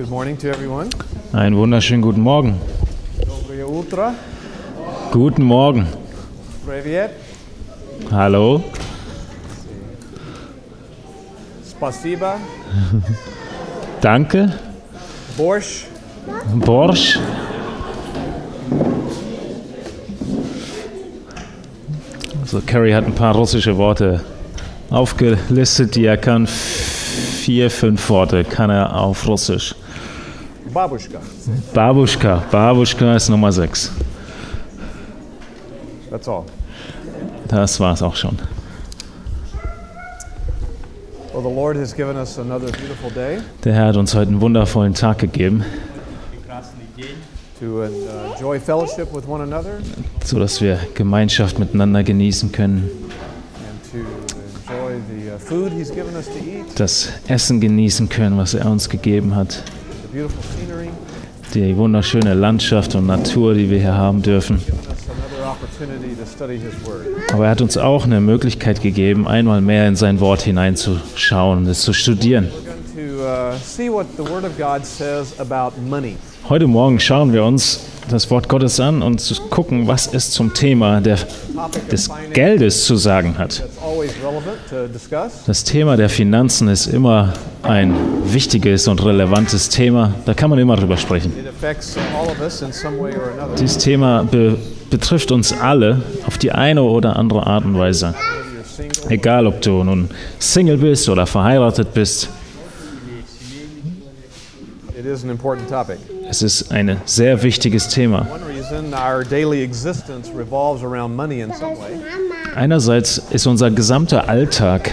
Good 0.00 0.08
morning 0.10 0.38
to 0.38 0.48
everyone. 0.48 0.88
Einen 1.32 1.56
wunderschönen 1.56 2.02
guten 2.02 2.20
Morgen. 2.20 2.60
Доброе 3.26 3.66
утро. 3.66 4.14
Guten 5.12 5.42
Morgen. 5.44 5.86
Привет. 6.66 7.10
Hallo. 8.10 8.62
Спасибо. 11.62 12.38
Danke. 14.00 14.52
Борщ. 15.36 15.86
Borsch. 16.54 17.18
Also 22.42 22.60
Carrie 22.66 22.94
hat 22.94 23.04
ein 23.04 23.14
paar 23.14 23.34
russische 23.34 23.76
Worte 23.76 24.20
aufgelistet, 24.90 25.94
die 25.96 26.06
er 26.06 26.16
kann. 26.16 26.46
Vier, 26.46 27.70
fünf 27.70 28.08
Worte 28.10 28.44
kann 28.44 28.70
er 28.70 28.96
auf 28.96 29.26
Russisch. 29.26 29.74
Babuschka. 30.73 31.19
Babuschka. 31.73 32.43
Babuschka 32.49 33.15
ist 33.15 33.29
Nummer 33.29 33.51
6. 33.51 33.91
That's 36.09 36.27
all. 36.27 36.43
Das 37.47 37.79
war's 37.79 38.01
auch 38.01 38.15
schon. 38.15 38.37
Well, 41.33 41.43
the 41.43 41.49
Lord 41.49 41.77
has 41.77 41.93
given 41.93 42.15
us 42.15 42.37
another 42.37 42.67
beautiful 42.67 43.09
day. 43.09 43.39
Der 43.63 43.73
Herr 43.73 43.87
hat 43.87 43.97
uns 43.97 44.15
heute 44.15 44.29
einen 44.29 44.41
wundervollen 44.41 44.93
Tag 44.93 45.19
gegeben. 45.19 45.65
To 47.59 47.83
uh, 47.83 48.33
enjoy 48.33 48.59
fellowship 48.59 49.13
with 49.13 49.27
one 49.27 49.43
another. 49.43 49.79
So 50.23 50.39
dass 50.39 50.61
wir 50.61 50.79
Gemeinschaft 50.95 51.59
miteinander 51.59 52.03
genießen 52.03 52.51
können. 52.51 52.89
Uh, 53.93 55.69
das 56.75 57.09
Essen 57.27 57.61
genießen 57.61 58.09
können, 58.09 58.37
was 58.37 58.53
er 58.53 58.65
uns 58.65 58.89
gegeben 58.89 59.35
hat 59.35 59.63
die 61.53 61.75
wunderschöne 61.75 62.33
Landschaft 62.33 62.95
und 62.95 63.07
Natur, 63.07 63.53
die 63.53 63.69
wir 63.69 63.79
hier 63.79 63.95
haben 63.95 64.21
dürfen. 64.21 64.61
Aber 67.33 67.45
er 67.45 67.51
hat 67.51 67.61
uns 67.61 67.77
auch 67.77 68.05
eine 68.05 68.21
Möglichkeit 68.21 68.81
gegeben, 68.81 69.27
einmal 69.27 69.61
mehr 69.61 69.87
in 69.87 69.95
sein 69.95 70.19
Wort 70.19 70.41
hineinzuschauen 70.41 71.59
und 71.59 71.67
es 71.67 71.81
zu 71.81 71.93
studieren. 71.93 72.49
Uh. 72.95 73.53
Heute 76.49 76.67
Morgen 76.67 76.99
schauen 76.99 77.33
wir 77.33 77.43
uns 77.43 77.90
das 78.09 78.29
Wort 78.29 78.49
Gottes 78.49 78.79
an 78.79 79.01
und 79.01 79.19
zu 79.19 79.35
gucken, 79.49 79.87
was 79.87 80.13
es 80.13 80.31
zum 80.31 80.53
Thema 80.53 81.01
der, 81.01 81.17
des 81.91 82.09
Geldes 82.33 82.85
zu 82.85 82.95
sagen 82.95 83.37
hat. 83.37 83.63
Das 85.47 85.63
Thema 85.63 85.97
der 85.97 86.09
Finanzen 86.09 86.67
ist 86.67 86.87
immer 86.87 87.33
ein 87.63 87.93
wichtiges 88.25 88.87
und 88.87 89.03
relevantes 89.03 89.69
Thema. 89.69 90.13
Da 90.25 90.33
kann 90.33 90.49
man 90.49 90.59
immer 90.59 90.75
drüber 90.75 90.97
sprechen. 90.97 91.33
Dieses 93.59 93.77
Thema 93.77 94.23
be 94.23 94.57
betrifft 94.89 95.31
uns 95.31 95.53
alle 95.53 96.01
auf 96.27 96.37
die 96.37 96.51
eine 96.51 96.83
oder 96.83 97.15
andere 97.15 97.47
Art 97.47 97.63
und 97.63 97.79
Weise. 97.79 98.13
Egal, 99.07 99.47
ob 99.47 99.61
du 99.61 99.83
nun 99.85 100.09
Single 100.37 100.77
bist 100.77 101.07
oder 101.07 101.25
verheiratet 101.25 101.93
bist, 101.93 102.27
it 104.99 105.05
is 105.05 105.23
an 105.23 105.29
important 105.29 105.67
topic. 105.69 105.97
Es 106.31 106.41
ist 106.41 106.71
ein 106.71 106.95
sehr 107.03 107.43
wichtiges 107.43 107.89
Thema. 107.89 108.25
Einerseits 112.55 113.21
ist 113.31 113.47
unser 113.47 113.69
gesamter 113.69 114.29
Alltag 114.29 114.91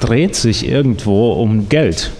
dreht 0.00 0.36
sich 0.36 0.68
irgendwo 0.68 1.32
um 1.32 1.70
Geld. 1.70 2.10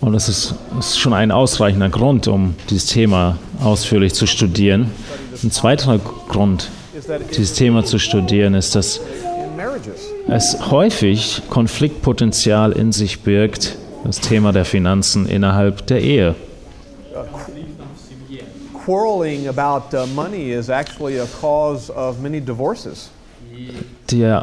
Und 0.00 0.12
das 0.12 0.28
ist, 0.28 0.54
ist 0.78 0.98
schon 1.00 1.12
ein 1.12 1.32
ausreichender 1.32 1.88
Grund, 1.88 2.28
um 2.28 2.54
dieses 2.70 2.86
Thema 2.86 3.38
ausführlich 3.60 4.14
zu 4.14 4.28
studieren. 4.28 4.92
Ein 5.42 5.50
zweiter 5.50 5.98
Grund, 6.28 6.68
dieses 7.36 7.54
Thema 7.54 7.84
zu 7.84 7.98
studieren, 7.98 8.54
ist, 8.54 8.76
dass 8.76 9.00
es 10.28 10.70
häufig 10.70 11.42
Konfliktpotenzial 11.50 12.70
in 12.72 12.92
sich 12.92 13.22
birgt, 13.22 13.76
das 14.06 14.20
Thema 14.20 14.52
der 14.52 14.64
Finanzen 14.64 15.26
innerhalb 15.26 15.86
der 15.86 16.00
Ehe. 16.00 16.34
quarreling 18.86 19.48
about 19.48 19.92
uh, 19.96 20.06
money 20.14 20.52
is 20.52 20.70
actually 20.70 21.18
a 21.18 21.26
cause 21.40 21.90
of 21.90 22.20
many 22.20 22.40
divorces. 22.40 23.10
Die 24.10 24.40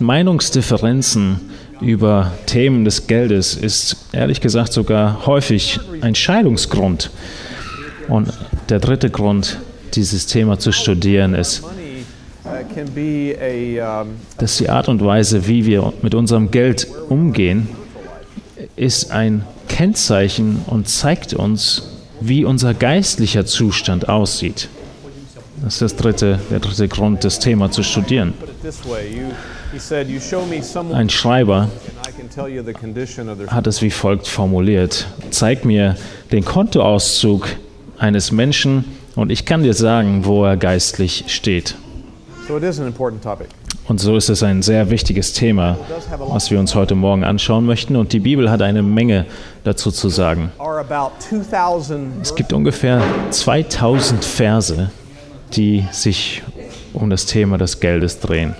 Meinungsdifferenzen 0.00 1.40
über 1.80 2.32
Themen 2.46 2.84
des 2.84 3.06
Geldes 3.06 3.54
ist 3.54 4.08
ehrlich 4.12 4.40
gesagt 4.40 4.72
sogar 4.72 5.26
häufig 5.26 5.78
ein 6.00 6.16
Scheidungsgrund. 6.16 7.10
Und 8.08 8.32
der 8.68 8.80
dritte 8.80 9.10
Grund, 9.10 9.58
dieses 9.94 10.26
Thema 10.26 10.58
zu 10.58 10.72
studieren, 10.72 11.34
ist, 11.34 11.62
uh, 11.62 11.68
dass 14.38 14.56
die 14.56 14.68
Art 14.68 14.88
und 14.88 15.04
Weise, 15.04 15.46
wie 15.46 15.66
wir 15.66 15.92
mit 16.02 16.16
unserem 16.16 16.50
Geld 16.50 16.88
umgehen, 17.08 17.68
ist 18.76 19.10
ein 19.10 19.44
Kennzeichen 19.68 20.62
und 20.66 20.88
zeigt 20.88 21.34
uns, 21.34 21.90
wie 22.20 22.44
unser 22.44 22.74
geistlicher 22.74 23.46
Zustand 23.46 24.08
aussieht. 24.08 24.68
Das 25.62 25.74
ist 25.74 25.82
das 25.82 25.96
dritte, 25.96 26.38
der 26.50 26.60
dritte 26.60 26.88
Grund, 26.88 27.24
das 27.24 27.38
Thema 27.38 27.70
zu 27.70 27.82
studieren. 27.82 28.34
put 28.38 28.48
it 28.48 28.62
this 28.62 28.84
way. 28.84 29.08
You, 29.08 29.28
he 29.72 29.78
said, 29.78 30.08
"You 30.08 30.20
show 30.20 30.44
me 30.44 30.62
someone, 30.62 30.96
Ein 30.98 31.08
Schreiber 31.08 31.62
and 31.62 31.70
I 32.06 32.12
can 32.12 32.28
tell 32.28 32.48
you 32.48 32.62
the 32.62 32.72
condition 32.72 33.28
of 33.28 33.38
their." 33.38 33.46
hat 33.50 33.66
es 33.66 33.80
wie 33.80 33.90
folgt 33.90 34.26
formuliert. 34.26 35.06
Zeig 35.30 35.64
mir 35.64 35.96
den 36.32 36.44
Kontoauszug 36.44 37.48
eines 37.98 38.30
Menschen 38.32 38.84
und 39.14 39.30
ich 39.30 39.44
kann 39.46 39.62
dir 39.62 39.74
sagen, 39.74 40.24
wo 40.24 40.44
er 40.44 40.56
geistlich 40.56 41.24
steht. 41.28 41.76
So 42.46 42.58
it 42.58 42.64
is 42.64 42.78
an 42.78 42.86
important 42.86 43.22
topic. 43.22 43.48
Und 43.86 44.00
so 44.00 44.16
ist 44.16 44.30
es 44.30 44.42
ein 44.42 44.62
sehr 44.62 44.88
wichtiges 44.88 45.34
Thema, 45.34 45.76
was 46.18 46.50
wir 46.50 46.58
uns 46.58 46.74
heute 46.74 46.94
Morgen 46.94 47.22
anschauen 47.22 47.66
möchten. 47.66 47.96
Und 47.96 48.14
die 48.14 48.20
Bibel 48.20 48.50
hat 48.50 48.62
eine 48.62 48.82
Menge 48.82 49.26
dazu 49.62 49.90
zu 49.90 50.08
sagen. 50.08 50.50
Es 52.22 52.34
gibt 52.34 52.52
ungefähr 52.54 53.02
2000 53.30 54.24
Verse, 54.24 54.90
die 55.52 55.84
sich 55.92 56.42
um 56.94 57.10
das 57.10 57.26
Thema 57.26 57.58
des 57.58 57.80
Geldes 57.80 58.20
drehen. 58.20 58.54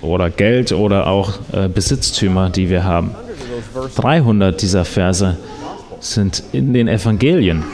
Oder 0.00 0.30
Geld 0.30 0.72
oder 0.72 1.06
auch 1.06 1.34
äh, 1.52 1.68
Besitztümer, 1.68 2.48
die 2.48 2.70
wir 2.70 2.84
haben. 2.84 3.14
Hundreds 3.14 3.42
of 3.52 3.72
those 3.74 3.90
verses. 3.90 3.96
300 3.96 4.62
dieser 4.62 4.84
Verse 4.86 5.36
sind 6.00 6.42
in 6.52 6.72
den 6.72 6.88
Evangelien. 6.88 7.64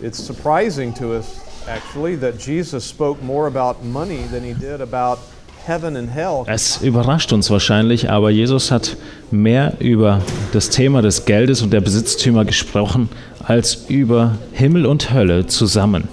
It's 0.00 0.18
surprising 0.24 0.94
to 0.94 1.12
us, 1.12 1.40
actually, 1.68 2.18
that 2.20 2.38
Jesus 2.38 2.84
spoke 2.84 3.22
more 3.22 3.46
about 3.46 3.84
money 3.84 4.24
than 4.30 4.42
he 4.42 4.54
did 4.54 4.80
about 4.80 5.18
heaven 5.66 5.96
and 5.96 6.08
hell. 6.10 6.44
Es 6.46 6.78
überrascht 6.82 7.32
uns 7.32 7.50
wahrscheinlich, 7.50 8.10
aber 8.10 8.30
Jesus 8.30 8.70
hat 8.70 8.96
mehr 9.30 9.74
über 9.80 10.22
das 10.52 10.70
Thema 10.70 11.02
des 11.02 11.26
Geldes 11.26 11.62
und 11.62 11.72
der 11.72 11.80
Besitztümer 11.80 12.44
gesprochen, 12.44 13.08
als 13.44 13.86
über 13.88 14.38
Himmel 14.52 14.86
und 14.86 15.12
Hölle 15.12 15.46
zusammen. 15.46 16.08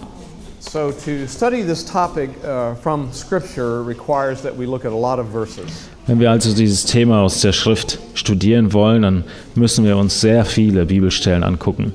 So, 0.59 0.91
to 0.91 1.27
study 1.27 1.63
this 1.63 1.85
topic 1.85 2.31
uh, 2.43 2.75
from 2.75 3.13
Scripture 3.13 3.81
requires 3.85 4.41
that 4.41 4.57
we 4.57 4.65
look 4.65 4.83
at 4.83 4.91
a 4.91 4.95
lot 4.95 5.19
of 5.19 5.27
verses. 5.31 5.89
Wenn 6.07 6.19
wir 6.19 6.29
also 6.29 6.53
dieses 6.53 6.85
Thema 6.85 7.21
aus 7.21 7.41
der 7.41 7.53
Schrift 7.53 7.99
studieren 8.13 8.73
wollen, 8.73 9.03
dann 9.03 9.23
müssen 9.55 9.85
wir 9.85 9.97
uns 9.97 10.21
sehr 10.21 10.43
viele 10.45 10.85
Bibelstellen 10.85 11.43
angucken. 11.43 11.93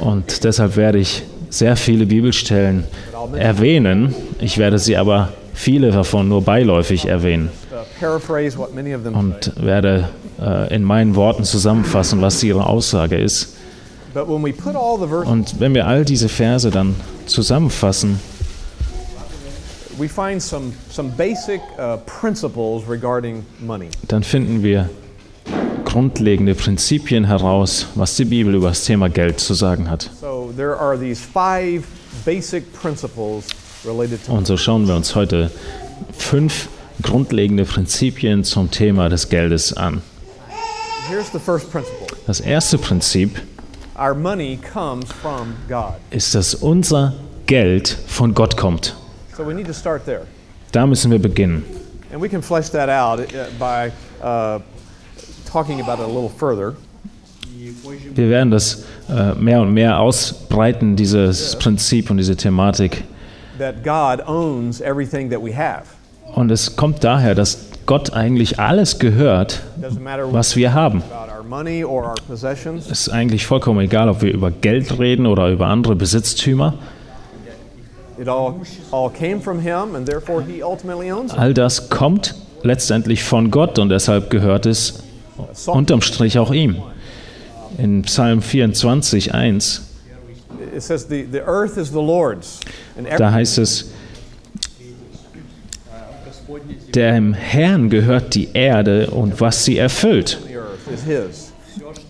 Und 0.00 0.44
deshalb 0.44 0.76
werde 0.76 0.98
ich 0.98 1.22
sehr 1.50 1.76
viele 1.76 2.06
Bibelstellen 2.06 2.84
erwähnen. 3.36 4.14
Ich 4.40 4.58
werde 4.58 4.78
sie 4.78 4.96
aber 4.96 5.32
viele 5.52 5.90
davon 5.90 6.28
nur 6.28 6.42
beiläufig 6.42 7.06
erwähnen 7.06 7.50
uh, 7.72 9.18
und 9.18 9.52
werde 9.64 10.08
äh, 10.40 10.74
in 10.74 10.82
meinen 10.82 11.14
Worten 11.14 11.44
zusammenfassen, 11.44 12.20
was 12.20 12.42
ihre 12.42 12.66
Aussage 12.66 13.16
ist. 13.16 13.56
But 14.12 14.28
when 14.28 14.44
we 14.44 14.52
put 14.52 14.76
all 14.76 14.96
the 14.98 15.08
verses, 15.08 15.28
Und 15.28 15.60
wenn 15.60 15.74
wir 15.74 15.86
all 15.86 16.04
diese 16.04 16.28
Verse 16.28 16.70
dann 16.70 16.94
zusammenfassen, 17.26 18.20
we 19.98 20.08
find 20.08 20.40
some, 20.40 20.72
some 20.90 21.10
basic 21.16 21.60
uh, 21.78 21.96
principles 22.20 22.88
regarding 22.88 23.44
money. 23.60 23.88
dann 24.06 24.22
finden 24.22 24.62
wir 24.62 24.88
grundlegende 25.94 26.56
Prinzipien 26.56 27.24
heraus, 27.24 27.86
was 27.94 28.16
die 28.16 28.24
Bibel 28.24 28.56
über 28.56 28.70
das 28.70 28.84
Thema 28.84 29.08
Geld 29.08 29.38
zu 29.38 29.54
sagen 29.54 29.88
hat. 29.88 30.10
So, 30.20 30.52
there 30.56 30.76
are 30.76 30.98
these 30.98 31.22
five 31.22 31.84
basic 32.24 32.64
principles 32.72 33.44
related 33.86 34.18
to 34.26 34.32
Und 34.32 34.44
so 34.44 34.56
schauen 34.56 34.88
wir 34.88 34.96
uns 34.96 35.14
heute 35.14 35.52
fünf 36.18 36.68
grundlegende 37.00 37.64
Prinzipien 37.64 38.42
zum 38.42 38.72
Thema 38.72 39.08
des 39.08 39.28
Geldes 39.28 39.72
an. 39.72 40.02
Das 42.26 42.40
erste 42.40 42.78
Prinzip 42.78 43.40
ist, 46.10 46.34
dass 46.34 46.54
unser 46.56 47.12
Geld 47.46 47.98
von 48.08 48.34
Gott 48.34 48.56
kommt. 48.56 48.96
Da 50.72 50.86
müssen 50.88 51.10
wir 51.12 51.20
beginnen. 51.20 51.64
And 52.12 52.20
we 52.20 52.28
can 52.28 52.42
flesh 52.42 52.68
that 52.70 52.88
out 52.88 53.20
uh, 53.20 53.46
by 53.58 53.90
uh, 54.22 54.60
Wir 58.14 58.30
werden 58.30 58.50
das 58.50 58.84
äh, 59.08 59.34
mehr 59.34 59.60
und 59.60 59.72
mehr 59.72 60.00
ausbreiten, 60.00 60.96
dieses 60.96 61.56
Prinzip 61.56 62.10
und 62.10 62.16
diese 62.16 62.36
Thematik. 62.36 63.04
That 63.58 63.84
God 63.84 64.26
owns 64.26 64.80
everything 64.80 65.30
that 65.30 65.40
we 65.42 65.56
have. 65.56 65.84
Und 66.34 66.50
es 66.50 66.74
kommt 66.76 67.04
daher, 67.04 67.34
dass 67.34 67.68
Gott 67.86 68.12
eigentlich 68.12 68.58
alles 68.58 68.98
gehört, 68.98 69.60
was 70.30 70.56
wir 70.56 70.72
haben. 70.72 71.02
Es 72.78 72.90
ist 72.90 73.08
eigentlich 73.10 73.46
vollkommen 73.46 73.80
egal, 73.80 74.08
ob 74.08 74.22
wir 74.22 74.32
über 74.32 74.50
Geld 74.50 74.98
reden 74.98 75.26
oder 75.26 75.50
über 75.50 75.66
andere 75.66 75.94
Besitztümer. 75.94 76.74
It 78.16 78.28
all, 78.28 78.54
all 78.92 79.10
came 79.10 79.40
from 79.40 79.58
Him, 79.58 79.96
and 79.96 80.06
therefore 80.06 80.42
He 80.42 80.62
ultimately 80.62 81.10
owns 81.10 81.32
it. 81.32 81.38
All 81.38 81.52
das 81.52 81.90
kommt 81.90 82.34
letztendlich 82.62 83.24
von 83.24 83.50
Gott 83.50 83.78
und 83.78 83.88
deshalb 83.88 84.30
gehört 84.30 84.66
es 84.66 85.02
unterm 85.66 86.00
Strich 86.00 86.38
auch 86.38 86.52
ihm. 86.52 86.76
In 87.78 88.02
Psalm 88.02 88.40
24, 88.40 89.34
1, 89.34 89.90
It 90.74 90.82
says, 90.82 91.06
the, 91.06 91.22
the 91.22 91.40
earth 91.40 91.76
is 91.76 91.90
the 91.90 92.00
Lord's, 92.00 92.60
and 92.96 93.06
da 93.18 93.30
heißt 93.30 93.58
es, 93.58 93.90
dem 96.94 97.34
Herrn 97.34 97.90
gehört 97.90 98.34
die 98.34 98.48
Erde 98.52 99.10
und 99.10 99.40
was 99.40 99.64
sie 99.64 99.78
erfüllt. 99.78 100.38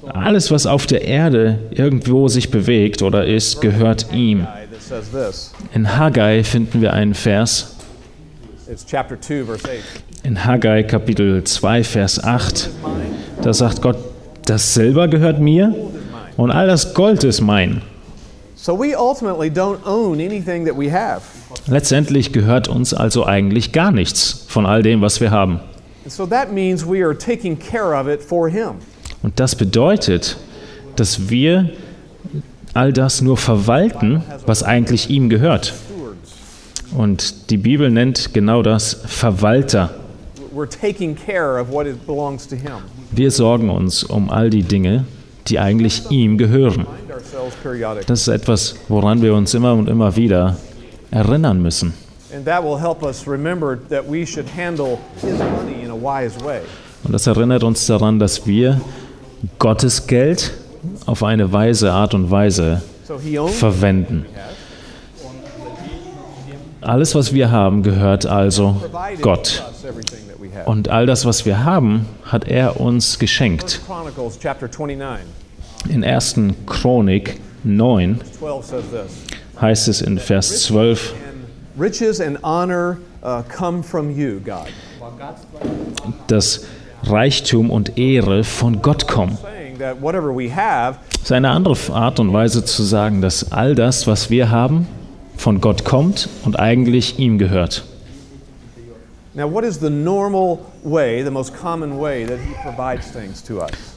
Alles, 0.07 0.51
was 0.51 0.67
auf 0.67 0.87
der 0.87 1.03
Erde 1.03 1.59
irgendwo 1.71 2.29
sich 2.29 2.51
bewegt 2.51 3.03
oder 3.03 3.27
ist, 3.27 3.61
gehört 3.61 4.13
ihm. 4.13 4.47
In 5.73 5.97
Haggai 5.97 6.45
finden 6.45 6.81
wir 6.81 6.93
einen 6.93 7.15
Vers, 7.15 7.75
It's 7.75 7.75
chapter 7.75 7.75
2, 7.75 7.75
verse 7.75 8.53
8. 8.53 8.63
in 10.23 10.45
Haggai 10.45 10.83
Kapitel 10.83 11.45
2, 11.45 11.85
Vers 11.85 12.23
8. 12.23 12.71
Da 13.43 13.53
sagt 13.53 13.83
Gott, 13.83 13.97
das 14.47 14.75
Silber 14.75 15.09
gehört 15.09 15.41
mir 15.41 15.75
und 16.37 16.51
all 16.51 16.67
das 16.67 16.95
Gold 16.95 17.25
ist 17.25 17.41
mein. 17.41 17.83
So 18.57 18.79
we 18.79 18.97
ultimately 18.99 19.51
don't 19.51 19.85
own 19.85 20.21
anything 20.21 20.65
that 20.67 20.77
we 20.79 20.91
have. 20.91 21.23
Letztendlich 21.67 22.33
gehört 22.33 22.69
uns 22.69 22.95
also 22.95 23.27
eigentlich 23.27 23.73
gar 23.73 23.93
nichts 23.93 24.47
von 24.49 24.67
all 24.67 24.83
dem, 24.83 25.03
was 25.03 25.21
wir 25.21 25.31
haben. 25.31 25.61
And 26.05 26.13
so 26.13 26.27
that 26.27 26.53
means 26.53 26.87
we 26.87 27.05
are 27.05 27.17
taking 27.17 27.59
care 27.59 27.99
of 27.99 28.09
it 28.09 28.23
for 28.23 28.49
Him. 28.49 28.77
Und 29.23 29.39
das 29.39 29.55
bedeutet, 29.55 30.37
dass 30.97 31.29
wir 31.31 31.71
all 32.75 32.93
das 32.93 33.23
nur 33.23 33.37
verwalten, 33.37 34.23
was 34.47 34.63
eigentlich 34.63 35.11
ihm 35.11 35.29
gehört. 35.29 35.75
Und 36.95 37.51
die 37.51 37.57
Bibel 37.57 37.91
nennt 37.91 38.33
genau 38.33 38.63
das 38.63 38.95
Verwalter. 39.07 39.91
Wir 43.11 43.31
sorgen 43.31 43.71
uns 43.71 44.05
um 44.05 44.31
all 44.31 44.51
die 44.51 44.63
Dinge, 44.63 45.05
die 45.49 45.59
eigentlich 45.59 46.11
ihm 46.11 46.39
gehören. 46.39 46.87
Das 48.07 48.21
ist 48.21 48.29
etwas, 48.29 48.77
woran 48.89 49.23
wir 49.23 49.35
uns 49.35 49.55
immer 49.55 49.75
und 49.75 49.89
immer 49.89 50.15
wieder 50.15 50.57
erinnern 51.11 51.61
müssen. 51.61 51.95
Und 57.05 57.13
das 57.13 57.27
erinnert 57.27 57.63
uns 57.65 57.87
daran, 57.87 58.19
dass 58.19 58.47
wir 58.47 58.81
Gottes 59.59 60.07
Geld 60.07 60.55
auf 61.07 61.23
eine 61.23 61.53
weise 61.53 61.93
Art 61.93 62.15
und 62.15 62.31
Weise 62.31 62.83
verwenden. 63.59 64.27
Alles, 66.85 67.15
was 67.15 67.33
wir 67.33 67.51
haben, 67.51 67.83
gehört 67.83 68.27
also 68.27 68.83
Gott. 69.23 69.63
Und 70.67 70.89
all 70.89 71.07
das, 71.07 71.25
was 71.25 71.47
wir 71.47 71.65
haben, 71.65 72.07
hat 72.25 72.47
er 72.47 72.81
uns 72.81 73.19
geschenkt. 73.19 73.81
Chronicles 73.87 74.39
chapter 74.39 74.69
29, 74.69 75.25
In 75.89 76.05
1. 76.05 76.37
Chronik 76.67 77.41
9 77.65 78.21
12 78.39 78.65
says 78.65 78.85
this. 78.91 79.61
heißt 79.61 79.89
es 79.89 80.03
in 80.03 80.19
Vers 80.19 80.63
12, 80.65 81.15
And 81.15 81.83
riches 81.83 82.21
and 82.21 82.39
honor 82.43 82.99
uh, 83.23 83.43
come 83.49 83.83
from 83.83 84.11
you, 84.11 84.41
God. 84.45 84.69
dass 86.27 86.65
Reichtum 87.05 87.71
und 87.71 87.99
Ehre 87.99 88.45
von 88.45 88.83
Gott 88.83 89.09
kommen. 89.09 89.39
Das 89.79 89.97
ist 91.23 91.33
eine 91.33 91.51
andere 91.51 91.77
Art 91.93 92.21
und 92.21 92.33
Weise 92.33 92.65
zu 92.65 92.83
sagen, 92.83 93.21
dass 93.21 93.53
all 93.53 93.75
das, 93.75 94.07
was 94.07 94.31
wir 94.31 94.51
haben, 94.51 94.87
von 95.37 95.61
Gott 95.61 95.85
kommt 95.85 96.29
und 96.45 96.59
eigentlich 96.59 97.19
ihm 97.19 97.39
gehört. 97.39 97.85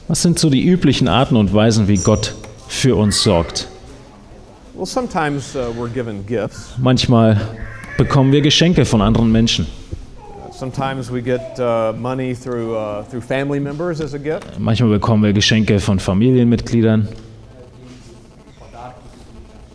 Was 0.08 0.22
sind 0.22 0.38
so 0.38 0.50
die 0.50 0.64
üblichen 0.64 1.08
Arten 1.08 1.36
und 1.36 1.54
Weisen, 1.54 1.88
wie 1.88 1.98
Gott 1.98 2.34
für 2.68 2.96
uns 2.96 3.22
sorgt? 3.22 3.68
Well, 4.74 4.86
sometimes 4.86 5.56
uh, 5.56 5.72
we're 5.76 5.88
given 5.88 6.24
gifts. 6.24 6.74
Manchmal 6.78 7.40
bekommen 7.96 8.30
wir 8.30 8.40
Geschenke 8.40 8.84
von 8.84 9.02
anderen 9.02 9.32
Menschen. 9.32 9.66
Sometimes 10.52 11.10
we 11.10 11.20
get 11.20 11.40
uh, 11.58 11.92
uh, 11.92 13.02
through 13.10 13.20
family 13.20 13.58
members 13.58 14.00
as 14.00 14.14
a 14.14 14.18
gift. 14.18 14.44
Manchmal 14.58 14.90
bekommen 14.90 15.24
wir 15.24 15.32
Geschenke 15.32 15.80
von 15.80 15.98
Familienmitgliedern. 15.98 17.08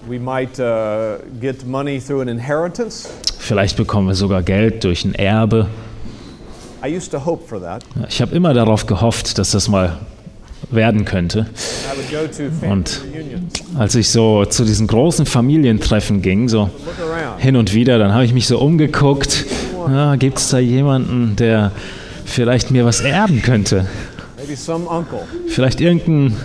We 0.08 0.20
might 0.20 0.60
uh, 0.60 1.18
get 1.40 1.66
money 1.66 2.00
through 2.02 2.22
an 2.22 2.28
inheritance. 2.28 3.08
Vielleicht 3.40 3.78
bekommen 3.78 4.08
wir 4.08 4.16
sogar 4.16 4.44
Geld 4.44 4.84
durch 4.84 5.06
ein 5.06 5.16
Erbe. 5.16 5.68
I 6.86 6.94
used 6.96 7.12
to 7.12 7.26
hope 7.26 7.48
for 7.48 7.62
that. 7.62 7.84
Ich 8.10 8.22
habe 8.22 8.36
immer 8.36 8.54
darauf 8.54 8.86
gehofft, 8.86 9.38
dass 9.38 9.52
das 9.52 9.70
mal 9.70 9.98
werden 10.72 11.06
könnte. 11.06 11.46
Und- 12.70 13.02
Als 13.78 13.96
ich 13.96 14.10
so 14.10 14.44
zu 14.46 14.66
diesen 14.66 14.88
großen 14.88 15.26
Familientreffen 15.26 16.22
ging, 16.22 16.50
so 16.50 16.70
hin 17.38 17.56
und 17.56 17.74
wieder, 17.74 17.98
dann 17.98 18.14
habe 18.14 18.26
ich 18.26 18.34
mich 18.34 18.48
so 18.48 18.60
umgeguckt. 18.60 19.46
Ja, 19.88 20.16
Gibt 20.16 20.38
es 20.40 20.50
da 20.50 20.60
jemanden, 20.60 21.36
der 21.38 21.72
vielleicht 22.26 22.72
mir 22.72 22.86
was 22.86 23.02
erben 23.02 23.42
könnte? 23.42 23.88
Maybe 24.38 24.56
some 24.58 24.86
uncle, 24.86 25.20
Vielleicht 25.48 25.80
irgendein, 25.80 26.36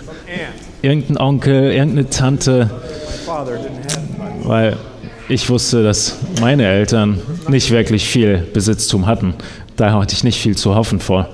irgendein 0.81 1.17
Onkel, 1.17 1.71
irgendeine 1.71 2.09
Tante, 2.09 2.69
Weil 4.43 4.77
ich 5.27 5.49
wusste, 5.49 5.83
dass 5.83 6.17
meine 6.41 6.65
Eltern 6.65 7.21
nicht 7.47 7.69
wirklich 7.69 8.07
viel 8.07 8.39
Besitztum 8.53 9.05
hatten. 9.05 9.35
Da 9.75 9.91
hatte 9.93 10.15
ich 10.15 10.23
nicht 10.23 10.41
viel 10.41 10.57
zu 10.57 10.75
hoffen 10.75 10.99
vor 10.99 11.29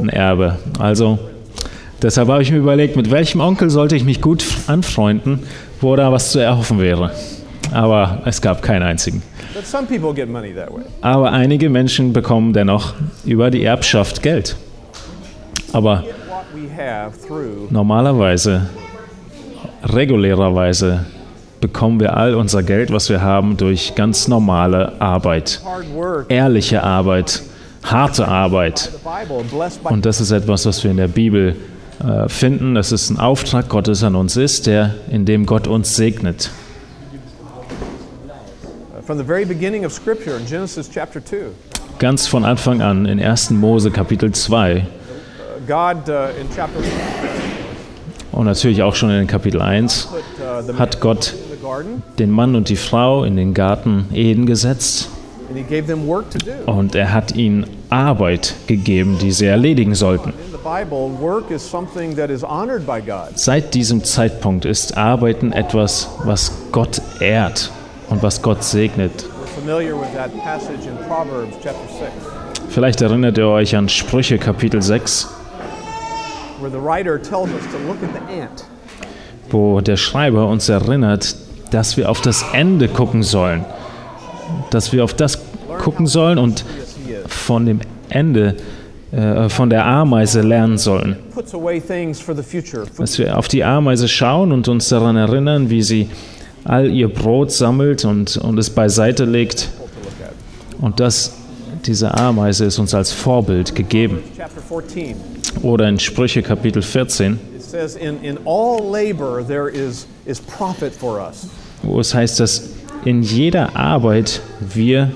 ein 0.00 0.10
Erbe. 0.10 0.58
Also 0.78 1.18
deshalb 2.02 2.28
habe 2.28 2.42
ich 2.42 2.50
mir 2.50 2.58
überlegt, 2.58 2.96
mit 2.96 3.10
welchem 3.10 3.40
Onkel 3.40 3.70
sollte 3.70 3.96
ich 3.96 4.04
mich 4.04 4.20
gut 4.20 4.44
anfreunden, 4.66 5.44
wo 5.80 5.96
da 5.96 6.12
was 6.12 6.32
zu 6.32 6.38
erhoffen 6.38 6.78
wäre. 6.78 7.12
Aber 7.72 8.22
es 8.24 8.40
gab 8.40 8.62
keinen 8.62 8.82
einzigen. 8.82 9.22
Aber 11.00 11.32
einige 11.32 11.70
Menschen 11.70 12.12
bekommen 12.12 12.52
dennoch 12.52 12.94
über 13.24 13.50
die 13.50 13.64
Erbschaft 13.64 14.22
Geld. 14.22 14.56
Aber 15.72 16.04
normalerweise, 17.70 18.66
regulärerweise 19.84 21.06
bekommen 21.60 22.00
wir 22.00 22.16
all 22.16 22.34
unser 22.34 22.62
Geld, 22.62 22.92
was 22.92 23.08
wir 23.08 23.20
haben, 23.20 23.56
durch 23.56 23.94
ganz 23.94 24.28
normale 24.28 25.00
Arbeit, 25.00 25.60
ehrliche 26.28 26.82
Arbeit, 26.82 27.42
harte 27.82 28.28
Arbeit. 28.28 28.90
Und 29.84 30.06
das 30.06 30.20
ist 30.20 30.30
etwas, 30.30 30.66
was 30.66 30.84
wir 30.84 30.90
in 30.90 30.96
der 30.96 31.08
Bibel 31.08 31.56
äh, 32.04 32.28
finden, 32.28 32.74
dass 32.74 32.92
es 32.92 33.10
ein 33.10 33.18
Auftrag 33.18 33.68
Gottes 33.68 34.02
an 34.02 34.14
uns 34.14 34.36
ist, 34.36 34.66
der, 34.66 34.94
in 35.10 35.24
dem 35.24 35.46
Gott 35.46 35.66
uns 35.66 35.96
segnet. 35.96 36.50
from 39.08 39.16
the 39.16 39.24
very 39.24 39.46
beginning 39.46 39.86
of 39.86 39.92
Scripture 39.92 40.36
in 40.36 40.44
Genesis 40.44 40.86
chapter 40.86 41.18
2. 41.18 41.36
Ganz 41.98 42.26
von 42.26 42.44
Anfang 42.44 42.82
an 42.82 43.06
in 43.06 43.18
1. 43.18 43.52
Mose 43.52 43.90
Kapitel 43.90 44.30
2 44.32 44.84
Uh, 45.38 45.60
God 45.66 46.08
in 46.38 46.46
chapter 46.54 46.78
1 46.78 46.88
und 48.32 48.44
natürlich 48.44 48.82
auch 48.82 48.94
schon 48.94 49.10
in 49.10 49.26
Kapitel 49.26 49.62
1 49.62 50.08
put 50.08 50.74
uh, 50.74 50.78
hat 50.78 51.00
Gott 51.00 51.34
den 52.18 52.30
Mann 52.30 52.54
und 52.56 52.68
die 52.68 52.76
Frau 52.76 53.24
in 53.24 53.36
den 53.36 53.54
Garten 53.54 54.06
Eden 54.12 54.46
gesetzt 54.46 55.08
und 56.66 56.94
er 56.94 57.12
hat 57.12 57.34
ihnen 57.34 57.66
Arbeit 57.90 58.54
gegeben, 58.66 59.18
die 59.18 59.32
sie 59.32 59.46
erledigen 59.46 59.94
sollten. 59.94 60.34
Seit 63.34 63.74
diesem 63.74 64.04
Zeitpunkt 64.04 64.64
ist 64.66 64.96
Arbeiten 64.98 65.52
etwas, 65.52 66.08
was 66.24 66.52
Gott 66.70 67.00
ehrt 67.20 67.70
und 68.10 68.22
was 68.22 68.42
Gott 68.42 68.62
segnet. 68.62 69.10
We're 69.24 69.60
familiar 69.60 69.94
with 69.98 70.08
that 70.14 70.30
passage 70.44 70.86
in 70.86 70.96
Proverbs 71.08 71.56
chapter 71.62 71.88
6, 71.98 72.10
Vielleicht 72.68 73.00
erinnert 73.00 73.38
ihr 73.38 73.48
euch 73.48 73.74
an 73.74 73.88
Sprüche 73.88 74.38
Kapitel 74.38 74.82
6, 74.82 75.28
where 76.60 76.70
the 76.70 76.78
writer 76.78 77.18
tells 77.20 77.48
us 77.50 77.62
to 77.72 77.78
look 77.86 77.96
at 78.02 78.10
the 78.12 78.40
ant. 78.40 78.64
wo 79.50 79.80
der 79.80 79.96
Schreiber 79.96 80.46
uns 80.48 80.68
erinnert, 80.68 81.34
dass 81.70 81.96
wir 81.96 82.10
auf 82.10 82.20
das 82.20 82.44
Ende 82.52 82.88
gucken 82.88 83.22
sollen, 83.22 83.64
dass 84.70 84.92
wir 84.92 85.04
auf 85.04 85.14
das 85.14 85.40
gucken 85.78 86.06
sollen 86.06 86.38
und 86.38 86.64
von 87.26 87.66
dem 87.66 87.80
Ende, 88.08 88.56
äh, 89.12 89.48
von 89.48 89.70
der 89.70 89.86
Ameise 89.86 90.40
lernen 90.40 90.78
sollen. 90.78 91.16
Dass 92.96 93.18
wir 93.18 93.38
auf 93.38 93.48
die 93.48 93.64
Ameise 93.64 94.08
schauen 94.08 94.52
und 94.52 94.68
uns 94.68 94.88
daran 94.88 95.16
erinnern, 95.16 95.70
wie 95.70 95.82
sie 95.82 96.08
all 96.64 96.90
ihr 96.90 97.08
Brot 97.08 97.52
sammelt 97.52 98.04
und, 98.04 98.36
und 98.36 98.58
es 98.58 98.70
beiseite 98.70 99.24
legt. 99.24 99.70
Und 100.80 101.00
das, 101.00 101.34
diese 101.86 102.14
Ameise 102.14 102.66
ist 102.66 102.78
uns 102.78 102.94
als 102.94 103.12
Vorbild 103.12 103.74
gegeben. 103.74 104.22
Chapter 104.36 104.60
14. 104.60 105.16
Oder 105.62 105.88
in 105.88 105.98
Sprüche 105.98 106.42
Kapitel 106.42 106.82
14, 106.82 107.38
It 107.56 107.57
says, 107.78 107.94
in, 107.96 108.18
in 108.24 108.38
all 108.44 108.90
labor 108.90 109.42
there 109.42 109.68
is, 109.68 110.06
is 110.26 110.40
profit 110.40 110.92
for 110.92 111.20
us. 111.20 111.46
wo 111.82 112.00
es 112.00 112.12
heißt, 112.12 112.40
dass 112.40 112.70
in 113.04 113.22
jeder 113.22 113.76
Arbeit 113.76 114.40
wir 114.60 115.12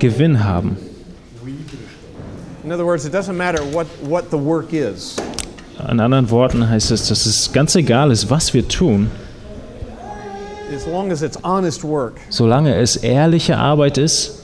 Gewinn 0.00 0.42
haben. 0.42 0.76
In 2.64 2.70
other 2.72 2.84
words, 2.84 3.04
it 3.04 3.12
doesn't 3.12 3.36
matter 3.36 3.62
what, 3.72 3.86
what 4.02 4.30
the 4.30 4.36
work 4.38 4.72
is. 4.72 5.16
In 5.88 6.00
anderen 6.00 6.30
Worten 6.30 6.68
heißt 6.68 6.90
es, 6.92 7.08
dass 7.08 7.26
es 7.26 7.52
ganz 7.52 7.74
egal 7.76 8.10
ist, 8.10 8.30
was 8.30 8.52
wir 8.54 8.66
tun, 8.66 9.10
As 10.74 10.86
long 10.86 11.12
as 11.12 11.20
it's 11.22 11.36
honest 11.44 11.84
work, 11.84 12.14
solange 12.30 12.74
es 12.74 12.96
ehrliche 12.96 13.58
Arbeit 13.58 13.98
ist, 13.98 14.40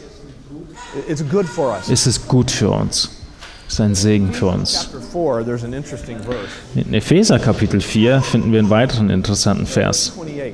it- 0.94 1.08
it's 1.10 1.22
good 1.28 1.46
for 1.46 1.72
us. 1.72 1.88
ist 1.88 2.06
es 2.06 2.28
gut 2.28 2.50
für 2.50 2.70
uns. 2.70 3.08
Ist 3.68 3.80
ein 3.82 3.94
Segen 3.94 4.32
für 4.32 4.46
uns. 4.46 4.88
Chapter 4.90 5.00
4, 5.00 5.44
there's 5.44 5.62
an 5.62 5.74
interesting 5.74 6.16
verse. 6.18 6.48
In 6.74 6.94
Epheser 6.94 7.38
Kapitel 7.38 7.82
4 7.82 8.22
finden 8.22 8.50
wir 8.50 8.60
einen 8.60 8.70
weiteren 8.70 9.10
interessanten 9.10 9.66
Vers. 9.66 10.12
28. 10.16 10.52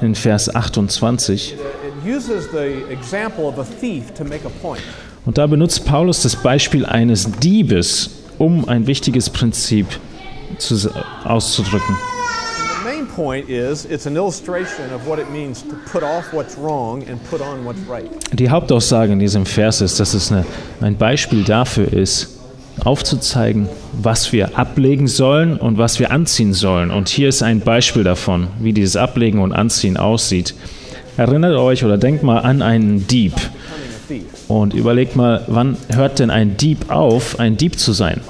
In 0.00 0.14
Vers 0.16 0.52
28. 0.52 1.54
It 1.54 1.58
uses 2.04 2.48
the 2.50 2.92
example 2.92 3.44
of 3.44 3.58
a 3.58 3.64
thief 3.64 4.12
to 4.14 4.24
make 4.24 4.44
a 4.44 4.50
point. 4.60 4.82
Und 5.24 5.38
da 5.38 5.46
benutzt 5.46 5.84
Paulus 5.86 6.22
das 6.22 6.34
Beispiel 6.34 6.84
eines 6.84 7.30
Diebes, 7.40 8.10
um 8.38 8.68
ein 8.68 8.88
wichtiges 8.88 9.30
Prinzip 9.30 9.86
zu, 10.58 10.90
auszudrücken. 11.24 11.96
Point 13.14 13.48
is 13.48 13.84
it's 13.84 14.06
an 14.06 14.16
illustration 14.16 14.92
of 14.92 15.06
what 15.06 15.18
it 15.18 15.30
means 15.30 15.62
to 15.62 15.76
put 15.92 16.02
off 16.02 16.32
what's 16.32 16.56
wrong 16.58 17.04
and 17.08 17.22
put 17.30 17.40
on 17.40 17.64
what's 17.64 17.80
right. 17.88 18.10
Die 18.32 18.50
Hauptaussage 18.50 19.12
in 19.12 19.20
diesem 19.20 19.46
Vers 19.46 19.80
ist, 19.80 20.00
dass 20.00 20.14
es 20.14 20.32
eine, 20.32 20.44
ein 20.80 20.96
Beispiel 20.96 21.44
dafür 21.44 21.92
ist, 21.92 22.40
aufzuzeigen, 22.82 23.68
was 23.92 24.32
wir 24.32 24.58
ablegen 24.58 25.06
sollen 25.06 25.58
und 25.58 25.78
was 25.78 26.00
wir 26.00 26.10
anziehen 26.10 26.54
sollen. 26.54 26.90
Und 26.90 27.08
hier 27.08 27.28
ist 27.28 27.42
ein 27.42 27.60
Beispiel 27.60 28.02
davon, 28.02 28.48
wie 28.58 28.72
dieses 28.72 28.96
Ablegen 28.96 29.40
und 29.40 29.52
Anziehen 29.52 29.96
aussieht. 29.96 30.54
Erinnert 31.16 31.56
euch 31.56 31.84
oder 31.84 31.96
denkt 31.96 32.24
mal 32.24 32.40
an 32.40 32.62
einen 32.62 33.06
Dieb. 33.06 33.34
Und 34.48 34.74
überlegt 34.74 35.16
mal, 35.16 35.42
wann 35.46 35.76
hört 35.92 36.18
denn 36.18 36.30
ein 36.30 36.56
Dieb 36.56 36.90
auf, 36.90 37.38
ein 37.38 37.56
Dieb 37.56 37.78
zu 37.78 37.92
sein? 37.92 38.20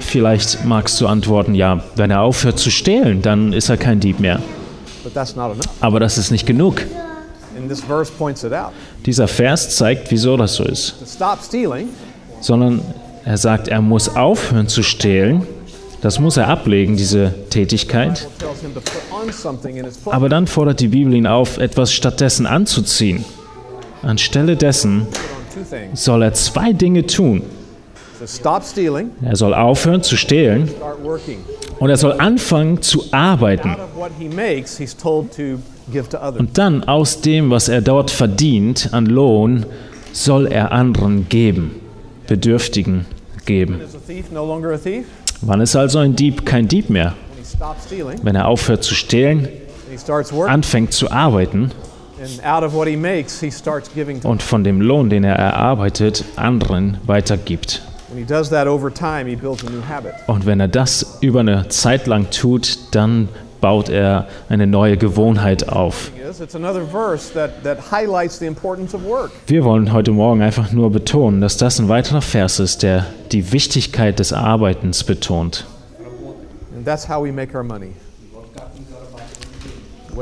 Vielleicht 0.00 0.64
magst 0.64 1.00
du 1.00 1.06
antworten, 1.06 1.54
ja, 1.54 1.82
wenn 1.96 2.10
er 2.10 2.22
aufhört 2.22 2.58
zu 2.58 2.70
stehlen, 2.70 3.22
dann 3.22 3.52
ist 3.52 3.68
er 3.68 3.76
kein 3.76 4.00
Dieb 4.00 4.20
mehr. 4.20 4.40
Aber 5.80 6.00
das 6.00 6.18
ist 6.18 6.30
nicht 6.30 6.46
genug. 6.46 6.82
Dieser 9.04 9.28
Vers 9.28 9.76
zeigt, 9.76 10.10
wieso 10.10 10.36
das 10.36 10.54
so 10.54 10.64
ist. 10.64 10.94
Sondern 12.40 12.80
er 13.24 13.38
sagt, 13.38 13.68
er 13.68 13.80
muss 13.80 14.16
aufhören 14.16 14.68
zu 14.68 14.82
stehlen. 14.82 15.46
Das 16.00 16.18
muss 16.18 16.36
er 16.36 16.48
ablegen, 16.48 16.96
diese 16.96 17.32
Tätigkeit. 17.50 18.26
Aber 20.06 20.28
dann 20.28 20.48
fordert 20.48 20.80
die 20.80 20.88
Bibel 20.88 21.14
ihn 21.14 21.28
auf, 21.28 21.58
etwas 21.58 21.92
stattdessen 21.92 22.46
anzuziehen. 22.46 23.24
Anstelle 24.02 24.56
dessen 24.56 25.06
soll 25.94 26.22
er 26.22 26.34
zwei 26.34 26.72
Dinge 26.72 27.06
tun. 27.06 27.42
Er 29.22 29.36
soll 29.36 29.54
aufhören 29.54 30.02
zu 30.02 30.16
stehlen 30.16 30.70
und 31.78 31.90
er 31.90 31.96
soll 31.96 32.12
anfangen 32.12 32.80
zu 32.80 33.04
arbeiten. 33.10 33.76
Und 36.38 36.58
dann 36.58 36.84
aus 36.84 37.20
dem, 37.20 37.50
was 37.50 37.68
er 37.68 37.80
dort 37.80 38.10
verdient 38.10 38.90
an 38.92 39.06
Lohn, 39.06 39.66
soll 40.12 40.46
er 40.46 40.72
anderen 40.72 41.28
geben, 41.28 41.80
Bedürftigen 42.28 43.06
geben. 43.44 43.80
Wann 45.40 45.60
ist 45.60 45.74
also 45.74 45.98
ein 45.98 46.14
Dieb 46.14 46.46
kein 46.46 46.68
Dieb 46.68 46.90
mehr? 46.90 47.14
Wenn 48.22 48.36
er 48.36 48.46
aufhört 48.46 48.84
zu 48.84 48.94
stehlen, 48.94 49.48
anfängt 50.46 50.92
zu 50.92 51.10
arbeiten 51.10 51.72
and 52.22 52.44
out 52.44 52.62
of 52.62 52.74
what 52.74 52.86
he 52.86 52.96
makes, 52.96 53.40
he 53.40 53.50
starts 53.50 53.92
giving 53.92 54.20
to 54.20 54.28
und 54.28 54.42
von 54.42 54.64
dem 54.64 54.80
Lohn, 54.80 55.10
den 55.10 55.24
er 55.24 55.36
erarbeitet, 55.36 56.24
anderen 56.36 56.98
weitergibt. 57.04 57.82
When 58.08 58.18
he 58.18 58.24
does 58.24 58.50
that 58.50 58.66
over 58.66 58.92
time, 58.92 59.26
he 59.26 59.36
builds 59.36 59.64
a 59.66 59.70
new 59.70 59.82
habit. 59.88 60.12
Und 60.26 60.46
wenn 60.46 60.60
er 60.60 60.68
das 60.68 61.18
über 61.20 61.40
eine 61.40 61.68
Zeit 61.68 62.06
lang 62.06 62.30
tut, 62.30 62.78
dann 62.92 63.28
baut 63.62 63.88
er 63.88 64.26
eine 64.48 64.66
neue 64.66 64.98
Gewohnheit 64.98 65.68
auf. 65.68 66.10
Yes, 66.18 66.40
It's 66.40 66.54
another 66.54 66.82
verse 66.84 67.32
that, 67.32 67.62
that 67.64 67.78
highlights 67.90 68.38
the 68.38 68.46
importance 68.46 68.94
of 68.94 69.04
work. 69.04 69.30
Wir 69.46 69.64
wollen 69.64 69.92
heute 69.92 70.10
Morgen 70.10 70.42
einfach 70.42 70.72
nur 70.72 70.90
betonen, 70.90 71.40
dass 71.40 71.56
das 71.56 71.78
ein 71.78 71.88
weiterer 71.88 72.20
Vers 72.20 72.58
ist, 72.58 72.82
der 72.82 73.06
die 73.30 73.52
Wichtigkeit 73.52 74.18
des 74.18 74.32
Arbeitens 74.32 75.04
betont. 75.04 75.64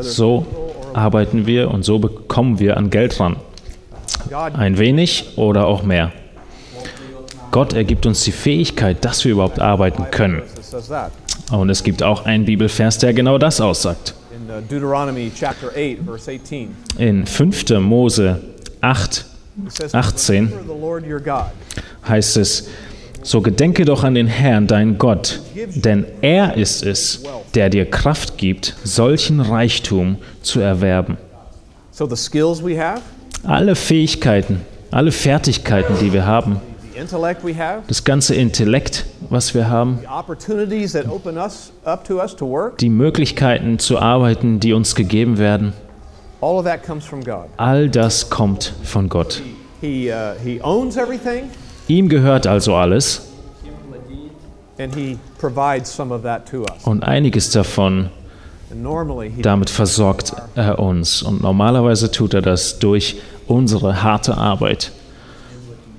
So 0.02 0.69
arbeiten 0.94 1.46
wir 1.46 1.70
und 1.70 1.84
so 1.84 1.98
bekommen 1.98 2.58
wir 2.58 2.76
an 2.76 2.90
Geld 2.90 3.18
ran. 3.20 3.36
Ein 4.54 4.78
wenig 4.78 5.36
oder 5.36 5.66
auch 5.66 5.82
mehr. 5.82 6.12
Gott 7.50 7.72
ergibt 7.72 8.06
uns 8.06 8.22
die 8.22 8.32
Fähigkeit, 8.32 9.04
dass 9.04 9.24
wir 9.24 9.32
überhaupt 9.32 9.60
arbeiten 9.60 10.06
können. 10.10 10.42
Und 11.50 11.68
es 11.68 11.82
gibt 11.82 12.02
auch 12.02 12.24
einen 12.24 12.44
Bibelvers, 12.44 12.98
der 12.98 13.12
genau 13.12 13.38
das 13.38 13.60
aussagt. 13.60 14.14
In 14.30 14.48
uh, 14.48 14.60
Deuteronomy 14.68 15.32
chapter 15.34 15.68
8, 15.68 16.04
verse 16.04 16.30
18, 16.30 16.76
In 16.98 17.26
5. 17.26 17.80
Mose 17.80 18.40
8 18.80 19.24
it 19.66 19.72
says, 19.72 19.94
18 19.94 20.46
Remember 20.46 20.74
the 20.74 20.80
Lord 20.80 21.04
your 21.04 21.20
God, 21.20 21.50
heißt 22.08 22.36
es, 22.36 22.68
so 23.22 23.40
gedenke 23.40 23.84
doch 23.84 24.04
an 24.04 24.14
den 24.14 24.26
Herrn, 24.26 24.66
dein 24.66 24.98
Gott, 24.98 25.40
denn 25.74 26.06
er 26.20 26.56
ist 26.56 26.82
es, 26.84 27.22
der 27.54 27.68
dir 27.70 27.84
Kraft 27.88 28.38
gibt, 28.38 28.76
solchen 28.84 29.40
Reichtum 29.40 30.16
zu 30.42 30.60
erwerben. 30.60 31.16
Alle 33.42 33.74
Fähigkeiten, 33.74 34.60
alle 34.90 35.12
Fertigkeiten, 35.12 35.94
die 36.00 36.12
wir 36.12 36.26
haben, 36.26 36.60
das 37.88 38.04
ganze 38.04 38.34
Intellekt, 38.34 39.06
was 39.30 39.54
wir 39.54 39.68
haben, 39.68 40.00
die 42.80 42.88
Möglichkeiten 42.90 43.78
zu 43.78 43.98
arbeiten, 43.98 44.60
die 44.60 44.72
uns 44.72 44.94
gegeben 44.94 45.38
werden, 45.38 45.72
all 47.58 47.88
das 47.90 48.30
kommt 48.30 48.72
von 48.82 49.08
Gott. 49.08 49.42
Ihm 51.90 52.08
gehört 52.08 52.46
also 52.46 52.76
alles 52.76 53.22
and 54.78 54.94
He 54.94 55.18
provides 55.38 55.94
some 55.94 56.14
of 56.14 56.22
that 56.22 56.48
to 56.50 56.62
us. 56.62 56.84
und 56.84 57.02
einiges 57.04 57.50
davon 57.50 58.10
Damit 59.42 59.68
versorgt 59.68 60.32
er 60.54 60.78
uns. 60.78 61.22
Und 61.22 61.42
normalerweise 61.42 62.10
tut 62.10 62.34
er 62.34 62.42
das 62.42 62.78
durch 62.78 63.16
unsere 63.48 64.02
harte 64.02 64.36
Arbeit. 64.36 64.92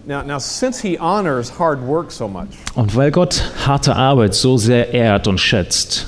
now, 0.08 0.24
now 0.24 0.40
since 0.40 0.82
He 0.82 0.98
honors 0.98 1.52
hard 1.60 1.86
work 1.86 2.12
so 2.12 2.28
much, 2.28 2.48
Und 2.76 2.96
weil 2.96 3.12
Gott 3.12 3.44
harte 3.68 3.96
Arbeit 3.96 4.34
so 4.34 4.58
sehr 4.58 4.94
ehrt 4.94 5.28
und 5.28 5.38
schätzt, 5.40 6.08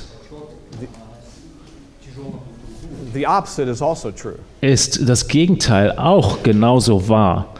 the 3.12 3.26
opposite 3.26 3.68
is 3.70 3.82
also 3.82 4.10
true. 4.10 4.38
ist 4.62 5.06
das 5.08 5.28
Gegenteil 5.28 5.92
auch 5.98 6.42
genauso 6.42 7.08
wahr. 7.08 7.53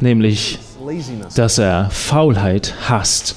Nämlich, 0.00 0.58
dass 1.36 1.58
er 1.58 1.90
Faulheit 1.90 2.74
hasst. 2.88 3.36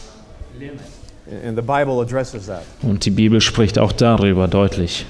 Und 2.81 3.05
die 3.05 3.11
Bibel 3.11 3.41
spricht 3.41 3.79
auch 3.79 3.91
darüber 3.91 4.47
deutlich. 4.47 5.05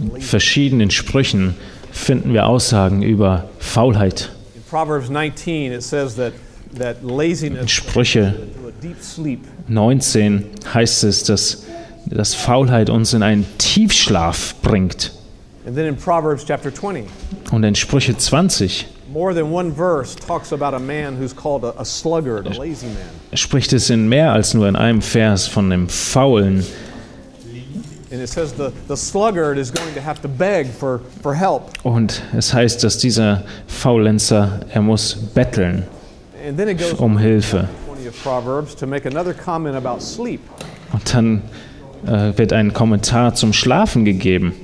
In 0.00 0.20
verschiedenen 0.20 0.90
Sprüchen 0.90 1.54
finden 1.92 2.32
wir 2.32 2.46
Aussagen 2.46 3.02
über 3.02 3.48
Faulheit. 3.58 4.30
In 4.54 4.62
Proverbs 4.68 5.08
19, 5.08 5.72
it 5.72 5.82
says 5.82 6.16
that 6.16 6.32
that 6.78 7.02
In 7.02 7.08
laziness 7.08 7.70
Sprüche 7.70 8.34
to 8.60 8.68
a 8.68 8.72
deep 8.82 9.02
sleep. 9.02 9.40
19 9.68 10.44
heißt 10.72 11.04
es, 11.04 11.24
dass, 11.24 11.64
dass 12.06 12.34
Faulheit 12.34 12.90
uns 12.90 13.12
in 13.14 13.22
einen 13.22 13.46
Tiefschlaf 13.58 14.56
bringt. 14.62 15.12
And 15.66 15.74
then 15.74 15.86
in 15.86 15.96
Proverbs 15.96 16.44
chapter 16.44 16.70
20, 16.70 17.06
Und 17.52 17.64
in 17.64 17.74
Sprüche 17.74 18.16
20 18.16 18.86
more 19.14 19.32
than 19.32 19.50
one 19.52 19.70
verse 19.72 20.14
talks 20.14 20.52
about 20.52 20.74
a 20.74 20.78
man 20.78 21.16
who's 21.16 21.32
called 21.32 21.64
a, 21.64 21.72
a 21.80 21.84
sluggard, 21.84 22.46
a 22.46 22.50
lazy 22.58 22.88
man. 22.88 23.08
spricht 23.34 23.72
es 23.72 23.88
in 23.88 24.08
mehr 24.08 24.32
als 24.32 24.54
nur 24.54 24.66
in 24.68 24.76
einem 24.76 25.00
Vers 25.00 25.46
von 25.46 25.72
einem 25.72 25.88
faulen, 25.88 26.64
And 28.10 28.22
it 28.22 28.28
says 28.28 28.52
the, 28.52 28.72
the 28.86 28.96
sluggard 28.96 29.58
is 29.58 29.72
going 29.72 29.92
to 29.94 30.00
have 30.00 30.22
to 30.22 30.28
beg 30.28 30.68
for, 30.68 31.00
for 31.20 31.34
help. 31.34 31.72
Und 31.82 32.22
es 32.36 32.54
heißt, 32.54 32.84
dass 32.84 32.98
dieser 32.98 33.42
Faulenzer, 33.66 34.60
er 34.72 34.82
muss 34.82 35.16
betteln 35.16 35.84
And 36.46 36.56
then 36.56 36.68
it 36.68 36.78
goes 36.78 36.92
um 36.92 37.18
Hilfe. 37.18 37.68
20 37.86 38.06
of 38.06 38.22
Proverbs 38.22 38.76
to 38.76 38.86
make 38.86 39.06
another 39.06 39.34
comment 39.34 39.74
about 39.74 40.00
sleep. 40.00 40.40
Und 40.92 41.14
dann 41.14 41.42
äh, 42.06 42.36
wird 42.36 42.52
ein 42.52 42.72
Kommentar 42.72 43.34
zum 43.34 43.52
Schlafen 43.52 44.04
gegeben. 44.04 44.54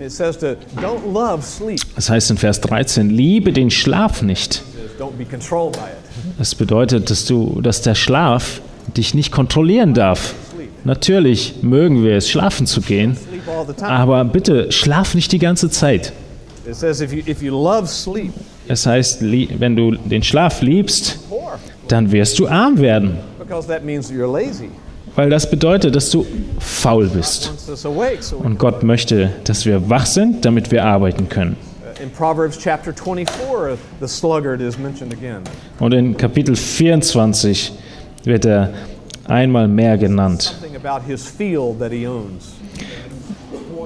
It 0.00 0.10
says 0.10 0.38
to 0.38 0.56
don't 0.80 1.12
love 1.12 1.42
sleep. 1.42 1.80
Das 1.94 2.08
heißt 2.08 2.30
in 2.30 2.38
Vers 2.38 2.62
13, 2.62 3.10
liebe 3.10 3.52
den 3.52 3.70
Schlaf 3.70 4.22
nicht. 4.22 4.62
Das 6.38 6.54
bedeutet, 6.54 7.10
dass 7.10 7.26
du, 7.26 7.60
dass 7.60 7.82
der 7.82 7.94
Schlaf 7.94 8.62
dich 8.96 9.12
nicht 9.12 9.30
kontrollieren 9.30 9.92
darf. 9.92 10.34
Natürlich 10.84 11.56
mögen 11.60 12.02
wir 12.02 12.16
es, 12.16 12.30
schlafen 12.30 12.66
zu 12.66 12.80
gehen, 12.80 13.18
aber 13.82 14.24
bitte 14.24 14.72
schlaf 14.72 15.14
nicht 15.14 15.32
die 15.32 15.38
ganze 15.38 15.68
Zeit. 15.68 16.14
It 16.66 16.76
says 16.76 17.02
if 17.02 17.12
you 17.12 17.22
if 17.26 17.42
you 17.42 17.52
love 17.52 17.86
sleep, 17.86 18.32
Es 18.68 18.86
heißt, 18.86 19.20
wenn 19.22 19.76
du 19.76 19.92
den 19.92 20.22
Schlaf 20.22 20.62
liebst, 20.62 21.18
dann 21.88 22.10
wirst 22.10 22.38
du 22.38 22.48
arm 22.48 22.78
werden, 22.78 23.18
weil 25.16 25.30
das 25.30 25.50
bedeutet, 25.50 25.94
dass 25.94 26.10
du 26.10 26.26
faul 26.58 27.08
bist. 27.08 27.52
Und 28.42 28.58
Gott 28.58 28.82
möchte, 28.82 29.30
dass 29.44 29.66
wir 29.66 29.88
wach 29.90 30.06
sind, 30.06 30.44
damit 30.44 30.70
wir 30.70 30.84
arbeiten 30.84 31.28
können. 31.28 31.56
in 32.00 32.10
Proverbs 32.10 32.56
chapter 32.56 32.92
24, 32.94 33.78
the 34.00 34.08
sluggard 34.08 34.60
is 34.60 34.78
mentioned 34.78 35.12
again. 35.12 35.42
Und 35.78 35.92
in 35.92 36.16
Kapitel 36.16 36.56
24 36.56 37.72
wird 38.24 38.46
er 38.46 38.72
einmal 39.26 39.68
mehr 39.68 39.98
genannt. 39.98 40.54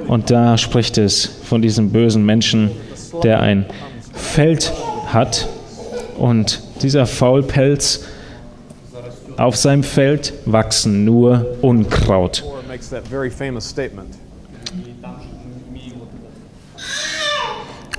Und 0.06 0.30
da 0.30 0.58
spricht 0.58 0.98
es 0.98 1.26
von 1.26 1.60
diesem 1.60 1.90
bösen 1.90 2.24
Menschen, 2.24 2.70
der 3.22 3.40
ein 3.40 3.66
Feld 4.12 4.72
hat 5.06 5.48
und 6.16 6.62
dieser 6.82 7.06
Faulpelz 7.06 8.04
auf 9.36 9.56
seinem 9.56 9.82
Feld 9.82 10.32
wachsen 10.46 11.04
nur 11.04 11.56
Unkraut. 11.62 12.44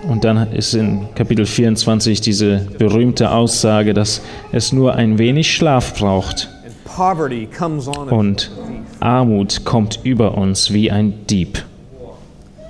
Und 0.08 0.24
dann 0.24 0.52
ist 0.52 0.74
in 0.76 1.08
Kapitel 1.16 1.46
24 1.46 2.22
diese 2.22 2.68
berühmte 2.78 3.32
Aussage, 3.32 3.94
dass 3.94 4.22
es 4.52 4.72
nur 4.72 4.94
ein 4.96 5.18
wenig 5.18 5.54
Schlaf 5.56 5.96
braucht 5.98 6.50
And 6.64 6.84
poverty 6.86 7.48
comes 7.48 7.88
on. 7.88 8.10
und 8.10 8.52
Armut 9.00 9.66
kommt 9.66 10.00
über 10.04 10.38
uns 10.38 10.72
wie 10.72 10.92
ein 10.92 11.26
Dieb. 11.28 11.64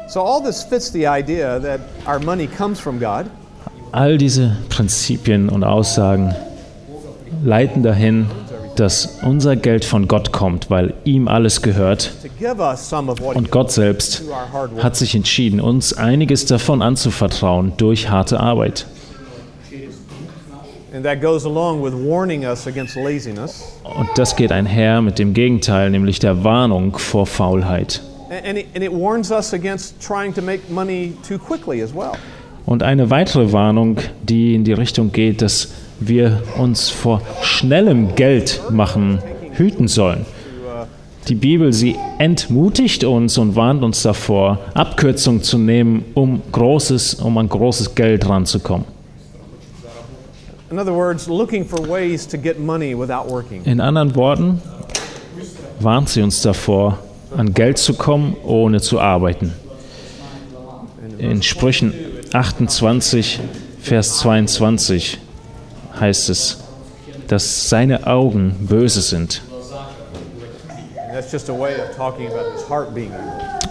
So 0.07 0.22
all 0.22 0.41
this 0.41 0.63
fits 0.63 0.91
the 0.91 1.05
idea 1.07 1.60
that 1.60 1.81
our 2.07 2.19
money 2.19 2.48
comes 2.48 2.79
from 2.79 3.00
God. 3.00 3.25
All 3.91 4.17
diese 4.17 4.55
Prinzipien 4.69 5.50
und 5.50 5.63
Aussagen 5.63 6.34
leiten 7.43 7.84
dahin, 7.84 8.27
dass 8.79 9.20
unser 9.24 9.55
Geld 9.55 9.86
von 9.86 10.08
Gott 10.08 10.32
kommt, 10.32 10.70
weil 10.70 10.94
ihm 11.03 11.27
alles 11.27 11.62
gehört. 11.62 12.12
Und 13.34 13.51
Gott 13.51 13.72
selbst 13.72 14.24
hat 14.82 14.96
sich 14.96 15.15
entschieden, 15.15 15.60
uns 15.60 15.94
einiges 15.94 16.46
davon 16.46 16.82
anzuvertrauen 16.82 17.74
durch 17.77 18.10
harte 18.10 18.39
Arbeit. 18.39 18.86
And 20.96 21.03
that 21.03 21.20
goes 21.20 21.46
along 21.46 21.84
with 21.84 21.94
warning 21.94 22.46
us 22.46 22.67
against 22.67 22.96
laziness. 22.96 23.62
Und 23.84 24.08
das 24.15 24.34
geht 24.38 24.53
einher 24.53 25.01
mit 25.01 25.20
dem 25.20 25.34
Gegenteil, 25.34 25.89
nämlich 25.89 26.20
der 26.20 26.46
Warnung 26.46 26.98
vor 26.98 27.25
Faulheit. 27.25 28.01
Und 32.65 32.84
eine 32.84 33.10
weitere 33.10 33.51
Warnung, 33.51 33.98
die 34.24 34.55
in 34.55 34.63
die 34.63 34.74
Richtung 34.74 35.12
geht, 35.12 35.41
dass 35.41 35.74
wir 35.99 36.41
uns 36.58 36.89
vor 36.89 37.21
schnellem 37.41 38.15
Geld 38.15 38.62
machen 38.69 39.19
hüten 39.53 39.88
sollen. 39.88 40.25
Die 41.27 41.36
Bibel, 41.36 41.73
sie 41.73 41.95
entmutigt 42.19 43.03
uns 43.03 43.38
und 43.39 43.55
warnt 43.55 43.84
uns 43.84 44.03
davor, 44.03 44.60
Abkürzungen 44.75 45.41
zu 45.41 45.58
nehmen, 45.58 46.05
um, 46.13 46.41
großes, 46.51 47.15
um 47.15 47.38
an 47.39 47.49
großes 47.49 47.95
Geld 47.95 48.29
ranzukommen. 48.29 48.86
In 50.69 50.79
other 50.79 50.93
words, 50.93 51.27
looking 51.27 51.65
for 51.65 51.79
ways 51.88 52.27
to 52.27 52.38
get 52.38 52.60
money 52.60 52.97
without 52.97 53.27
working. 53.29 53.63
In 53.63 53.79
anderen 53.79 54.15
Worten 54.15 54.62
warnt 55.79 56.10
sie 56.10 56.21
uns 56.21 56.41
davor, 56.41 56.99
an 57.36 57.53
Geld 57.53 57.77
zu 57.77 57.93
kommen, 57.95 58.36
ohne 58.43 58.81
zu 58.81 58.99
arbeiten. 58.99 59.53
In 61.17 61.41
Sprüchen 61.41 61.93
28, 62.34 63.39
Vers 63.81 64.19
22 64.19 65.19
heißt 65.99 66.29
es, 66.29 66.58
dass 67.27 67.69
seine 67.69 68.08
Augen 68.08 68.55
böse 68.60 69.01
sind. 69.01 69.41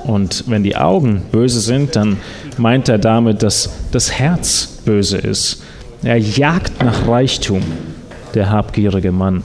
Und 0.04 0.44
wenn 0.48 0.62
die 0.62 0.76
Augen 0.76 1.22
böse 1.30 1.60
sind, 1.60 1.96
dann 1.96 2.20
meint 2.58 2.88
er 2.88 2.98
damit, 2.98 3.42
dass 3.42 3.70
das 3.92 4.12
Herz 4.12 4.78
böse 4.84 5.18
ist. 5.18 5.62
Er 6.02 6.18
jagt 6.18 6.82
nach 6.82 7.06
Reichtum, 7.08 7.62
der 8.34 8.50
habgierige 8.50 9.12
Mann. 9.12 9.44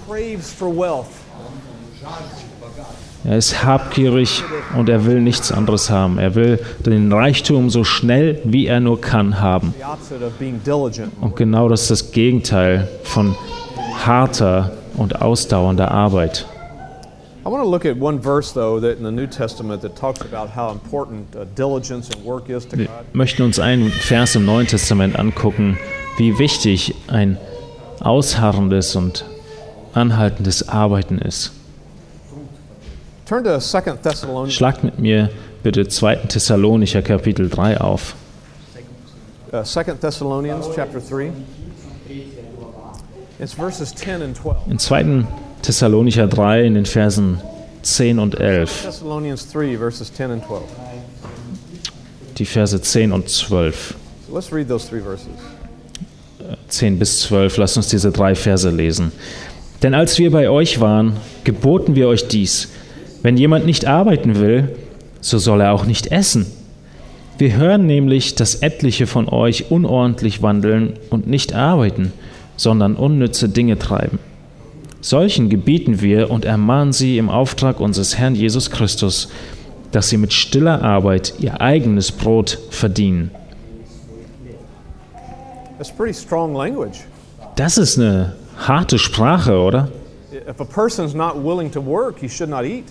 Er 3.25 3.37
ist 3.37 3.63
habgierig 3.65 4.43
und 4.77 4.87
er 4.87 5.05
will 5.05 5.19
nichts 5.21 5.51
anderes 5.51 5.89
haben. 5.89 6.17
Er 6.17 6.35
will 6.35 6.59
den 6.85 7.11
Reichtum 7.11 7.69
so 7.69 7.83
schnell 7.83 8.41
wie 8.45 8.67
er 8.67 8.79
nur 8.79 9.01
kann 9.01 9.41
haben. 9.41 9.73
Und 11.19 11.35
genau 11.35 11.67
das 11.67 11.81
ist 11.81 11.91
das 11.91 12.11
Gegenteil 12.11 12.87
von 13.03 13.35
harter 14.05 14.71
und 14.95 15.21
ausdauernder 15.21 15.91
Arbeit. 15.91 16.45
I 17.45 17.51
want 17.51 17.63
to 17.63 17.69
look 17.69 17.85
at 17.85 17.99
one 17.99 18.21
verse, 18.21 18.53
though, 18.53 18.79
that 18.81 18.97
in 18.99 19.05
the 19.05 19.11
New 19.11 19.25
Testament 19.25 19.81
that 19.81 19.95
talks 19.95 20.21
about 20.21 20.49
how 20.55 20.71
important 20.71 21.35
uh, 21.35 21.45
diligence 21.55 22.09
and 22.13 22.23
work 22.25 22.49
is 22.49 22.67
to 22.67 22.77
Wir 22.77 22.85
God. 22.87 23.05
möchten 23.13 23.43
uns 23.43 23.59
einen 23.59 23.89
Vers 23.89 24.35
im 24.35 24.45
Neuen 24.45 24.67
Testament 24.67 25.17
angucken, 25.17 25.77
wie 26.17 26.37
wichtig 26.37 26.93
ein 27.07 27.37
ausharrendes 28.01 28.95
und 28.95 29.25
anhaltendes 29.93 30.67
Arbeiten 30.67 31.17
ist. 31.17 31.53
Turn 32.31 32.37
to 32.37 32.37
2 32.37 32.37
Thessalonians, 32.37 33.18
Schlagt 34.49 34.83
mit 34.83 34.97
mir 34.97 35.29
bitte 35.61 35.87
2. 35.87 36.15
Thessalonicher 36.27 37.03
Kapitel 37.03 37.47
3 37.47 37.79
auf. 37.79 38.15
uh, 39.53 39.63
2 39.63 39.83
Thessalonians 40.01 40.67
chapter 40.75 40.99
3. 40.99 41.31
It's 43.39 43.53
verses 43.53 43.93
10 43.93 44.21
and 44.23 44.35
12. 44.35 44.57
In 44.67 44.79
2. 44.79 45.25
Thessalonicher 45.61 46.27
3 46.27 46.63
in 46.65 46.73
den 46.73 46.85
Versen 46.85 47.39
10 47.83 48.17
und 48.17 48.39
11. 48.39 48.83
Thessalonians 48.83 49.51
3, 49.51 49.77
verses 49.77 50.11
10 50.13 50.31
and 50.31 50.43
12. 50.45 50.63
Die 52.37 52.45
Verse 52.45 52.81
10 52.81 53.11
und 53.11 53.29
12. 53.29 53.95
So 54.27 54.35
let's 54.35 54.51
read 54.51 54.67
those 54.67 54.87
three 54.87 55.01
verses. 55.01 55.27
10 56.69 56.97
bis 56.97 57.21
12. 57.21 57.57
Lasst 57.57 57.77
uns 57.77 57.89
diese 57.89 58.11
drei 58.11 58.33
Verse 58.33 58.69
lesen. 58.69 59.11
Denn 59.83 59.93
als 59.93 60.17
wir 60.17 60.31
bei 60.31 60.49
euch 60.49 60.79
waren, 60.79 61.17
geboten 61.43 61.95
wir 61.95 62.07
euch 62.07 62.27
dies. 62.27 62.69
Wenn 63.21 63.37
jemand 63.37 63.65
nicht 63.65 63.85
arbeiten 63.85 64.39
will, 64.39 64.75
so 65.21 65.37
soll 65.37 65.61
er 65.61 65.73
auch 65.73 65.85
nicht 65.85 66.07
essen. 66.07 66.45
Wir 67.37 67.55
hören 67.55 67.85
nämlich, 67.85 68.35
dass 68.35 68.55
etliche 68.55 69.07
von 69.07 69.29
euch 69.29 69.71
unordentlich 69.71 70.41
wandeln 70.41 70.93
und 71.09 71.27
nicht 71.27 71.53
arbeiten, 71.53 72.11
sondern 72.57 72.95
unnütze 72.95 73.49
Dinge 73.49 73.79
treiben. 73.79 74.19
Solchen 75.01 75.49
gebieten 75.49 76.01
wir 76.01 76.29
und 76.29 76.43
ermahnen 76.43 76.91
sie 76.91 77.17
im 77.17 77.29
Auftrag 77.29 77.79
unseres 77.79 78.17
Herrn 78.17 78.35
Jesus 78.35 78.69
Christus, 78.69 79.29
dass 79.91 80.09
sie 80.09 80.17
mit 80.17 80.33
stiller 80.33 80.81
Arbeit 80.81 81.35
ihr 81.39 81.61
eigenes 81.61 82.11
Brot 82.11 82.59
verdienen. 82.69 83.31
That's 85.77 85.91
pretty 85.91 86.13
strong 86.13 86.53
language. 86.53 87.05
Das 87.55 87.77
ist 87.77 87.97
eine 87.97 88.35
harte 88.57 88.99
Sprache, 88.99 89.57
oder? 89.57 89.89
If 90.31 90.59
a 90.59 90.65
person's 90.65 91.13
not 91.13 91.41
willing 91.41 91.71
to 91.71 91.81
work, 91.81 92.19
he 92.19 92.27
should 92.27 92.49
not 92.49 92.65
eat. 92.65 92.85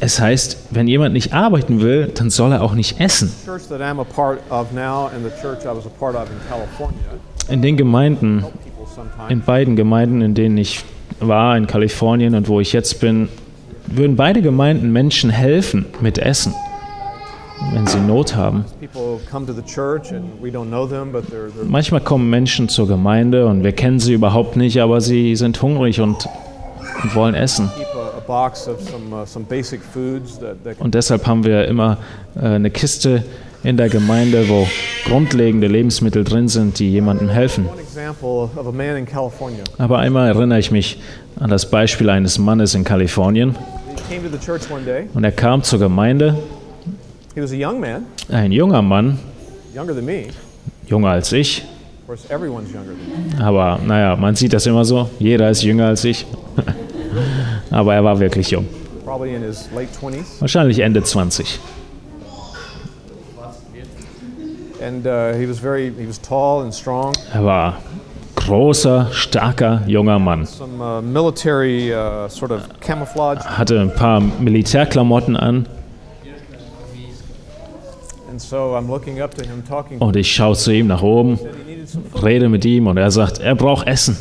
Es 0.00 0.20
heißt, 0.20 0.58
wenn 0.70 0.88
jemand 0.88 1.14
nicht 1.14 1.32
arbeiten 1.32 1.80
will, 1.80 2.10
dann 2.14 2.30
soll 2.30 2.52
er 2.52 2.62
auch 2.62 2.74
nicht 2.74 3.00
essen. 3.00 3.32
In 7.48 7.62
den 7.62 7.76
Gemeinden, 7.76 8.44
in 9.28 9.40
beiden 9.42 9.76
Gemeinden, 9.76 10.20
in 10.22 10.34
denen 10.34 10.58
ich 10.58 10.84
war, 11.20 11.56
in 11.56 11.66
Kalifornien 11.66 12.34
und 12.34 12.48
wo 12.48 12.60
ich 12.60 12.72
jetzt 12.72 13.00
bin, 13.00 13.28
würden 13.86 14.16
beide 14.16 14.42
Gemeinden 14.42 14.92
Menschen 14.92 15.30
helfen 15.30 15.86
mit 16.00 16.18
Essen, 16.18 16.54
wenn 17.72 17.86
sie 17.86 18.00
Not 18.00 18.34
haben. 18.34 18.64
Manchmal 21.64 22.00
kommen 22.00 22.30
Menschen 22.30 22.68
zur 22.68 22.88
Gemeinde 22.88 23.46
und 23.46 23.62
wir 23.62 23.72
kennen 23.72 24.00
sie 24.00 24.14
überhaupt 24.14 24.56
nicht, 24.56 24.80
aber 24.80 25.00
sie 25.00 25.36
sind 25.36 25.60
hungrig 25.60 26.00
und, 26.00 26.28
und 27.02 27.14
wollen 27.14 27.34
essen. 27.34 27.70
Uh, 28.28 29.24
Und 30.78 30.94
deshalb 30.94 31.26
haben 31.26 31.44
wir 31.44 31.66
immer 31.66 31.98
äh, 32.36 32.46
eine 32.46 32.70
Kiste 32.70 33.24
in 33.64 33.76
der 33.78 33.88
Gemeinde, 33.88 34.48
wo 34.48 34.68
grundlegende 35.06 35.66
Lebensmittel 35.66 36.22
drin 36.22 36.48
sind, 36.48 36.78
die 36.78 36.90
jemandem 36.90 37.30
helfen. 37.30 37.68
Aber 39.78 39.98
einmal 39.98 40.28
erinnere 40.28 40.58
ich 40.58 40.70
mich 40.70 41.00
an 41.40 41.50
das 41.50 41.70
Beispiel 41.70 42.10
eines 42.10 42.38
Mannes 42.38 42.74
in 42.74 42.84
Kalifornien. 42.84 43.56
Und 45.14 45.24
er 45.24 45.32
kam 45.32 45.62
zur 45.62 45.78
Gemeinde, 45.78 46.38
ein 48.28 48.52
junger 48.52 48.82
Mann, 48.82 49.18
younger 49.74 49.94
than 49.94 50.04
me. 50.04 50.26
jünger 50.86 51.08
als 51.08 51.32
ich. 51.32 51.64
Aber 53.40 53.80
naja, 53.84 54.14
man 54.14 54.36
sieht 54.36 54.52
das 54.52 54.66
immer 54.66 54.84
so. 54.84 55.08
Jeder 55.18 55.48
ist 55.50 55.62
jünger 55.62 55.86
als 55.86 56.04
ich. 56.04 56.26
Aber 57.70 57.94
er 57.94 58.04
war 58.04 58.18
wirklich 58.20 58.50
jung. 58.50 58.66
Probably 59.04 59.34
in 59.34 59.42
his 59.42 59.68
late 59.74 59.88
20s. 60.00 60.40
Wahrscheinlich 60.40 60.78
Ende 60.80 61.02
20. 61.02 61.58
And 64.80 65.06
uh. 65.06 65.10
Er 67.32 67.44
war 67.44 67.78
großer, 68.36 69.08
starker, 69.12 69.82
junger 69.86 70.18
Mann. 70.18 70.46
Uh, 70.60 70.64
uh. 70.64 71.02
Hatte 73.44 73.80
ein 73.80 73.94
paar 73.94 74.20
Militärklamotten 74.20 75.36
an 75.36 75.66
und 80.00 80.16
ich 80.16 80.34
schaue 80.34 80.56
zu 80.56 80.72
ihm 80.72 80.88
nach 80.88 81.02
oben, 81.02 81.38
rede 82.22 82.48
mit 82.48 82.64
ihm 82.64 82.86
und 82.86 82.96
er 82.96 83.10
sagt, 83.10 83.38
er 83.38 83.54
braucht 83.54 83.86
Essen. 83.86 84.16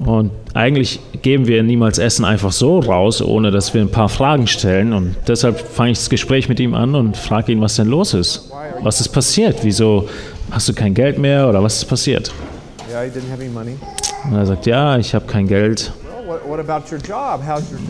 Und 0.05 0.31
eigentlich 0.53 0.99
geben 1.21 1.47
wir 1.47 1.63
niemals 1.63 1.97
Essen 1.97 2.25
einfach 2.25 2.51
so 2.51 2.79
raus, 2.79 3.21
ohne 3.21 3.51
dass 3.51 3.73
wir 3.73 3.81
ein 3.81 3.91
paar 3.91 4.09
Fragen 4.09 4.47
stellen. 4.47 4.93
Und 4.93 5.15
deshalb 5.27 5.59
fange 5.59 5.91
ich 5.91 5.97
das 5.99 6.09
Gespräch 6.09 6.49
mit 6.49 6.59
ihm 6.59 6.73
an 6.73 6.95
und 6.95 7.17
frage 7.17 7.51
ihn, 7.51 7.61
was 7.61 7.75
denn 7.75 7.87
los 7.87 8.13
ist. 8.13 8.51
Was 8.81 8.99
ist 9.01 9.09
passiert? 9.09 9.59
Wieso 9.63 10.07
hast 10.51 10.69
du 10.69 10.73
kein 10.73 10.93
Geld 10.93 11.17
mehr 11.17 11.47
oder 11.49 11.61
was 11.63 11.77
ist 11.77 11.85
passiert? 11.85 12.31
Und 14.25 14.35
er 14.35 14.45
sagt, 14.45 14.65
ja, 14.65 14.97
ich 14.97 15.13
habe 15.15 15.25
kein 15.25 15.47
Geld. 15.47 15.91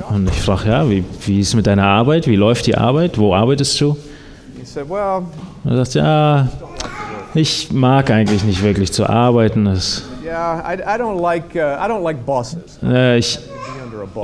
Und 0.10 0.30
ich 0.30 0.42
frage, 0.42 0.70
ja, 0.70 0.90
wie, 0.90 1.04
wie 1.26 1.40
ist 1.40 1.56
mit 1.56 1.68
deiner 1.68 1.86
Arbeit? 1.86 2.28
Wie 2.28 2.36
läuft 2.36 2.68
die 2.68 2.76
Arbeit? 2.76 3.18
Wo 3.18 3.34
arbeitest 3.34 3.80
du? 3.82 3.98
Er 5.66 5.76
sagt, 5.78 5.94
ja, 5.96 6.48
ich 7.34 7.72
mag 7.72 8.12
eigentlich 8.12 8.44
nicht 8.44 8.64
wirklich 8.64 8.92
zu 8.92 9.08
arbeiten. 9.08 9.66
Das, 9.66 10.04
yeah, 10.24 10.60
I, 10.60 10.76
I 10.80 11.00
don't 11.00 11.22
like, 11.22 11.56
uh, 11.56 11.60
I 11.60 11.88
don't 11.88 12.04
like 12.04 12.26
bosses. 12.26 12.80
äh, 12.84 13.18
ich, 13.18 13.40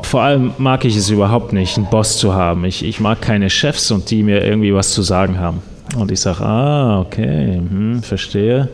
vor 0.03 0.21
allem 0.21 0.53
mag 0.57 0.85
ich 0.85 0.95
es 0.95 1.09
überhaupt 1.09 1.53
nicht, 1.53 1.77
einen 1.77 1.87
Boss 1.87 2.17
zu 2.17 2.33
haben. 2.33 2.65
Ich, 2.65 2.83
ich 2.83 2.99
mag 2.99 3.21
keine 3.21 3.49
Chefs 3.49 3.91
und 3.91 4.09
die 4.09 4.23
mir 4.23 4.43
irgendwie 4.43 4.73
was 4.73 4.91
zu 4.91 5.01
sagen 5.01 5.39
haben. 5.39 5.61
Und 5.97 6.11
ich 6.11 6.19
sage, 6.19 6.43
ah, 6.43 7.01
okay, 7.01 7.55
hm, 7.55 8.01
verstehe. 8.01 8.69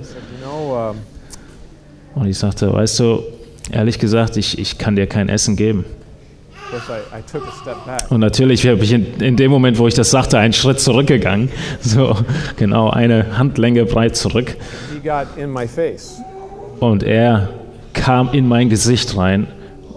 Und 2.16 2.28
ich 2.28 2.38
sagte, 2.38 2.72
weißt 2.72 3.00
du, 3.00 3.24
ehrlich 3.72 4.00
gesagt, 4.00 4.38
ich, 4.38 4.58
ich 4.60 4.78
kann 4.78 4.96
dir 4.96 5.08
kein 5.08 5.30
Essen 5.30 5.56
geben. 5.56 5.86
Und 8.10 8.20
natürlich 8.20 8.66
habe 8.68 8.84
ich 8.84 8.92
in, 8.94 9.20
in 9.20 9.36
dem 9.36 9.52
Moment, 9.52 9.78
wo 9.78 9.88
ich 9.88 9.94
das 9.94 10.12
sagte, 10.12 10.38
einen 10.40 10.54
Schritt 10.54 10.80
zurückgegangen. 10.80 11.50
So 11.82 12.16
genau 12.58 12.90
eine 12.90 13.38
Handlänge 13.38 13.86
breit 13.86 14.16
zurück. 14.16 14.56
Und 16.80 17.04
er 17.04 17.50
kam 17.94 18.30
in 18.34 18.48
mein 18.48 18.70
Gesicht 18.70 19.18
rein 19.18 19.48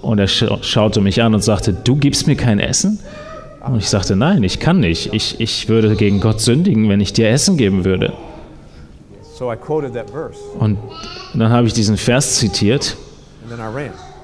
und 0.02 0.18
er 0.18 0.26
scha 0.26 0.62
schaute 0.62 1.00
mich 1.00 1.22
an 1.22 1.34
und 1.34 1.42
sagte, 1.42 1.72
du 1.72 1.96
gibst 1.96 2.26
mir 2.26 2.36
kein 2.36 2.58
Essen? 2.58 2.98
Und 3.66 3.78
ich 3.78 3.88
sagte, 3.88 4.16
nein, 4.16 4.42
ich 4.42 4.60
kann 4.60 4.80
nicht. 4.80 5.14
Ich, 5.14 5.40
ich 5.40 5.68
würde 5.68 5.96
gegen 5.96 6.20
Gott 6.20 6.40
sündigen, 6.40 6.88
wenn 6.88 7.00
ich 7.00 7.12
dir 7.12 7.30
Essen 7.30 7.56
geben 7.56 7.84
würde. 7.84 8.12
So 9.36 9.50
I 9.50 9.56
quoted 9.56 9.94
that 9.94 10.10
verse, 10.10 10.38
Und 10.58 10.78
dann 11.34 11.50
habe 11.50 11.66
ich 11.66 11.72
diesen 11.72 11.96
Vers 11.96 12.36
zitiert 12.36 12.96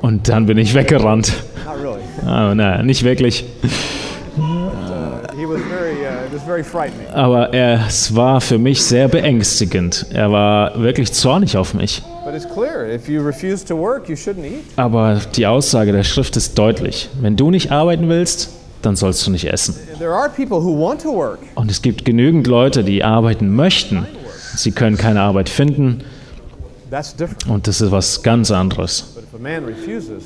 und 0.02 0.28
dann 0.28 0.46
bin 0.46 0.56
ich 0.58 0.74
weggerannt. 0.74 1.32
Aber 2.26 2.54
na, 2.54 2.82
nicht 2.82 3.02
wirklich. 3.02 3.44
Uh. 4.36 4.70
Aber 7.12 7.52
er, 7.52 7.86
es 7.86 8.14
war 8.14 8.40
für 8.40 8.58
mich 8.58 8.82
sehr 8.82 9.08
beängstigend. 9.08 10.06
Er 10.12 10.30
war 10.30 10.80
wirklich 10.80 11.12
zornig 11.12 11.56
auf 11.56 11.74
mich. 11.74 12.02
Aber 14.76 15.20
die 15.34 15.46
Aussage 15.46 15.92
der 15.92 16.04
Schrift 16.04 16.36
ist 16.36 16.58
deutlich. 16.58 17.08
Wenn 17.20 17.36
du 17.36 17.50
nicht 17.50 17.72
arbeiten 17.72 18.08
willst, 18.08 18.50
dann 18.82 18.96
sollst 18.96 19.26
du 19.26 19.30
nicht 19.30 19.50
essen. 19.50 19.74
Und 21.54 21.70
es 21.70 21.82
gibt 21.82 22.04
genügend 22.04 22.46
Leute, 22.46 22.84
die 22.84 23.02
arbeiten 23.02 23.54
möchten. 23.54 24.06
Sie 24.56 24.72
können 24.72 24.96
keine 24.96 25.22
Arbeit 25.22 25.48
finden 25.48 26.02
und 27.48 27.68
das 27.68 27.80
ist 27.80 27.92
was 27.92 28.22
ganz 28.22 28.50
anderes. 28.50 29.16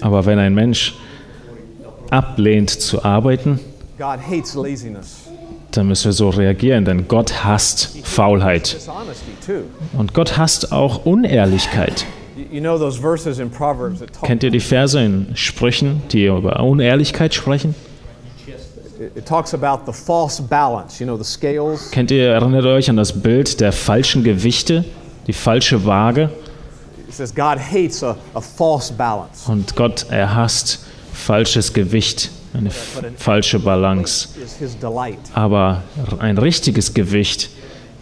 Aber 0.01 0.25
wenn 0.25 0.39
ein 0.39 0.55
Mensch 0.55 0.95
ablehnt 2.11 2.71
zu 2.71 3.05
arbeiten, 3.05 3.61
God 3.99 4.19
hates 4.19 4.55
laziness, 4.55 5.29
dann 5.71 5.89
müssen 5.89 6.07
wir 6.07 6.13
so 6.13 6.31
reagieren, 6.31 6.85
denn 6.85 7.09
Gott 7.09 7.45
hasst 7.45 7.99
Faulheit. 8.03 8.77
Und 9.97 10.15
Gott 10.15 10.37
hasst 10.37 10.73
auch 10.73 11.05
Unehrlichkeit. 11.07 12.05
You, 12.37 12.45
you 12.57 12.61
know 12.61 12.79
those 12.79 13.01
verses 13.01 13.39
in 13.39 13.51
Proverbs 13.51 14.01
that 14.01 14.13
talk, 14.13 14.25
Kennt 14.25 14.43
ihr 14.43 14.51
die 14.51 14.61
Verse 14.61 15.01
in 15.01 15.37
Sprüchen, 15.37 16.03
die 16.11 16.27
über 16.27 16.61
Unehrlichkeit 16.61 17.35
sprechen? 17.35 17.75
it, 19.05 19.13
it 19.17 19.27
talks 19.27 19.55
about 19.55 19.87
the 19.87 19.93
false 19.93 20.41
balance, 20.41 21.01
you 21.01 21.07
know, 21.07 21.17
the 21.17 21.25
scales. 21.25 21.91
Kennt 21.91 22.11
ihr, 22.11 22.33
erinnert 22.33 22.65
euch 22.65 22.89
an 22.89 22.97
das 22.97 23.13
Bild 23.13 23.61
der 23.61 23.73
falschen 23.73 24.25
Gewichte, 24.25 24.85
die 25.27 25.33
falsche 25.33 25.85
Waage? 25.85 26.31
It 27.09 27.15
says 27.15 27.35
God 27.35 27.59
hates 27.59 28.03
a, 28.03 28.17
a 28.35 28.41
false 28.41 28.93
balance. 28.93 29.51
Und 29.51 29.77
Gott, 29.77 30.07
er 30.11 30.35
hasst 30.35 30.87
falsches 31.15 31.73
Gewicht, 31.73 32.31
eine 32.53 32.71
falsche 32.71 33.59
Balance. 33.59 34.29
Aber 35.33 35.83
ein 36.19 36.39
richtiges 36.39 36.93
Gewicht 36.95 37.51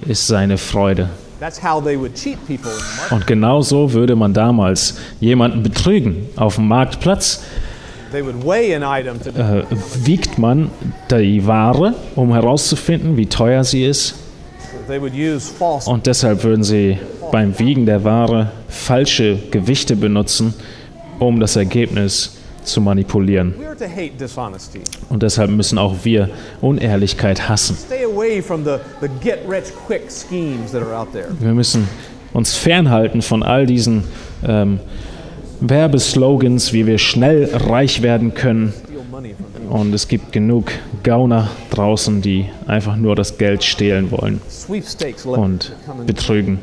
ist 0.06 0.26
seine 0.26 0.58
Freude. 0.58 1.08
That's 1.40 1.60
how 1.60 1.82
they 1.82 1.98
would 1.98 2.14
cheat 2.14 2.38
people 2.46 2.70
in 2.70 2.78
the 2.78 2.96
market. 2.96 3.12
Und 3.12 3.26
genau 3.26 3.62
so 3.62 3.92
würde 3.92 4.14
man 4.14 4.32
damals 4.32 4.96
jemanden 5.20 5.62
betrügen. 5.62 6.28
Auf 6.36 6.54
dem 6.54 6.68
Marktplatz 6.68 7.42
They 8.12 8.22
would 8.24 8.44
weigh 8.44 8.76
an 8.76 8.82
item 8.84 9.18
to 9.20 9.30
äh, 9.30 9.64
wiegt 10.04 10.38
man 10.38 10.70
die 11.10 11.46
Ware, 11.46 11.94
um 12.14 12.32
herauszufinden, 12.32 13.16
wie 13.16 13.26
teuer 13.26 13.64
sie 13.64 13.84
ist. 13.84 14.14
they 14.86 15.00
would 15.00 15.14
use 15.14 15.50
false 15.50 15.88
Und 15.90 16.06
deshalb 16.06 16.44
würden 16.44 16.62
sie 16.62 16.98
beim 17.32 17.58
Wiegen 17.58 17.86
der 17.86 18.04
Ware 18.04 18.52
falsche 18.68 19.38
Gewichte 19.50 19.96
benutzen, 19.96 20.54
um 21.18 21.40
das 21.40 21.56
Ergebnis 21.56 22.36
zu 22.64 22.80
manipulieren. 22.80 23.54
Und 25.08 25.22
deshalb 25.22 25.50
müssen 25.50 25.78
auch 25.78 25.94
wir 26.04 26.30
Unehrlichkeit 26.60 27.48
hassen. 27.48 27.76
Stay 27.76 28.04
away 28.04 28.42
from 28.42 28.64
the, 28.64 28.76
the 29.00 29.08
get 29.22 29.40
rich 29.48 29.72
quick 29.86 30.10
schemes 30.10 30.72
that 30.72 30.82
are 30.82 30.96
out 30.96 31.12
there. 31.12 31.28
Wir 31.40 31.52
müssen 31.52 31.88
uns 32.32 32.54
fernhalten 32.54 33.22
von 33.22 33.42
all 33.42 33.66
diesen 33.66 34.04
ähm, 34.46 34.80
Werbeslogans, 35.60 36.72
wie 36.72 36.86
wir 36.86 36.98
schnell 36.98 37.48
reich 37.54 38.02
werden 38.02 38.34
können. 38.34 38.72
Und 39.68 39.94
es 39.94 40.08
gibt 40.08 40.32
genug 40.32 40.72
Gauner 41.02 41.48
draußen, 41.70 42.20
die 42.20 42.46
einfach 42.66 42.96
nur 42.96 43.14
das 43.14 43.38
Geld 43.38 43.62
stehlen 43.62 44.10
wollen 44.10 44.40
und 45.24 45.72
betrügen. 46.06 46.58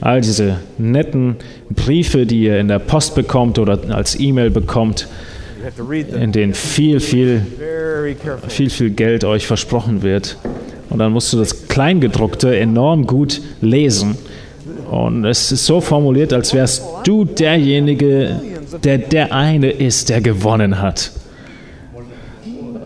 All 0.00 0.20
diese 0.20 0.58
netten 0.78 1.36
Briefe, 1.70 2.26
die 2.26 2.44
ihr 2.44 2.58
in 2.58 2.68
der 2.68 2.78
Post 2.78 3.14
bekommt 3.14 3.58
oder 3.58 3.78
als 3.94 4.18
E-Mail 4.18 4.50
bekommt, 4.50 5.08
in 6.20 6.32
denen 6.32 6.54
viel, 6.54 7.00
viel, 7.00 7.44
viel, 8.48 8.70
viel 8.70 8.90
Geld 8.90 9.24
euch 9.24 9.46
versprochen 9.46 10.02
wird. 10.02 10.36
Und 10.90 10.98
dann 10.98 11.12
musst 11.12 11.32
du 11.32 11.38
das 11.38 11.68
Kleingedruckte 11.68 12.56
enorm 12.56 13.06
gut 13.06 13.40
lesen. 13.60 14.16
Und 14.90 15.24
es 15.24 15.50
ist 15.50 15.66
so 15.66 15.80
formuliert, 15.80 16.32
als 16.32 16.54
wärst 16.54 16.82
du 17.04 17.24
derjenige, 17.24 18.40
der 18.84 18.98
der 18.98 19.32
eine 19.32 19.70
ist, 19.70 20.08
der 20.08 20.20
gewonnen 20.20 20.80
hat. 20.80 21.10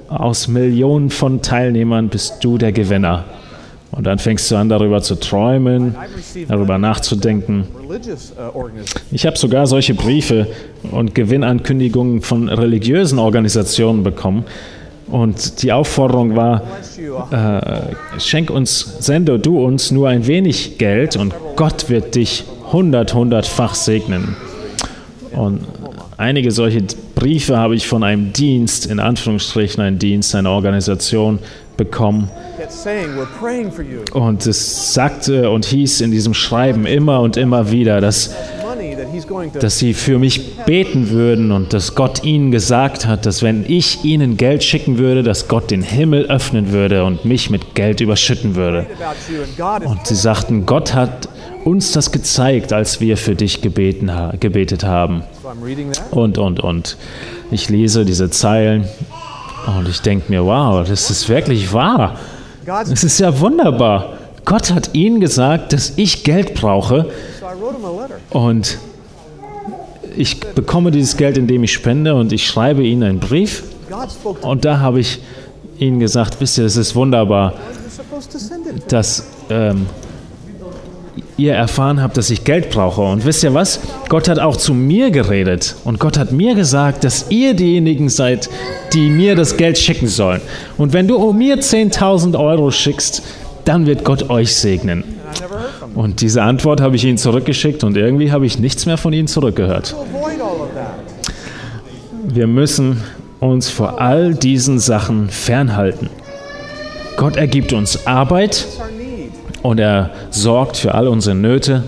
Aus 0.09 0.49
Millionen 0.49 1.11
von 1.11 1.42
Teilnehmern 1.42 2.09
bist 2.09 2.42
du 2.42 2.59
der 2.59 2.73
Gewinner. 2.73 3.25
Und 3.92 4.05
dann 4.07 4.18
fängst 4.18 4.50
du 4.50 4.57
an, 4.57 4.68
darüber 4.68 5.03
zu 5.03 5.16
träumen, 5.16 5.96
darüber 6.48 6.79
nachzudenken. 6.79 7.66
Ich 9.11 9.26
habe 9.26 9.37
sogar 9.37 9.66
solche 9.66 9.94
Briefe 9.94 10.46
und 10.90 11.14
Gewinnankündigungen 11.14 12.22
von 12.22 12.48
religiösen 12.48 13.18
Organisationen 13.18 14.05
bekommen. 14.05 14.44
Und 15.09 15.62
die 15.62 15.72
Aufforderung 15.72 16.37
war, 16.37 16.62
äh, 17.33 18.20
schenk 18.20 18.48
uns, 18.48 18.98
sende 19.00 19.40
du 19.40 19.64
uns 19.64 19.90
nur 19.90 20.09
ein 20.09 20.29
wenig 20.29 20.79
Geld 20.79 21.16
und 21.16 21.35
Gott 21.57 21.90
wird 21.90 22.14
dich 22.14 22.44
hundert, 22.72 23.12
hundertfach 23.12 23.74
segnen. 23.74 24.37
Und 25.33 25.62
einige 26.16 26.53
solche 26.53 26.83
Briefe 27.16 27.57
habe 27.57 27.74
ich 27.74 27.88
von 27.88 28.05
einem 28.05 28.33
Dienst, 28.33 28.87
in 28.87 29.00
Anführungsstrichen 29.00 29.83
ein 29.83 29.98
Dienst, 29.98 30.35
einer 30.37 30.50
Organisation 30.50 31.40
bekommen. 31.76 32.31
Und 34.12 34.46
es 34.46 34.94
sagte 34.94 35.50
und 35.50 35.64
hieß 35.64 36.00
in 36.00 36.11
diesem 36.11 36.35
Schreiben 36.35 36.87
immer 36.87 37.20
und 37.20 37.37
immer 37.37 37.70
wieder, 37.70 38.00
dass, 38.00 38.35
dass 39.59 39.78
sie 39.78 39.92
für 39.92 40.18
mich 40.18 40.56
beten 40.64 41.11
würden 41.11 41.52
und 41.52 41.72
dass 41.72 41.94
Gott 41.94 42.24
ihnen 42.24 42.50
gesagt 42.50 43.06
hat, 43.06 43.26
dass 43.26 43.42
wenn 43.42 43.64
ich 43.68 44.04
ihnen 44.04 44.37
Geld 44.37 44.62
schicken 44.62 44.98
würde, 44.98 45.22
dass 45.22 45.48
Gott 45.48 45.70
den 45.70 45.83
Himmel 45.83 46.26
öffnen 46.26 46.72
würde 46.72 47.04
und 47.04 47.24
mich 47.24 47.50
mit 47.50 47.74
Geld 47.74 48.00
überschütten 48.00 48.54
würde. 48.54 48.87
Und 49.85 50.06
sie 50.06 50.14
sagten, 50.14 50.64
Gott 50.64 50.94
hat 50.94 51.28
uns 51.64 51.92
das 51.92 52.12
gezeigt, 52.12 52.72
als 52.72 53.00
wir 53.00 53.16
für 53.16 53.35
dich 53.35 53.61
gebeten, 53.61 54.11
gebetet 54.38 54.85
haben. 54.85 55.24
Und, 56.11 56.38
und, 56.38 56.61
und. 56.61 56.96
Ich 57.50 57.68
lese 57.68 58.04
diese 58.04 58.30
Zeilen 58.30 58.87
und 59.66 59.88
ich 59.88 60.00
denke 60.00 60.30
mir, 60.30 60.44
wow, 60.44 60.87
das 60.88 61.11
ist 61.11 61.28
wirklich 61.28 61.72
wahr. 61.72 62.18
Es 62.90 63.05
ist 63.05 63.18
ja 63.20 63.38
wunderbar. 63.40 64.18
Gott 64.44 64.73
hat 64.73 64.90
ihnen 64.94 65.20
gesagt, 65.20 65.73
dass 65.73 65.92
ich 65.96 66.25
Geld 66.25 66.55
brauche 66.55 67.07
und 68.31 68.79
ich 70.16 70.40
bekomme 70.40 70.90
dieses 70.90 71.16
Geld, 71.16 71.38
indem 71.38 71.64
ich 71.64 71.73
spende 71.73 72.14
und 72.14 72.33
ich 72.33 72.46
schreibe 72.46 72.83
ihnen 72.83 73.03
einen 73.03 73.20
Brief. 73.20 73.64
Und 74.42 74.64
da 74.64 74.79
habe 74.81 75.01
ich 75.01 75.20
ihnen 75.79 76.01
gesagt, 76.01 76.40
wisst 76.40 76.59
ihr, 76.59 76.64
es 76.64 76.77
ist 76.77 76.94
wunderbar, 76.94 77.55
dass 78.88 79.27
ähm, 79.49 79.87
ihr 81.40 81.55
erfahren 81.55 82.03
habt, 82.03 82.16
dass 82.16 82.31
ich 82.31 82.44
Geld 82.44 82.70
brauche. 82.70 83.00
Und 83.00 83.24
wisst 83.24 83.42
ihr 83.42 83.55
was? 83.55 83.81
Gott 84.09 84.29
hat 84.29 84.38
auch 84.38 84.57
zu 84.57 84.74
mir 84.74 85.11
geredet. 85.11 85.76
Und 85.85 85.98
Gott 85.98 86.18
hat 86.18 86.33
mir 86.33 86.55
gesagt, 86.55 87.05
dass 87.05 87.26
ihr 87.31 87.55
diejenigen 87.55 88.09
seid, 88.09 88.48
die 88.92 89.09
mir 89.11 89.35
das 89.35 89.57
Geld 89.57 89.79
schicken 89.79 90.09
sollen. 90.09 90.40
Und 90.76 90.92
wenn 90.92 91.09
du 91.09 91.33
mir 91.33 91.57
10.000 91.59 92.38
Euro 92.38 92.70
schickst, 92.70 93.22
dann 93.64 93.87
wird 93.87 94.05
Gott 94.05 94.31
euch 94.31 94.55
segnen. 94.55 95.05
Und 95.94 96.20
diese 96.20 96.42
Antwort 96.42 96.81
habe 96.81 96.96
ich 96.96 97.05
ihnen 97.05 97.18
zurückgeschickt 97.18 97.85
und 97.85 97.96
irgendwie 97.96 98.33
habe 98.33 98.46
ich 98.46 98.59
nichts 98.59 98.87
mehr 98.87 98.96
von 98.96 99.12
ihnen 99.12 99.29
zurückgehört. 99.29 99.94
Wir 102.24 102.46
müssen 102.46 103.03
uns 103.40 103.68
vor 103.68 104.00
all 104.00 104.35
diesen 104.35 104.79
Sachen 104.79 105.31
fernhalten. 105.31 106.11
Gott 107.16 107.37
ergibt 107.37 107.72
uns 107.72 108.07
Arbeit. 108.07 108.66
Und 109.62 109.79
er 109.79 110.11
sorgt 110.31 110.77
für 110.77 110.94
all 110.94 111.09
unsere 111.09 111.35
Nöte, 111.35 111.85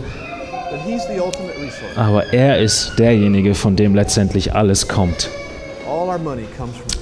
aber 1.97 2.33
er 2.33 2.59
ist 2.59 2.99
derjenige, 2.99 3.55
von 3.55 3.77
dem 3.77 3.95
letztendlich 3.95 4.55
alles 4.55 4.89
kommt. 4.89 5.29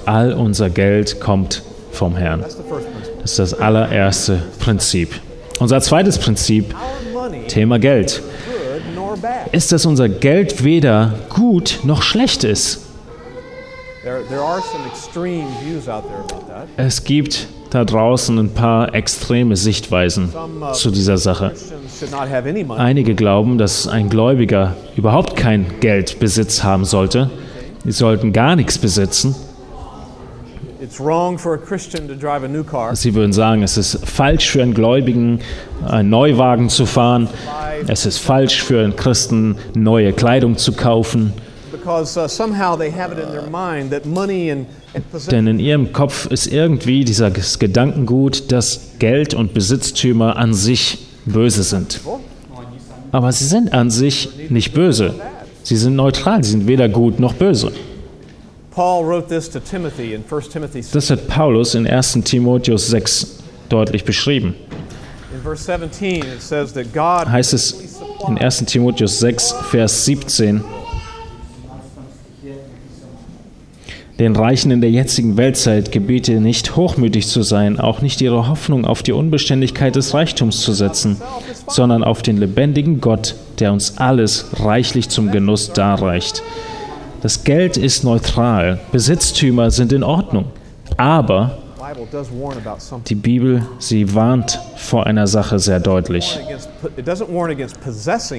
All 0.06 0.32
unser 0.32 0.70
Geld 0.70 1.20
kommt 1.20 1.62
vom 1.92 2.16
Herrn. 2.16 2.40
Das 2.40 3.32
ist 3.32 3.38
das 3.38 3.54
allererste 3.54 4.42
Prinzip. 4.58 5.14
Unser 5.58 5.80
zweites 5.80 6.18
Prinzip, 6.18 6.74
Thema 7.48 7.78
Geld, 7.78 8.22
ist, 9.52 9.72
dass 9.72 9.86
unser 9.86 10.08
Geld 10.08 10.64
weder 10.64 11.14
gut 11.28 11.80
noch 11.82 12.02
schlecht 12.02 12.44
ist. 12.44 12.89
Es 16.76 17.04
gibt 17.04 17.48
da 17.68 17.84
draußen 17.84 18.38
ein 18.38 18.54
paar 18.54 18.94
extreme 18.94 19.56
Sichtweisen 19.56 20.32
zu 20.72 20.90
dieser 20.90 21.18
Sache. 21.18 21.52
Einige 22.76 23.14
glauben, 23.14 23.58
dass 23.58 23.86
ein 23.86 24.08
Gläubiger 24.08 24.74
überhaupt 24.96 25.36
kein 25.36 25.66
Geldbesitz 25.80 26.64
haben 26.64 26.86
sollte. 26.86 27.30
Sie 27.84 27.92
sollten 27.92 28.32
gar 28.32 28.56
nichts 28.56 28.78
besitzen. 28.78 29.34
It's 30.80 30.98
wrong 30.98 31.36
for 31.36 31.52
a 31.52 31.58
Christian 31.58 32.08
to 32.08 32.14
drive 32.14 32.42
a 32.42 32.48
new 32.48 32.64
car. 32.64 32.96
Sie 32.96 33.14
würden 33.14 33.34
sagen, 33.34 33.62
es 33.62 33.76
ist 33.76 33.98
falsch 34.08 34.48
für 34.48 34.62
einen 34.62 34.72
Gläubigen, 34.72 35.40
einen 35.86 36.08
Neuwagen 36.08 36.70
zu 36.70 36.86
fahren. 36.86 37.28
Es 37.86 38.06
ist 38.06 38.16
falsch 38.16 38.62
für 38.62 38.82
einen 38.82 38.96
Christen, 38.96 39.56
neue 39.74 40.14
Kleidung 40.14 40.56
zu 40.56 40.72
kaufen. 40.72 41.34
Because 41.90 42.16
uh, 42.16 42.28
somehow 42.28 42.76
they 42.76 42.90
have 42.90 43.10
it 43.10 43.18
in 43.18 43.30
their 43.32 43.50
mind 43.50 43.90
that 43.90 44.06
money 44.06 44.50
and, 44.50 44.66
and 44.94 45.04
possessions 45.10 45.30
Denn 45.30 45.46
in 45.48 45.58
ihrem 45.58 45.92
Kopf 45.92 46.26
ist 46.26 46.46
irgendwie 46.46 47.04
dieses 47.04 47.58
Gedankengut, 47.58 48.52
dass 48.52 48.92
Geld 49.00 49.34
und 49.34 49.54
Besitztümer 49.54 50.36
an 50.36 50.54
sich 50.54 50.98
böse 51.26 51.64
sind. 51.64 52.00
Aber 53.12 53.32
sie 53.32 53.44
sind 53.44 53.72
an 53.72 53.90
sich 53.90 54.50
nicht 54.50 54.72
böse. 54.72 55.14
Sie 55.64 55.76
sind 55.76 55.96
neutral, 55.96 56.44
sie 56.44 56.52
sind 56.52 56.68
weder 56.68 56.88
gut 56.88 57.18
noch 57.18 57.34
böse. 57.34 57.72
Paul 58.70 59.04
wrote 59.04 59.26
this 59.26 59.50
to 59.50 59.58
Timothy 59.58 60.14
in 60.14 60.22
1 60.30 60.48
Timothy 60.48 60.82
6. 60.82 60.92
Das 60.92 61.10
hat 61.10 61.26
Paulus 61.26 61.74
in 61.74 61.88
1. 61.88 62.20
Timotheus 62.24 62.86
6 62.86 63.38
deutlich 63.68 64.04
beschrieben. 64.04 64.54
In 65.34 65.42
verse 65.42 65.64
17, 65.64 66.22
it 66.22 66.40
says 66.40 66.72
that 66.72 66.92
God 66.94 67.28
Heißt 67.28 67.52
es 67.52 68.00
in 68.28 68.38
1. 68.38 68.64
Timotheus 68.66 69.18
6, 69.18 69.54
Vers 69.70 70.04
17, 70.04 70.62
den 74.20 74.36
Reichen 74.36 74.70
in 74.70 74.82
der 74.82 74.90
jetzigen 74.90 75.38
Weltzeit 75.38 75.92
gebiete 75.92 76.40
nicht 76.40 76.76
hochmütig 76.76 77.26
zu 77.26 77.40
sein, 77.42 77.80
auch 77.80 78.02
nicht 78.02 78.20
ihre 78.20 78.48
Hoffnung 78.48 78.84
auf 78.84 79.02
die 79.02 79.12
Unbeständigkeit 79.12 79.96
des 79.96 80.12
Reichtums 80.12 80.60
zu 80.60 80.74
setzen, 80.74 81.16
sondern 81.66 82.04
auf 82.04 82.20
den 82.20 82.36
lebendigen 82.36 83.00
Gott, 83.00 83.34
der 83.58 83.72
uns 83.72 83.96
alles 83.96 84.50
reichlich 84.60 85.08
zum 85.08 85.30
Genuss 85.30 85.72
darreicht. 85.72 86.42
Das 87.22 87.44
Geld 87.44 87.78
ist 87.78 88.04
neutral, 88.04 88.80
Besitztümer 88.92 89.70
sind 89.70 89.90
in 89.90 90.02
Ordnung, 90.02 90.46
aber 90.98 91.58
die 93.08 93.14
Bibel, 93.14 93.66
sie 93.78 94.14
warnt 94.14 94.60
vor 94.76 95.06
einer 95.06 95.26
Sache 95.26 95.58
sehr 95.58 95.80
deutlich. 95.80 96.38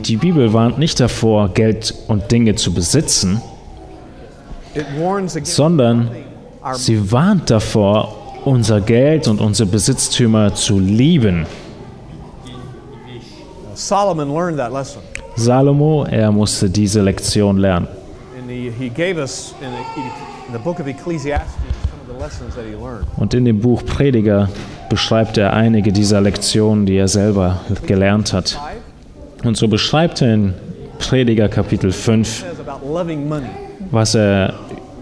Die 0.04 0.18
Bibel 0.18 0.54
warnt 0.54 0.78
nicht 0.78 1.00
davor, 1.00 1.50
Geld 1.50 1.94
und 2.08 2.32
Dinge 2.32 2.56
zu 2.56 2.72
besitzen, 2.72 3.42
sondern 5.44 6.10
sie 6.74 7.12
warnt 7.12 7.50
davor, 7.50 8.16
unser 8.46 8.82
Geld 8.82 9.28
und 9.28 9.40
unsere 9.40 9.70
Besitztümer 9.70 10.54
zu 10.54 10.80
lieben. 10.80 11.46
Salomo, 15.36 16.04
er 16.06 16.32
musste 16.32 16.70
diese 16.70 17.02
Lektion 17.02 17.58
lernen. 17.58 17.88
Und 23.18 23.34
in 23.34 23.46
dem 23.46 23.60
Buch 23.60 23.86
Prediger 23.86 24.50
beschreibt 24.90 25.38
er 25.38 25.54
einige 25.54 25.92
dieser 25.92 26.22
Lektionen, 26.22 26.86
die 26.86 26.98
er 26.98 27.08
selber 27.08 27.62
gelernt 27.88 28.34
hat. 28.34 28.60
Und 29.44 29.58
so 29.58 29.68
beschreibt 29.68 30.22
er 30.22 30.34
in 30.34 30.54
Prediger 31.00 31.50
Kapitel 31.50 31.92
5, 31.92 32.28
It 32.28 32.58
says 32.58 32.60
about 32.60 32.86
loving 32.86 33.28
money. 33.28 33.48
was 33.90 34.14
er 34.16 34.54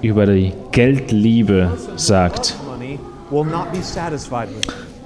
über 0.01 0.25
die 0.25 0.53
Geldliebe 0.71 1.77
sagt. 1.95 2.55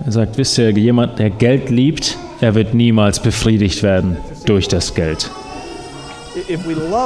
Er 0.05 0.11
sagt, 0.11 0.37
wisst 0.37 0.57
ihr, 0.57 0.71
jemand, 0.71 1.19
der 1.19 1.29
Geld 1.29 1.69
liebt, 1.69 2.17
er 2.41 2.55
wird 2.55 2.73
niemals 2.73 3.19
befriedigt 3.19 3.83
werden 3.83 4.17
durch 4.45 4.67
das 4.67 4.93
Geld. 4.93 5.29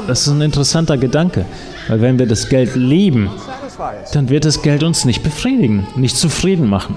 Das 0.08 0.22
ist 0.22 0.28
ein 0.28 0.42
interessanter 0.42 0.98
Gedanke, 0.98 1.46
weil 1.88 2.02
wenn 2.02 2.18
wir 2.18 2.28
das 2.28 2.48
Geld 2.48 2.76
lieben, 2.76 3.30
dann 4.14 4.30
wird 4.30 4.46
das 4.46 4.62
Geld 4.62 4.84
uns 4.84 5.06
nicht 5.06 5.22
befriedigen, 5.22 5.86
nicht 5.96 6.18
zufrieden 6.18 6.68
machen. 6.68 6.96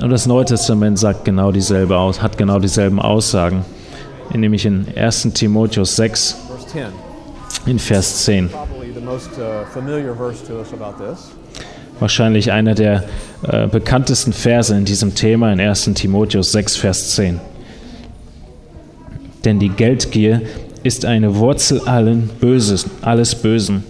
Und 0.00 0.10
das 0.10 0.26
Neue 0.26 0.44
Testament 0.44 0.98
sagt 0.98 1.24
genau 1.24 1.52
dieselbe 1.52 1.98
aus, 1.98 2.22
hat 2.22 2.38
genau 2.38 2.58
dieselben 2.58 3.00
Aussagen. 3.00 3.64
Nämlich 4.32 4.66
in 4.66 4.86
1. 4.94 5.30
Timotheus 5.34 5.96
6 5.96 6.36
Verse 6.48 6.66
10, 6.68 6.82
in 7.66 7.78
Vers 7.78 8.24
10. 8.24 8.50
probably 8.98 9.00
the 9.00 9.04
most 9.04 9.38
uh, 9.38 9.64
familiar 9.66 10.14
verse 10.14 10.42
to 10.46 10.58
us 10.58 10.72
about 10.72 10.98
this. 10.98 11.30
Wahrscheinlich 12.00 12.52
einer 12.52 12.74
der 12.74 13.04
äh, 13.42 13.66
bekanntesten 13.66 14.32
Verse 14.32 14.74
in 14.74 14.84
diesem 14.84 15.14
Thema 15.14 15.52
in 15.52 15.60
1. 15.60 15.90
Timotheus 15.94 16.52
6, 16.52 16.76
Vers 16.76 17.16
10. 17.16 17.40
Denn 19.44 19.58
die 19.58 19.68
Geldgier 19.68 20.42
ist 20.84 21.04
eine 21.04 21.36
Wurzel 21.36 21.80
allen 21.86 22.28
Böses, 22.40 22.86
alles 23.02 23.34
Bösen. 23.34 23.82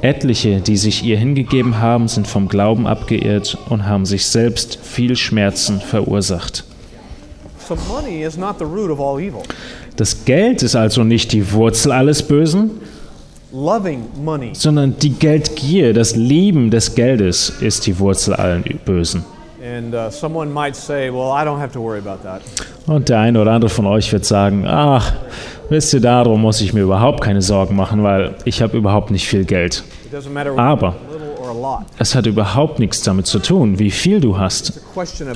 Etliche, 0.00 0.60
die 0.60 0.76
sich 0.76 1.02
ihr 1.02 1.18
hingegeben 1.18 1.80
haben, 1.80 2.06
sind 2.06 2.28
vom 2.28 2.48
Glauben 2.48 2.86
abgeirrt 2.86 3.58
und 3.68 3.84
haben 3.84 4.06
sich 4.06 4.26
selbst 4.26 4.78
viel 4.80 5.16
Schmerzen 5.16 5.80
verursacht. 5.80 6.64
So 7.68 7.76
money 7.88 8.22
is 8.22 8.36
not 8.36 8.58
the 8.58 8.64
root 8.64 8.90
of 8.90 9.00
all 9.00 9.20
evil. 9.20 9.42
Das 9.96 10.24
Geld 10.24 10.62
ist 10.62 10.76
also 10.76 11.02
nicht 11.02 11.32
die 11.32 11.52
Wurzel 11.52 11.90
alles 11.90 12.22
Bösen, 12.22 12.70
sondern 14.54 14.96
die 14.98 15.10
Geldgier, 15.10 15.94
das 15.94 16.14
Lieben 16.16 16.70
des 16.70 16.94
Geldes 16.94 17.48
ist 17.48 17.86
die 17.86 17.98
Wurzel 17.98 18.34
allen 18.34 18.62
Bösen. 18.84 19.24
Uh. 22.88 22.92
Und 22.92 23.08
der 23.08 23.18
eine 23.20 23.40
oder 23.40 23.52
andere 23.52 23.70
von 23.70 23.86
euch 23.86 24.12
wird 24.12 24.24
sagen, 24.24 24.66
ach, 24.66 25.12
wisst 25.68 25.92
ihr, 25.94 26.00
darum 26.00 26.40
muss 26.42 26.60
ich 26.60 26.72
mir 26.72 26.82
überhaupt 26.82 27.20
keine 27.22 27.42
Sorgen 27.42 27.74
machen, 27.76 28.02
weil 28.02 28.34
ich 28.44 28.62
habe 28.62 28.76
überhaupt 28.76 29.10
nicht 29.10 29.26
viel 29.26 29.44
Geld. 29.44 29.82
Aber- 30.58 30.94
Es 31.98 32.14
hat 32.14 32.26
überhaupt 32.26 32.78
nichts 32.78 33.02
damit 33.02 33.26
zu 33.26 33.38
tun, 33.38 33.78
wie 33.78 33.90
viel 33.90 34.20
du 34.20 34.38
hast. 34.38 34.80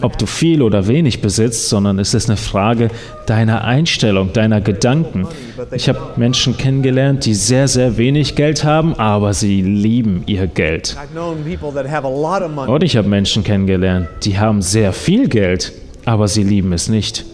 Ob 0.03 0.19
du 0.19 0.27
viel 0.27 0.63
oder 0.63 0.87
wenig 0.87 1.21
besitzt, 1.21 1.69
sondern 1.69 1.99
es 1.99 2.15
ist 2.15 2.29
eine 2.29 2.37
Frage 2.37 2.89
deiner 3.27 3.65
Einstellung, 3.65 4.33
deiner 4.33 4.61
Gedanken. 4.61 5.27
Ich 5.73 5.89
habe 5.89 6.01
Menschen 6.17 6.57
kennengelernt, 6.57 7.25
die 7.25 7.35
sehr, 7.35 7.69
sehr 7.69 7.97
wenig 7.97 8.35
Geld 8.35 8.65
haben, 8.65 8.95
aber 8.95 9.35
sie 9.35 9.63
lieben 9.63 10.25
ihr 10.27 10.47
Geld. 10.47 10.97
I've 10.97 11.13
known 11.13 11.45
people 11.45 11.73
that 11.73 11.91
have 11.91 12.07
a 12.07 12.11
lot 12.11 12.43
of 12.43 12.55
money. 12.55 12.71
Und 12.71 12.83
ich 12.83 12.97
habe 12.97 13.09
Menschen 13.09 13.45
kennengelernt, 13.45 14.09
die 14.25 14.39
haben 14.39 14.63
sehr 14.63 14.93
viel 14.93 15.29
Geld, 15.29 15.73
aber 16.05 16.29
sie 16.29 16.43
lieben 16.43 16.73
es 16.73 16.89
nicht. 16.89 17.25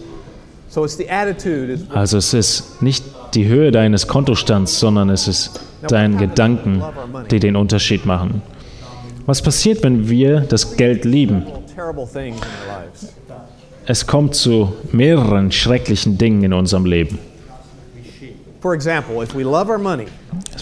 Also 1.89 2.17
es 2.17 2.33
ist 2.33 2.81
nicht 2.81 3.03
die 3.33 3.47
Höhe 3.47 3.71
deines 3.71 4.07
Kontostands, 4.07 4.79
sondern 4.79 5.09
es 5.09 5.27
ist 5.27 5.59
deine 5.87 6.17
Gedanken, 6.17 6.83
die 7.31 7.39
den 7.39 7.55
Unterschied 7.55 8.05
machen. 8.05 8.41
Was 9.29 9.43
passiert, 9.43 9.83
wenn 9.83 10.09
wir 10.09 10.39
das 10.39 10.75
Geld 10.75 11.05
lieben? 11.05 11.45
Es 13.85 14.07
kommt 14.07 14.33
zu 14.33 14.73
mehreren 14.91 15.51
schrecklichen 15.51 16.17
Dingen 16.17 16.41
in 16.41 16.51
unserem 16.51 16.87
Leben. 16.87 17.19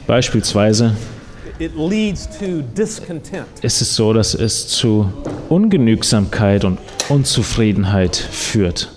Beispielsweise 0.05 0.97
ist 3.61 3.81
es 3.81 3.95
so, 3.95 4.11
dass 4.11 4.33
es 4.33 4.67
zu 4.67 5.13
Ungenügsamkeit 5.47 6.65
und 6.65 6.77
Unzufriedenheit 7.07 8.17
führt. 8.17 8.91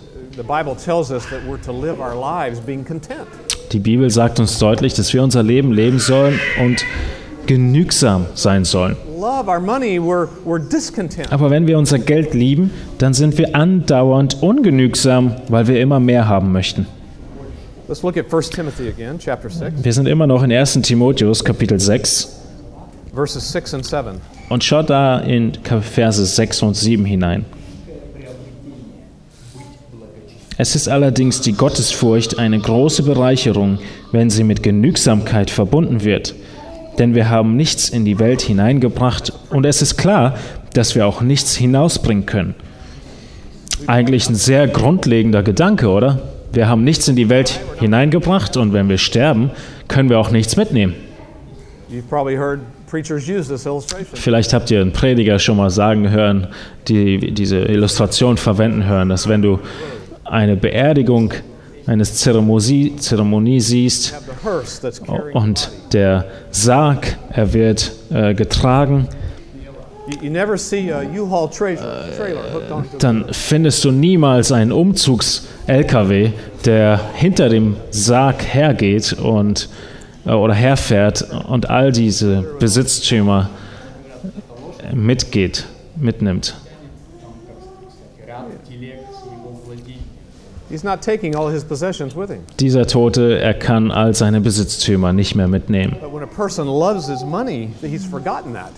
Die 3.70 3.78
Bibel 3.78 4.10
sagt 4.10 4.40
uns 4.40 4.58
deutlich, 4.58 4.94
dass 4.94 5.14
wir 5.14 5.22
unser 5.22 5.44
Leben 5.44 5.72
leben 5.72 6.00
sollen 6.00 6.40
und 6.60 6.84
genügsam 7.46 8.26
sein 8.34 8.64
sollen. 8.64 8.96
Aber 11.30 11.50
wenn 11.50 11.66
wir 11.66 11.78
unser 11.78 11.98
Geld 11.98 12.34
lieben, 12.34 12.70
dann 12.98 13.14
sind 13.14 13.38
wir 13.38 13.54
andauernd 13.54 14.42
ungenügsam, 14.42 15.36
weil 15.48 15.66
wir 15.66 15.80
immer 15.80 16.00
mehr 16.00 16.28
haben 16.28 16.52
möchten. 16.52 16.86
Let's 17.88 18.02
look 18.02 18.16
at 18.16 18.32
1 18.32 18.50
Timothy 18.50 18.88
again, 18.88 19.18
chapter 19.18 19.50
6, 19.50 19.82
Wir 19.82 19.92
sind 19.92 20.06
immer 20.06 20.26
noch 20.26 20.44
in 20.44 20.52
1. 20.52 20.74
Timotheus 20.82 21.44
Kapitel 21.44 21.80
6 21.80 22.40
verses 23.12 23.50
6 23.52 23.74
and 23.74 23.84
7. 23.84 24.20
und 24.48 24.64
schaut 24.64 24.90
da 24.90 25.18
in 25.18 25.52
Verse 25.80 26.24
6 26.24 26.62
und 26.62 26.74
7 26.76 27.04
hinein. 27.04 27.44
Es 30.56 30.76
ist 30.76 30.88
allerdings 30.88 31.40
die 31.40 31.52
Gottesfurcht 31.54 32.38
eine 32.38 32.58
große 32.58 33.02
Bereicherung, 33.02 33.78
wenn 34.12 34.28
sie 34.28 34.44
mit 34.44 34.62
Genügsamkeit 34.62 35.50
verbunden 35.50 36.04
wird. 36.04 36.34
Denn 36.98 37.14
wir 37.14 37.30
haben 37.30 37.56
nichts 37.56 37.88
in 37.88 38.04
die 38.04 38.18
Welt 38.18 38.42
hineingebracht 38.42 39.32
und 39.50 39.64
es 39.64 39.82
ist 39.82 39.96
klar, 39.96 40.34
dass 40.74 40.94
wir 40.94 41.06
auch 41.06 41.20
nichts 41.20 41.56
hinausbringen 41.56 42.26
können. 42.26 42.54
Eigentlich 43.86 44.28
ein 44.28 44.34
sehr 44.34 44.68
grundlegender 44.68 45.42
Gedanke, 45.42 45.88
oder? 45.88 46.20
Wir 46.52 46.68
haben 46.68 46.84
nichts 46.84 47.08
in 47.08 47.16
die 47.16 47.28
Welt 47.28 47.60
hineingebracht 47.78 48.56
und 48.56 48.72
wenn 48.72 48.88
wir 48.88 48.98
sterben, 48.98 49.50
können 49.88 50.10
wir 50.10 50.18
auch 50.18 50.30
nichts 50.30 50.56
mitnehmen. 50.56 50.94
Vielleicht 54.14 54.52
habt 54.52 54.70
ihr 54.70 54.80
einen 54.80 54.92
Prediger 54.92 55.38
schon 55.38 55.56
mal 55.56 55.70
sagen 55.70 56.10
hören, 56.10 56.48
die 56.88 57.32
diese 57.32 57.58
Illustration 57.58 58.36
verwenden 58.36 58.84
hören, 58.84 59.08
dass 59.08 59.28
wenn 59.28 59.42
du 59.42 59.60
eine 60.24 60.56
Beerdigung 60.56 61.32
eines 61.86 62.14
Zeremonie, 62.16 62.96
Zeremonie 62.96 63.60
siehst 63.60 64.14
und 65.32 65.70
der 65.92 66.26
Sarg, 66.50 67.16
er 67.30 67.52
wird 67.52 67.92
äh, 68.10 68.34
getragen, 68.34 69.08
dann 72.98 73.26
findest 73.32 73.84
du 73.84 73.92
niemals 73.92 74.50
einen 74.50 74.72
Umzugs-LKW, 74.72 76.30
der 76.64 77.00
hinter 77.14 77.48
dem 77.48 77.76
Sarg 77.90 78.42
hergeht 78.42 79.12
und, 79.12 79.68
äh, 80.26 80.30
oder 80.30 80.54
herfährt 80.54 81.26
und 81.48 81.70
all 81.70 81.92
diese 81.92 82.44
Besitztümer 82.58 83.50
mitgeht, 84.92 85.66
mitnimmt. 85.96 86.54
He's 88.30 88.46
not 88.46 88.68
taking 88.68 88.82
all 88.82 88.98
his 88.98 89.16
possessions 89.16 89.66
with 89.68 89.86
him. 89.86 89.98
Dieser 92.60 92.86
Tote, 92.86 93.38
er 93.38 93.54
kann 93.54 93.90
all 93.90 94.14
seine 94.14 94.40
Besitztümer 94.40 95.12
nicht 95.12 95.34
mehr 95.34 95.48
mitnehmen. 95.48 95.96
But 96.00 96.12
when 96.12 96.22
a 96.22 96.26
person 96.26 96.66
loves 96.66 97.08
his 97.08 97.24
money, 97.24 97.70
he's 97.82 98.04
forgotten 98.04 98.54
that. 98.54 98.70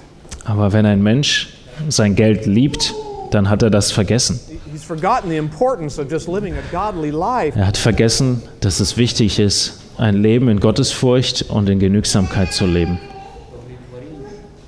Aber 0.45 0.73
wenn 0.73 0.87
ein 0.87 1.03
Mensch 1.03 1.49
sein 1.89 2.15
Geld 2.15 2.47
liebt, 2.47 2.95
dann 3.31 3.49
hat 3.49 3.63
er 3.63 3.71
das 3.71 3.93
vergessen. 3.93 4.41
He's 4.73 4.85
forgotten 4.85 5.29
the 5.29 5.37
importance 5.37 6.01
of 6.01 6.11
just 6.11 6.29
living 6.29 6.55
a 6.55 6.63
godly 6.71 7.11
life. 7.11 7.59
Er 7.59 7.67
hat 7.67 7.77
vergessen, 7.77 8.43
dass 8.61 8.81
es 8.81 8.97
wichtig 8.97 9.39
ist, 9.39 9.81
ein 9.99 10.17
Leben 10.17 10.49
in 10.49 10.61
Gottesfurcht 10.61 11.43
und 11.51 11.69
in 11.69 11.79
Genügsamkeit 11.79 12.53
zu 12.53 12.67
leben. 12.67 12.99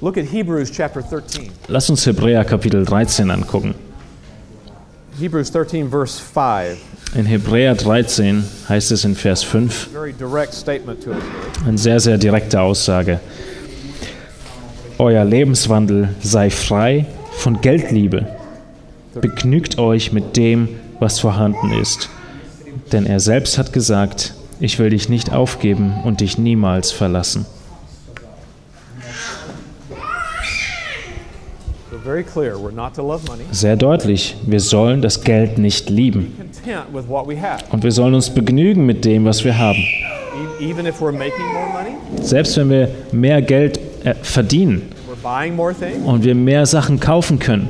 Look 0.01 0.19
at 0.19 0.31
Hebrews 0.31 0.71
chapter 0.71 1.01
13. 1.01 1.51
Lass 1.69 1.89
uns 1.89 2.05
Hebräer 2.05 2.45
Kapitel 2.45 2.85
13 2.85 3.31
angucken. 3.31 3.75
Hebrews 5.19 5.51
13, 5.53 5.91
verse 5.91 6.19
5. 6.19 6.77
In 7.15 7.27
Hebräer 7.27 7.75
13 7.77 8.43
heißt 8.69 8.91
es 8.91 9.05
in 9.05 9.15
Vers 9.15 9.45
5 9.45 9.91
Very 9.93 10.13
direct 10.13 10.53
statement 10.53 11.03
to 11.05 11.11
us 11.11 11.23
here. 11.23 11.69
eine 11.69 11.79
sehr, 11.79 12.01
sehr 12.01 12.19
direkte 12.19 12.61
Aussage. 12.61 13.21
Euer 14.99 15.25
Lebenswandel 15.25 16.09
sei 16.21 16.51
frei 16.51 17.07
von 17.33 17.61
Geldliebe. 17.61 18.27
Begnügt 19.21 19.79
euch 19.79 20.13
mit 20.13 20.37
dem, 20.37 20.69
was 20.99 21.21
vorhanden 21.21 21.73
ist. 21.81 22.09
Denn 22.91 23.07
er 23.07 23.21
selbst 23.21 23.57
hat 23.59 23.73
gesagt, 23.73 24.35
ich 24.59 24.79
will 24.81 24.91
dich 24.91 25.09
nicht 25.09 25.33
aufgeben 25.33 25.95
und 26.05 26.21
dich 26.21 26.39
niemals 26.39 26.91
verlassen. 26.91 27.47
So 29.89 29.89
very 29.91 29.91
clear, 29.91 29.91
we're 29.91 29.91
not 29.91 29.91
to 29.91 29.93
love 29.93 29.97
money. 31.91 31.94
Sehr 33.51 33.77
deutlich, 33.77 34.37
wir 34.47 34.61
sollen 34.61 35.01
das 35.03 35.23
Geld 35.23 35.59
nicht 35.59 35.89
lieben. 35.91 36.37
Und 37.71 37.83
wir 37.83 37.93
sollen 37.93 38.15
uns 38.15 38.31
begnügen 38.31 38.85
mit 38.87 39.05
dem, 39.05 39.25
was 39.25 39.45
wir 39.45 39.57
haben. 39.59 39.79
E- 39.79 40.65
Selbst 42.23 42.57
wenn 42.57 42.71
wir 42.71 42.89
mehr 43.13 43.41
Geld 43.43 43.79
äh, 44.05 44.15
verdienen 44.23 44.83
und 46.05 46.25
wir 46.25 46.35
mehr 46.35 46.67
Sachen 46.67 47.01
kaufen 47.01 47.39
können. 47.39 47.69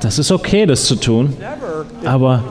Das 0.00 0.18
ist 0.18 0.30
okay, 0.30 0.66
das 0.66 0.84
zu 0.84 0.96
tun. 0.96 1.34
Aber. 2.04 2.44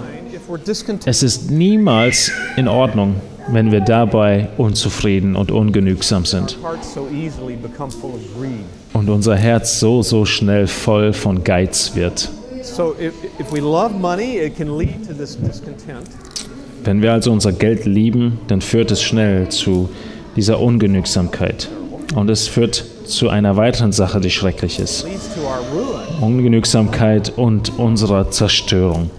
Es 1.05 1.23
ist 1.23 1.49
niemals 1.51 2.31
in 2.57 2.67
Ordnung, 2.67 3.15
wenn 3.47 3.71
wir 3.71 3.79
dabei 3.81 4.49
unzufrieden 4.57 5.35
und 5.35 5.51
ungenügsam 5.51 6.25
sind 6.25 6.57
Und 8.93 9.09
unser 9.09 9.35
Herz 9.35 9.79
so, 9.79 10.01
so 10.03 10.25
schnell 10.25 10.67
voll 10.67 11.13
von 11.13 11.43
Geiz 11.43 11.95
wird. 11.95 12.29
So 12.61 12.95
if, 12.99 13.13
if 13.39 13.51
we 13.51 13.59
love 13.59 13.93
money, 13.93 14.37
it 14.37 14.55
can 14.55 14.77
lead 14.77 15.05
to 15.07 15.13
this 15.13 15.37
discontent. 15.37 16.07
Wenn 16.83 17.01
wir 17.01 17.11
also 17.11 17.31
unser 17.31 17.51
Geld 17.51 17.85
lieben, 17.85 18.39
dann 18.47 18.61
führt 18.61 18.91
es 18.91 19.01
schnell 19.01 19.49
zu 19.49 19.89
dieser 20.35 20.59
Ungenügsamkeit. 20.59 21.69
Und 22.15 22.29
es 22.29 22.47
führt 22.47 22.85
zu 23.05 23.29
einer 23.29 23.57
weiteren 23.57 23.91
Sache, 23.91 24.19
die 24.19 24.29
schrecklich 24.29 24.79
ist. 24.79 25.05
Ungenügsamkeit 26.21 27.33
und 27.35 27.77
unserer 27.77 28.29
Zerstörung. 28.31 29.09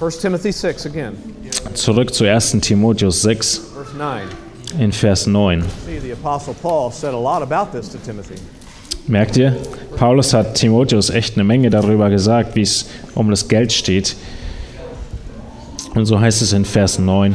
1 0.00 0.18
Timothy 0.18 0.52
6 0.52 0.86
again, 0.86 1.12
Zurück 1.74 2.14
zu 2.14 2.24
1. 2.24 2.52
Timotheus 2.60 3.22
6 3.22 3.62
verse 3.74 3.96
9. 3.96 4.22
in 4.78 4.92
Vers 4.92 5.26
9. 5.26 5.64
See, 6.18 6.22
the 6.22 6.28
Apostle 6.28 6.54
Paul 6.54 6.90
said 6.90 7.14
a 7.14 7.18
lot 7.18 7.42
about 7.42 7.72
this 7.72 7.88
to 7.90 7.98
Timothy. 7.98 8.34
Merkt 9.06 9.36
ihr? 9.36 9.56
Paulus 9.96 10.34
hat 10.34 10.54
Timotheus 10.54 11.10
echt 11.10 11.36
eine 11.36 11.44
Menge 11.44 11.70
darüber 11.70 12.10
gesagt, 12.10 12.56
wie 12.56 12.62
es 12.62 12.86
um 13.14 13.30
das 13.30 13.48
Geld 13.48 13.72
steht. 13.72 14.16
Und 15.94 16.06
so 16.06 16.20
heißt 16.20 16.42
es 16.42 16.52
in 16.52 16.64
Vers 16.64 16.98
9, 16.98 17.34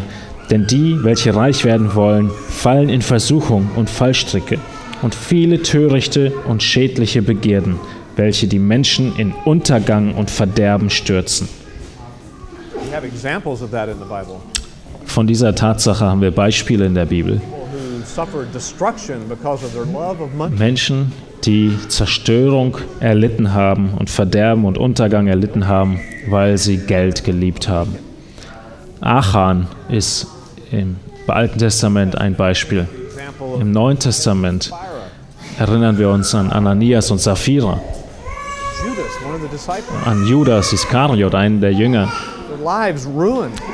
denn 0.50 0.68
die, 0.68 1.04
welche 1.04 1.36
reich 1.36 1.66
werden 1.66 1.96
wollen, 1.96 2.30
fallen 2.50 2.90
in 2.90 3.02
Versuchung 3.02 3.72
und 3.76 3.90
Fallstricke 3.90 4.60
und 5.02 5.16
viele 5.16 5.64
törichte 5.64 6.32
und 6.48 6.62
schädliche 6.62 7.22
Begierden, 7.22 7.80
welche 8.16 8.48
die 8.48 8.60
Menschen 8.60 9.16
in 9.18 9.34
Untergang 9.46 10.14
und 10.14 10.30
Verderben 10.30 10.90
stürzen. 10.90 11.50
We 12.76 12.96
have 12.96 13.06
examples 13.06 13.62
of 13.62 13.72
that 13.72 13.90
in 13.90 13.96
the 13.98 14.06
Bible. 14.06 14.40
Von 15.06 15.26
dieser 15.28 15.56
Tatsache 15.56 16.06
haben 16.06 16.22
wir 16.22 16.32
Beispiele 16.32 16.86
in 16.86 16.96
der 16.96 17.06
Bibel. 17.06 17.42
Menschen, 20.58 21.12
die 21.46 21.78
Zerstörung 21.90 22.78
erlitten 23.00 23.54
haben 23.54 23.94
und 23.98 24.10
Verderben 24.10 24.66
und 24.66 24.78
Untergang 24.78 25.28
erlitten 25.28 25.68
haben, 25.68 26.00
weil 26.30 26.58
sie 26.58 26.78
Geld 26.78 27.24
geliebt 27.24 27.68
haben. 27.68 27.96
Achan 29.02 29.68
ist 29.90 30.28
im 30.72 30.98
Alten 31.28 31.60
Testament 31.60 32.18
ein 32.18 32.36
Beispiel. 32.36 32.88
Im 33.60 33.72
Neuen 33.72 34.00
Testament 34.00 34.72
erinnern 35.58 35.98
wir 35.98 36.10
uns 36.10 36.34
an 36.36 36.52
Ananias 36.52 37.12
und 37.12 37.20
Sapphira, 37.20 37.82
an 40.06 40.28
Judas 40.28 40.72
Iskariot, 40.72 41.36
einen 41.36 41.62
der 41.62 41.72
Jünger. 41.72 42.12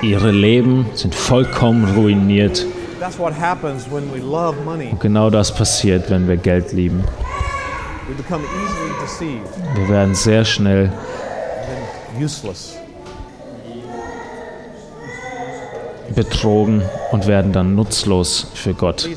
Ihre 0.01 0.31
Leben 0.31 0.87
sind 0.95 1.13
vollkommen 1.13 1.95
ruiniert. 1.95 2.65
That's 3.09 3.17
what 3.17 3.33
happens 3.33 3.89
when 3.89 4.13
we 4.13 4.19
love 4.19 4.63
money. 4.63 4.89
Und 4.91 4.99
genau 4.99 5.31
das 5.31 5.51
passiert, 5.51 6.11
wenn 6.11 6.27
wir 6.27 6.37
Geld 6.37 6.73
lieben. 6.73 7.03
We 8.07 8.13
become 8.13 8.43
easily 8.43 8.91
deceived 9.01 9.49
Wir 9.75 9.89
werden 9.89 10.13
sehr 10.13 10.45
schnell 10.45 10.91
betrogen 16.13 16.83
und 17.11 17.25
werden 17.25 17.51
dann 17.51 17.73
nutzlos 17.73 18.45
für 18.53 18.75
Gott. 18.75 19.09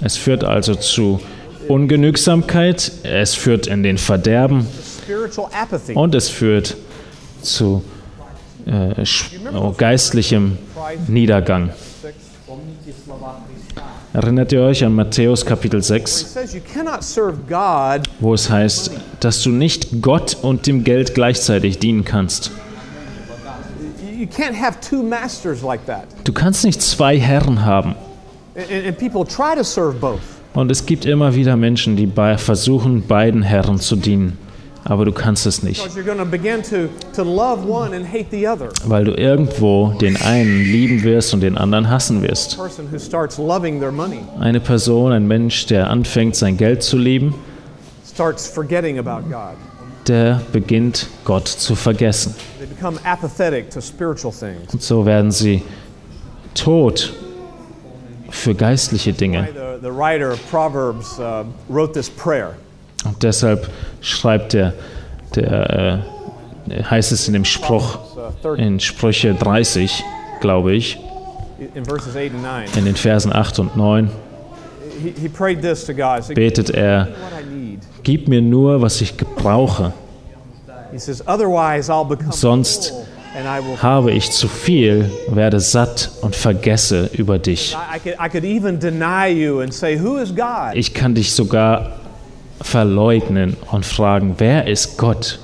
Es 0.00 0.16
führt 0.16 0.44
also 0.44 0.74
zu 0.74 1.20
Ungenügsamkeit, 1.68 2.92
es 3.02 3.34
führt 3.34 3.66
in 3.66 3.82
den 3.82 3.98
Verderben 3.98 4.66
und 5.94 6.14
es 6.14 6.30
führt 6.30 6.78
zu 7.42 7.84
äh, 8.64 9.04
geistlichem 9.76 10.56
Niedergang. 11.08 11.68
Erinnert 14.14 14.52
ihr 14.52 14.60
euch 14.60 14.84
an 14.84 14.94
Matthäus 14.94 15.44
Kapitel 15.44 15.80
He 15.80 15.86
6, 15.86 16.34
says 16.34 16.54
you 16.54 16.60
cannot 16.72 17.02
serve 17.02 17.36
God 17.48 18.08
wo 18.20 18.32
es 18.32 18.48
heißt, 18.48 18.92
dass 19.18 19.42
du 19.42 19.50
nicht 19.50 20.00
Gott 20.02 20.36
und 20.40 20.68
dem 20.68 20.84
Geld 20.84 21.16
gleichzeitig 21.16 21.80
dienen 21.80 22.04
kannst? 22.04 22.52
Du 26.22 26.32
kannst 26.32 26.64
nicht 26.64 26.80
zwei 26.80 27.18
Herren 27.18 27.64
haben. 27.64 27.96
Und 30.54 30.70
es 30.70 30.86
gibt 30.86 31.04
immer 31.06 31.34
wieder 31.34 31.56
Menschen, 31.56 31.96
die 31.96 32.06
versuchen, 32.36 33.04
beiden 33.08 33.42
Herren 33.42 33.80
zu 33.80 33.96
dienen. 33.96 34.38
Aber 34.84 35.06
du 35.06 35.12
kannst 35.12 35.46
es 35.46 35.62
nicht, 35.62 35.82
weil 35.96 36.04
du 39.04 39.12
irgendwo 39.12 39.92
den 40.00 40.16
einen 40.16 40.62
lieben 40.62 41.02
wirst 41.02 41.32
und 41.32 41.40
den 41.40 41.56
anderen 41.56 41.88
hassen 41.88 42.20
wirst. 42.22 42.58
Eine 44.40 44.60
Person, 44.60 45.12
ein 45.12 45.26
Mensch, 45.26 45.66
der 45.66 45.90
anfängt, 45.90 46.36
sein 46.36 46.56
Geld 46.58 46.82
zu 46.82 46.98
lieben, 46.98 47.34
der 50.06 50.40
beginnt, 50.52 51.08
Gott 51.24 51.48
zu 51.48 51.74
vergessen. 51.74 52.34
They 52.58 52.66
become 52.66 52.98
apathetic 53.04 53.70
to 53.70 53.80
spiritual 53.80 54.32
things. 54.32 54.72
Und 54.72 54.82
so 54.82 55.06
werden 55.06 55.30
sie 55.30 55.62
tot 56.54 57.14
für 58.30 58.54
geistliche 58.54 59.12
Dinge. 59.12 59.48
The, 59.54 59.80
the 59.80 59.90
writer 59.90 60.32
of 60.32 60.38
Proverbs 60.50 61.18
uh, 61.18 61.44
wrote 61.68 61.94
this 61.94 62.10
prayer. 62.10 62.56
Und 63.04 63.22
deshalb 63.22 63.70
schreibt 64.00 64.54
der, 64.54 64.72
der 65.34 66.00
äh, 66.68 66.82
heißt 66.82 67.12
es 67.12 67.26
in 67.28 67.34
dem 67.34 67.44
Spruch, 67.44 67.98
30, 68.42 68.64
in 68.64 68.80
Sprüche 68.80 69.34
30, 69.34 70.02
glaube 70.40 70.74
ich, 70.74 70.98
in 71.74 71.84
verses 71.84 72.16
8 72.16 72.32
and 72.32 72.42
9. 72.42 72.64
in 72.76 72.84
den 72.84 72.96
Versen 72.96 73.32
8 73.32 73.58
und 73.58 73.76
9, 73.76 74.10
He, 75.02 75.12
he 75.20 75.28
prayed 75.28 75.60
this 75.60 75.84
to 75.86 75.92
God. 75.92 76.18
He 76.18 76.22
said, 76.22 76.36
betet 76.36 76.70
er, 76.70 77.06
"Give 77.06 77.10
me 77.10 77.20
what 77.20 77.32
I 77.40 77.54
need. 77.54 77.80
gib 78.04 78.28
mir 78.28 78.40
nur, 78.40 78.80
was 78.80 79.00
ich 79.00 79.16
gebrauche, 79.16 79.92
He 80.94 81.00
says, 81.00 81.26
Otherwise, 81.26 81.90
I'll 81.90 82.04
become 82.04 82.32
Sonst 82.32 82.92
habe 83.82 84.12
ich 84.12 84.30
zu 84.30 84.46
viel, 84.46 85.10
werde 85.26 85.58
satt 85.58 86.12
und 86.20 86.36
vergesse 86.36 87.10
über 87.12 87.40
dich. 87.40 87.76
Ich 90.74 90.94
kann 90.94 91.14
dich 91.16 91.32
sogar 91.32 91.92
verleugnen 92.60 93.56
und 93.70 93.84
fragen, 93.84 94.34
wer 94.38 94.66
ist 94.66 94.96
Gott? 94.96 95.38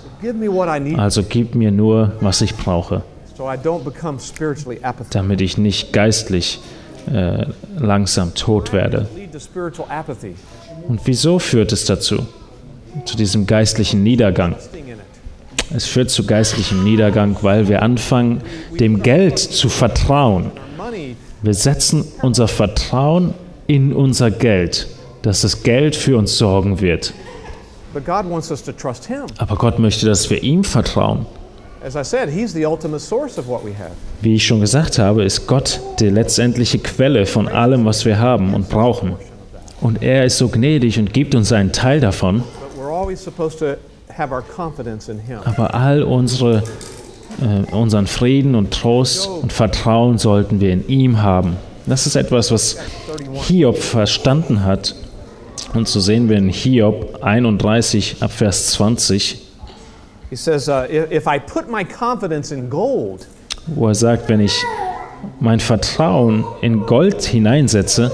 Also 0.97 1.23
gib 1.23 1.55
mir 1.55 1.71
nur, 1.71 2.13
was 2.21 2.41
ich 2.43 2.55
brauche, 2.55 3.03
damit 5.11 5.41
ich 5.41 5.59
nicht 5.59 5.93
geistlich 5.93 6.61
äh, 7.11 7.47
langsam 7.79 8.35
tot 8.35 8.73
werde. 8.73 9.09
Und 10.89 11.01
wieso 11.05 11.39
führt 11.39 11.73
es 11.73 11.85
dazu? 11.87 12.27
Zu 13.05 13.17
diesem 13.17 13.47
geistlichen 13.47 14.03
Niedergang. 14.03 14.57
Es 15.73 15.87
führt 15.87 16.11
zu 16.11 16.27
geistlichem 16.27 16.83
Niedergang, 16.83 17.37
weil 17.43 17.69
wir 17.69 17.83
anfangen, 17.83 18.43
dem 18.79 19.03
Geld 19.03 19.39
zu 19.39 19.69
vertrauen. 19.69 20.51
Wir 21.43 21.55
setzen 21.55 22.05
unser 22.23 22.49
Vertrauen 22.49 23.35
in 23.67 23.93
unser 23.93 24.31
Geld, 24.33 24.89
dass 25.23 25.43
das 25.43 25.63
Geld 25.63 25.97
für 25.97 26.17
uns 26.17 26.39
sorgen 26.39 26.81
wird. 26.81 27.13
Aber 27.93 29.57
Gott 29.57 29.79
möchte, 29.79 30.07
dass 30.07 30.31
wir 30.31 30.43
ihm 30.43 30.65
vertrauen. 30.65 31.27
Wie 34.23 34.35
ich 34.35 34.47
schon 34.47 34.61
gesagt 34.61 34.99
habe, 34.99 35.25
ist 35.25 35.47
Gott 35.47 35.81
die 35.99 36.09
letztendliche 36.09 36.79
Quelle 36.79 37.27
von 37.27 37.49
allem, 37.49 37.85
was 37.85 38.05
wir 38.05 38.19
haben 38.19 38.55
und 38.55 38.69
brauchen. 38.69 39.17
Und 39.81 40.03
er 40.03 40.27
ist 40.27 40.37
so 40.37 40.49
gnädig 40.49 40.99
und 40.99 41.15
gibt 41.15 41.35
uns 41.35 41.53
einen 41.53 41.73
Teil 41.73 42.01
davon. 42.01 42.41
But 42.41 42.79
we're 42.79 42.93
always 42.93 43.23
supposed 43.23 43.59
to 43.61 43.77
have 44.13 44.33
our 44.33 44.43
confidence 44.43 45.09
in 45.09 45.19
Him. 45.19 45.39
Aber 45.45 45.73
all 45.75 46.03
unsere, 46.03 46.63
äh, 47.41 47.75
unseren 47.75 48.07
Frieden 48.07 48.55
und 48.55 48.73
Trost 48.73 49.27
und 49.27 49.53
Vertrauen 49.53 50.19
sollten 50.19 50.61
wir 50.61 50.73
in 50.73 50.87
ihm 50.87 51.23
haben. 51.23 51.57
Das 51.87 52.07
ist 52.07 52.15
etwas, 52.15 52.51
was 52.51 52.77
Hiob 53.49 53.79
verstanden 53.79 54.65
hat. 54.65 54.95
Und 55.75 55.89
so 55.89 56.01
sehen 56.01 56.29
wir 56.29 56.37
in 56.37 56.49
Hiob 56.49 57.23
31 57.23 58.17
ab 58.21 58.33
Vers 58.33 58.73
20, 58.73 59.51
He 60.31 60.37
says, 60.37 60.69
uh, 60.69 60.87
if, 60.89 61.27
I 61.27 61.41
put 61.41 61.69
my 61.69 61.85
confidence 61.85 62.53
in 62.53 62.71
gold, 62.71 63.27
wo 63.67 63.89
er 63.89 63.97
sagt, 63.97 64.29
wenn 64.29 64.39
ich 64.39 64.53
mein 65.41 65.59
Vertrauen 65.59 66.45
in 66.63 66.87
Gold 66.87 67.23
hineinsetze 67.23 68.13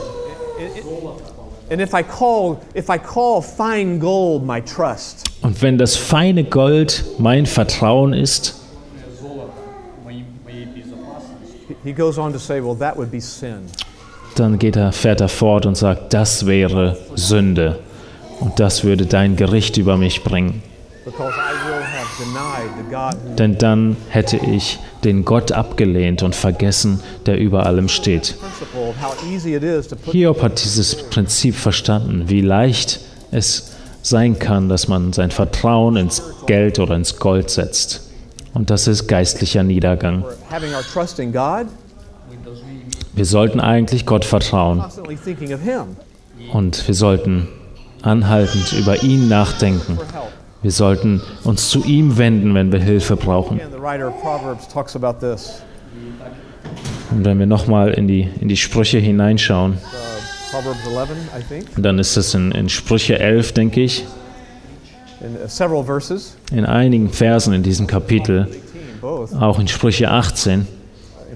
and 1.69 1.81
if 1.81 1.95
I 1.95 2.03
call 2.03 2.61
if 2.75 2.89
I 2.89 2.97
call 2.97 3.43
fine 3.43 3.99
gold 3.99 4.45
my 4.45 4.61
trust, 4.61 5.25
und 5.43 5.61
wenn 5.61 5.77
das 5.77 5.97
feine 5.97 6.45
Gold 6.45 7.05
mein 7.19 7.45
Vertrauen 7.45 8.15
ist, 8.15 8.55
he 11.85 11.93
goes 11.93 12.19
on 12.19 12.33
to 12.33 12.39
say, 12.39 12.61
well, 12.61 12.77
that 12.77 12.97
would 12.97 13.11
be 13.11 13.21
sin. 13.21 13.69
Dann 14.39 14.59
geht 14.59 14.77
er, 14.77 14.93
fährt 14.93 15.21
er 15.21 15.29
fort 15.29 15.67
und 15.67 15.77
sagt, 15.77 16.15
das 16.15 16.47
wäre 16.47 16.97
Sünde 17.15 17.79
und 18.41 18.61
das 18.61 18.85
würde 18.85 19.07
dein 19.07 19.37
Gericht 19.37 19.77
über 19.77 19.97
mich 19.97 20.23
bringen. 20.23 20.63
Denn 23.39 23.59
dann 23.59 23.97
hätte 24.09 24.37
ich 24.39 24.79
den 25.05 25.25
Gott 25.25 25.53
abgelehnt 25.53 26.23
und 26.23 26.35
vergessen, 26.35 27.01
der 27.27 27.39
über 27.39 27.67
allem 27.67 27.89
steht. 27.89 28.35
Hiob 30.11 30.43
hat 30.43 30.65
dieses 30.65 31.09
Prinzip 31.11 31.55
verstanden, 31.55 32.25
wie 32.29 32.41
leicht 32.41 33.01
es 33.31 33.73
sein 34.03 34.39
kann, 34.39 34.69
dass 34.69 34.89
man 34.89 35.13
sein 35.13 35.31
Vertrauen 35.31 35.97
ins 35.97 36.23
Geld 36.47 36.79
oder 36.79 36.97
ins 36.97 37.19
Gold 37.19 37.51
setzt. 37.51 38.03
Und 38.55 38.71
das 38.71 38.89
ist 38.89 39.07
geistlicher 39.07 39.63
Niedergang. 39.63 40.25
having 40.51 40.73
our 40.73 40.83
trust 40.83 41.19
in 41.19 41.33
God, 41.33 41.67
Wir 43.17 43.25
sollten 43.25 43.61
eigentlich 43.61 44.05
Gott 44.05 44.25
vertrauen. 44.27 44.85
Und 46.53 46.87
wir 46.87 46.95
sollten 46.95 47.49
anhaltend 48.03 48.73
über 48.75 49.03
ihn 49.03 49.29
nachdenken. 49.29 49.99
Wir 50.63 50.71
sollten 50.71 51.23
uns 51.43 51.71
zu 51.71 51.83
ihm 51.85 52.19
wenden, 52.19 52.55
wenn 52.55 52.71
wir 52.73 52.79
Hilfe 52.79 53.17
brauchen. 53.17 53.59
Und 57.11 57.25
wenn 57.25 57.39
wir 57.39 57.47
nochmal 57.47 57.95
in 57.95 58.07
die, 58.07 58.29
in 58.41 58.49
die 58.49 58.57
Sprüche 58.57 58.99
hineinschauen, 58.99 59.79
Uh, 60.57 60.63
Proverbs 60.63 60.87
11, 60.87 61.09
I 61.37 61.43
think, 61.43 61.83
dann 61.83 61.99
ist 61.99 62.17
es 62.17 62.35
in, 62.35 62.53
in 62.53 62.69
Sprüche 62.69 63.19
11, 63.19 63.53
denke 63.53 63.83
ich, 63.83 64.05
in 65.21 65.37
uh, 65.37 66.57
in 66.57 66.65
einigen 66.67 67.11
Versen 67.11 67.53
in 67.53 67.63
diesem 67.63 67.87
Kapitel, 67.87 68.43
18, 68.43 68.61
both. 69.01 69.35
auch 69.35 69.59
in 69.59 69.69
Sprüche 69.69 70.11
18, 70.11 70.67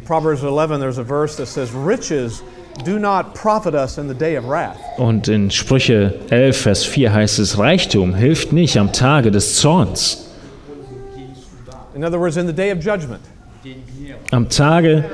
In 0.00 0.06
Proverbs 0.06 0.42
11, 0.42 0.80
there's 0.80 0.98
a 0.98 1.04
verse 1.04 1.36
that 1.36 1.46
says, 1.46 1.72
Riches 1.72 2.42
do 2.84 2.98
not 2.98 3.34
profit 3.34 3.74
us 3.74 3.98
in 3.98 4.08
the 4.08 4.14
day 4.14 4.36
of 4.36 4.46
wrath. 4.46 4.78
Und 4.96 5.28
in 5.28 5.50
Sprüche 5.50 6.14
11, 6.30 6.56
Vers 6.56 6.84
4 6.84 7.12
heißt 7.12 7.38
es, 7.38 7.58
Reichtum 7.58 8.14
hilft 8.14 8.52
nicht 8.52 8.78
am 8.78 8.92
Tage 8.92 9.30
des 9.30 9.56
Zorns. 9.56 10.26
In 11.94 12.02
other 12.02 12.18
words, 12.18 12.38
in 12.38 12.46
the 12.46 12.52
day 12.52 12.72
of 12.72 12.78
judgment. 12.82 13.20
Am 14.30 14.48
Tage 14.48 15.04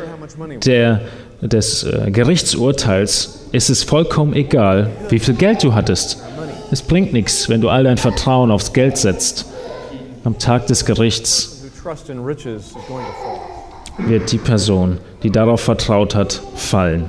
der, 0.65 1.01
des 1.41 1.83
äh, 1.83 2.11
Gerichtsurteils 2.13 3.49
ist 3.51 3.71
es 3.71 3.83
vollkommen 3.83 4.35
egal, 4.35 4.91
wie 5.09 5.19
viel 5.19 5.35
Geld 5.35 5.65
du 5.65 5.75
hattest. 5.75 6.23
Es 6.71 6.83
bringt 6.83 7.13
nichts, 7.13 7.49
wenn 7.49 7.61
du 7.61 7.71
all 7.71 7.83
dein 7.83 7.97
Vertrauen 7.97 8.53
aufs 8.53 8.73
Geld 8.73 8.99
setzt. 8.99 9.47
Am 10.23 10.39
Tag 10.39 10.69
des 10.69 10.85
Gerichts 10.85 11.65
Wird 13.99 14.31
die 14.31 14.39
Person, 14.39 14.99
die 15.23 15.31
darauf 15.31 15.61
vertraut 15.61 16.15
hat, 16.15 16.41
fallen. 16.55 17.05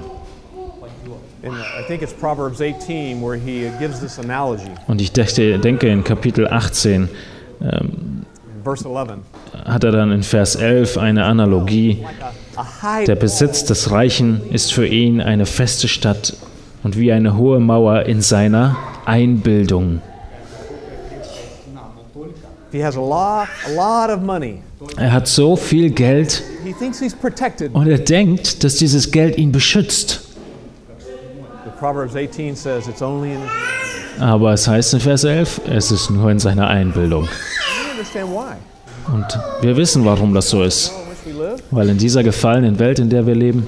And 1.43 1.55
I 1.55 1.83
think 1.87 2.01
it's 2.01 2.13
Proverbs 2.13 2.61
18 2.61 3.21
where 3.21 3.37
he 3.37 3.69
gives 3.79 3.99
this 3.99 4.19
analogy. 4.19 4.71
Und 4.87 5.01
ich 5.01 5.11
dachte, 5.13 5.59
denke, 5.59 5.87
in 5.87 6.03
Kapitel 6.03 6.47
18 6.47 7.09
In 7.61 8.25
verse 8.63 8.87
11. 8.87 9.19
hat 9.65 9.83
er 9.83 9.91
dann 9.91 10.11
in 10.11 10.23
Vers 10.23 10.55
11 10.55 10.97
eine 10.97 11.25
Analogie. 11.25 12.05
Der 13.05 13.15
Besitz 13.15 13.63
des 13.65 13.91
Reichen 13.91 14.41
ist 14.51 14.73
für 14.73 14.87
ihn 14.87 15.21
eine 15.21 15.45
feste 15.45 15.87
Stadt 15.87 16.33
und 16.83 16.97
wie 16.97 17.11
eine 17.11 17.37
hohe 17.37 17.59
Mauer 17.59 18.03
in 18.03 18.21
seiner 18.21 18.75
Einbildung. 19.05 20.01
he 22.71 22.79
has 22.79 22.95
a 22.95 23.01
lot, 23.01 23.47
a 23.65 23.71
lot 23.71 24.09
of 24.09 24.21
money. 24.21 24.61
Er 24.97 25.11
hat 25.11 25.27
so 25.27 25.55
viel 25.55 25.89
Geld 25.89 26.43
und 27.73 27.87
er 27.87 27.97
denkt, 27.97 28.63
dass 28.63 28.75
dieses 28.75 29.11
Geld 29.11 29.37
ihn 29.37 29.51
beschützt. 29.51 30.21
But 31.63 31.77
Proverbs 31.79 32.15
18 32.15 32.55
says 32.55 32.87
it's 32.87 33.01
only 33.01 33.33
in. 33.33 33.39
You 33.39 34.23
Aber 34.23 34.53
es 34.53 34.67
heißt 34.67 34.93
in 34.93 34.99
Vers 34.99 35.23
11, 35.23 35.61
es 35.69 35.91
ist 35.91 36.09
nur 36.09 36.29
in 36.31 36.39
seiner 36.39 36.67
Einbildung. 36.67 37.27
Und 39.11 39.39
wir 39.61 39.77
wissen, 39.77 40.05
warum 40.05 40.33
das 40.33 40.49
so 40.49 40.63
ist. 40.63 40.91
Weil 41.71 41.89
in 41.89 41.97
dieser 41.97 42.23
gefallenen 42.23 42.79
Welt, 42.79 42.99
in 42.99 43.09
der 43.09 43.25
wir 43.25 43.35
leben, 43.35 43.67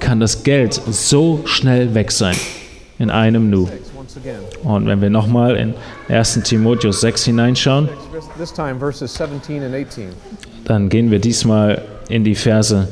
kann 0.00 0.20
das 0.20 0.42
Geld 0.42 0.80
so 0.90 1.40
schnell 1.44 1.94
weg 1.94 2.10
sein. 2.10 2.36
In 2.98 3.10
einem 3.10 3.50
Nu. 3.50 3.68
Und 4.62 4.86
wenn 4.86 5.00
wir 5.00 5.10
nochmal 5.10 5.56
in 5.56 5.74
1 6.08 6.40
Timotheus 6.44 7.00
6 7.00 7.24
hineinschauen, 7.24 7.88
this 8.38 8.52
time 8.52 8.78
verses 8.78 9.14
17 9.14 9.62
and 9.62 9.74
18. 9.74 10.08
dann 10.64 10.88
gehen 10.88 11.10
wir 11.10 11.18
diesmal 11.18 11.82
in 12.08 12.24
die 12.24 12.34
Verse 12.34 12.88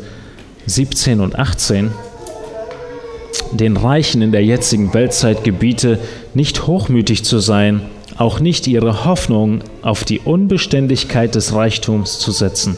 17 0.67 1.21
und 1.21 1.39
18. 1.39 1.91
Den 3.53 3.77
Reichen 3.77 4.23
in 4.23 4.33
der 4.33 4.45
jetzigen 4.45 4.95
Weltzeit 4.95 5.45
gebiete, 5.45 5.99
nicht 6.35 6.67
hochmütig 6.67 7.25
zu 7.25 7.39
sein, 7.39 7.83
auch 8.17 8.41
nicht 8.41 8.67
ihre 8.67 9.05
Hoffnung 9.05 9.61
auf 9.83 10.05
die 10.05 10.21
Unbeständigkeit 10.21 11.35
des 11.35 11.55
Reichtums 11.55 12.19
zu 12.19 12.31
setzen, 12.31 12.77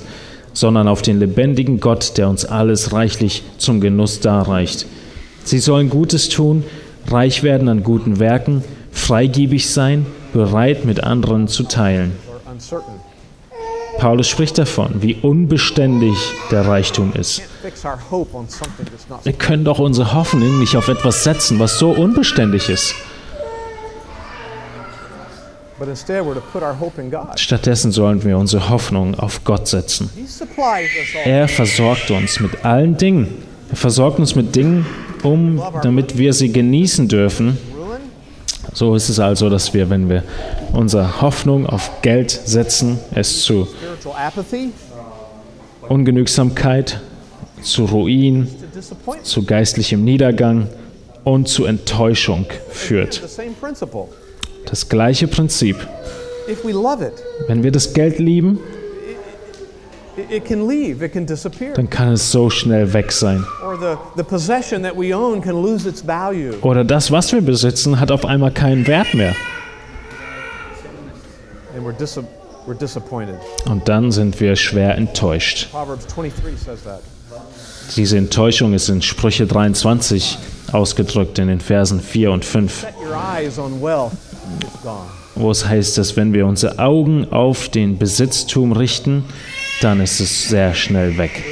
sondern 0.53 0.89
auf 0.89 1.03
den 1.03 1.19
lebendigen 1.19 1.81
Gott, 1.81 2.17
der 2.17 2.29
uns 2.29 2.45
alles 2.45 2.93
reichlich 2.93 3.43
zum 3.59 3.81
Genuss 3.81 4.21
darreicht. 4.21 4.87
Sie 5.45 5.59
sollen 5.59 5.91
Gutes 5.91 6.29
tun, 6.29 6.65
reich 7.09 7.43
werden 7.43 7.69
an 7.69 7.83
guten 7.83 8.19
Werken, 8.19 8.65
freigebig 8.93 9.71
sein, 9.71 10.07
bereit 10.33 10.85
mit 10.85 11.03
anderen 11.03 11.49
zu 11.49 11.65
teilen. 11.65 12.13
Paulus 13.99 14.29
spricht 14.29 14.59
davon, 14.59 15.03
wie 15.03 15.15
unbeständig 15.15 16.17
der 16.51 16.67
Reichtum 16.67 17.13
ist. 17.15 17.43
Wir 19.23 19.33
können 19.33 19.65
doch 19.65 19.79
unsere 19.79 20.13
Hoffnung 20.13 20.59
nicht 20.59 20.77
auf 20.77 20.89
etwas 20.89 21.25
setzen, 21.25 21.59
was 21.59 21.79
so 21.79 21.91
unbeständig 21.91 22.69
ist. 22.69 22.95
Stattdessen 27.37 27.93
sollen 27.93 28.25
wir 28.25 28.39
unsere 28.39 28.69
Hoffnung 28.69 29.19
auf 29.19 29.43
Gott 29.45 29.69
setzen. 29.69 30.11
Er 31.25 31.49
versorgt 31.49 32.11
uns 32.11 32.41
mit 32.41 32.65
allen 32.65 32.97
Dingen. 32.97 33.43
Er 33.71 33.77
versorgt 33.77 34.19
uns 34.19 34.35
mit 34.35 34.55
Dingen, 34.55 34.87
um, 35.25 35.61
damit 35.83 36.19
wir 36.19 36.33
sie 36.33 36.53
genießen 36.53 37.09
dürfen. 37.09 37.59
So 38.73 38.95
ist 38.95 39.09
es 39.09 39.21
also, 39.21 39.51
dass 39.51 39.75
wir, 39.75 39.91
wenn 39.91 40.09
wir 40.09 40.23
unsere 40.73 41.21
Hoffnung 41.21 41.67
auf 41.67 42.03
Geld 42.03 42.31
setzen, 42.31 42.99
es 43.15 43.43
zu 43.43 43.69
Ungenügsamkeit, 45.89 47.01
zu 47.63 47.85
Ruin, 47.85 48.49
zu 49.23 49.45
geistlichem 49.45 50.05
Niedergang 50.05 50.69
und 51.25 51.49
zu 51.49 51.65
Enttäuschung 51.65 52.47
führt. 52.71 53.23
Das 54.67 54.89
gleiche 54.89 55.29
Prinzip. 55.29 55.77
Wenn 57.47 57.63
wir 57.63 57.73
das 57.73 57.95
Geld 57.95 58.19
lieben, 58.19 58.59
it, 58.59 58.59
it 58.59 58.59
can 58.59 59.45
leave, 59.47 59.63
it 59.63 59.63
can 59.63 59.73
disappear. 59.73 60.04
Dann 61.75 61.91
kann 61.91 62.13
es 62.13 62.31
so 62.31 62.51
schnell 62.51 62.93
weg 62.93 63.11
sein. 63.13 63.45
Or 63.65 63.77
the, 63.79 63.97
the 64.17 64.23
possession 64.23 64.83
that 64.83 64.97
we 64.97 65.15
own 65.17 65.41
can 65.41 65.61
lose 65.61 65.89
its 65.89 66.07
value. 66.07 66.55
Oder 66.63 66.85
das, 66.85 67.11
was 67.11 67.33
wir 67.33 67.41
besitzen, 67.41 67.99
hat 67.99 68.11
auf 68.11 68.25
einmal 68.25 68.51
keinen 68.51 68.87
Wert 68.87 69.15
mehr. 69.15 69.35
Und 73.67 73.89
dann 73.89 74.13
sind 74.13 74.41
wir 74.41 74.57
schwer 74.57 74.97
enttäuscht. 74.97 75.71
Proverbs 75.71 76.07
23 76.07 76.59
says 76.59 76.83
that. 76.85 77.01
Diese 77.97 78.17
Enttäuschung 78.17 78.73
ist 78.73 78.89
in 78.89 79.03
Sprüche 79.03 79.47
23 79.47 80.39
ausgedrückt 80.73 81.39
in 81.39 81.49
den 81.49 81.61
Versen 81.61 82.01
4 82.01 82.33
und 82.33 82.45
5, 82.45 82.81
Set 82.81 82.95
your 83.05 83.15
eyes 83.15 83.59
on 83.59 83.81
wealth, 83.83 84.13
it's 84.61 84.83
gone. 84.83 85.05
wo 85.35 85.51
es 85.51 85.67
heißt, 85.67 85.99
dass 85.99 86.17
wenn 86.17 86.33
wir 86.33 86.47
unsere 86.47 86.79
Augen 86.79 87.31
auf 87.31 87.69
den 87.69 87.99
Besitztum 87.99 88.73
richten, 88.73 89.25
dann 89.85 90.01
ist 90.01 90.21
es 90.21 90.49
sehr 90.49 90.75
schnell 90.75 91.19
weg. 91.19 91.45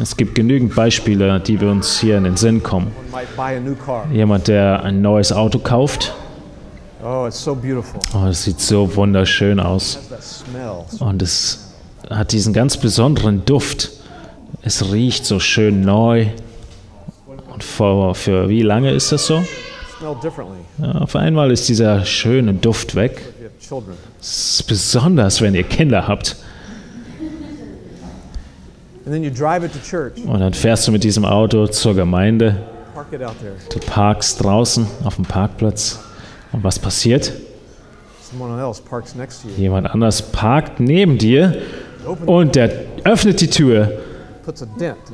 Es 0.00 0.16
gibt 0.16 0.34
genügend 0.34 0.74
Beispiele, 0.74 1.40
die 1.40 1.60
wir 1.60 1.68
uns 1.68 1.98
hier 1.98 2.16
in 2.18 2.24
den 2.24 2.36
Sinn 2.36 2.62
kommen. 2.62 2.92
Jemand, 4.12 4.48
der 4.48 4.82
ein 4.84 5.02
neues 5.02 5.32
Auto 5.32 5.58
kauft, 5.58 6.14
Oh, 7.00 7.28
oh, 7.28 8.26
das 8.26 8.42
sieht 8.42 8.60
so 8.60 8.96
wunderschön 8.96 9.60
aus. 9.60 10.00
Und 10.98 11.22
es 11.22 11.72
hat 12.10 12.32
diesen 12.32 12.52
ganz 12.52 12.76
besonderen 12.76 13.44
Duft. 13.44 13.90
Es 14.62 14.92
riecht 14.92 15.24
so 15.24 15.38
schön 15.38 15.82
neu. 15.82 16.26
Und 17.52 17.62
für, 17.62 18.16
für 18.16 18.48
wie 18.48 18.62
lange 18.62 18.90
ist 18.90 19.12
das 19.12 19.26
so? 19.26 19.44
Ja, 20.00 20.92
auf 20.92 21.14
einmal 21.14 21.52
ist 21.52 21.68
dieser 21.68 22.04
schöne 22.04 22.54
Duft 22.54 22.96
weg. 22.96 23.22
Besonders, 24.20 25.40
wenn 25.40 25.54
ihr 25.54 25.62
Kinder 25.64 26.08
habt. 26.08 26.36
Und 30.26 30.40
dann 30.40 30.54
fährst 30.54 30.86
du 30.86 30.92
mit 30.92 31.04
diesem 31.04 31.24
Auto 31.24 31.66
zur 31.66 31.94
Gemeinde. 31.94 32.56
Du 33.70 33.78
parkst 33.78 34.44
draußen 34.44 34.86
auf 35.04 35.16
dem 35.16 35.24
Parkplatz. 35.24 36.00
Und 36.52 36.64
was 36.64 36.78
passiert? 36.78 37.32
Jemand 39.56 39.90
anders 39.90 40.22
parkt 40.22 40.80
neben 40.80 41.16
dir 41.16 41.62
und 42.26 42.54
der 42.54 42.70
öffnet 43.04 43.40
die 43.40 43.48
Tür 43.48 43.92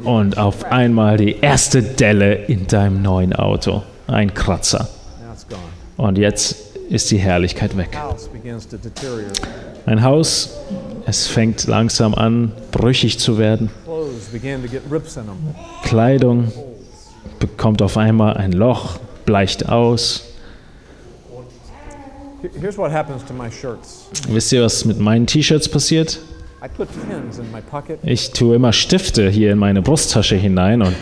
und 0.05 0.39
auf 0.39 0.65
einmal 0.65 1.17
die 1.17 1.39
erste 1.41 1.83
Delle 1.83 2.35
in 2.35 2.67
deinem 2.67 3.03
neuen 3.03 3.33
Auto. 3.33 3.83
Ein 4.07 4.33
Kratzer. 4.35 4.89
Und 5.97 6.19
jetzt 6.19 6.74
ist 6.89 7.11
die 7.11 7.19
Herrlichkeit 7.19 7.77
weg. 7.77 7.97
Ein 9.87 10.03
Haus, 10.03 10.51
es 11.07 11.27
fängt 11.27 11.67
langsam 11.67 12.15
an, 12.15 12.53
brüchig 12.73 13.19
zu 13.19 13.39
werden. 13.39 13.71
Kleidung 15.83 16.53
bekommt 17.39 17.83
auf 17.83 17.97
einmal 17.97 18.37
ein 18.37 18.53
Loch, 18.53 18.99
bleicht 19.25 19.69
aus. 19.69 20.25
Wisst 24.29 24.53
ihr, 24.53 24.63
was 24.63 24.85
mit 24.85 24.99
meinen 24.99 25.27
T-Shirts 25.27 25.69
passiert? 25.69 26.21
Ich 28.03 28.31
tue 28.31 28.57
immer 28.57 28.73
Stifte 28.73 29.29
hier 29.29 29.53
in 29.53 29.59
meine 29.59 29.83
Brusttasche 29.83 30.37
hinein 30.37 30.83
und 30.83 30.97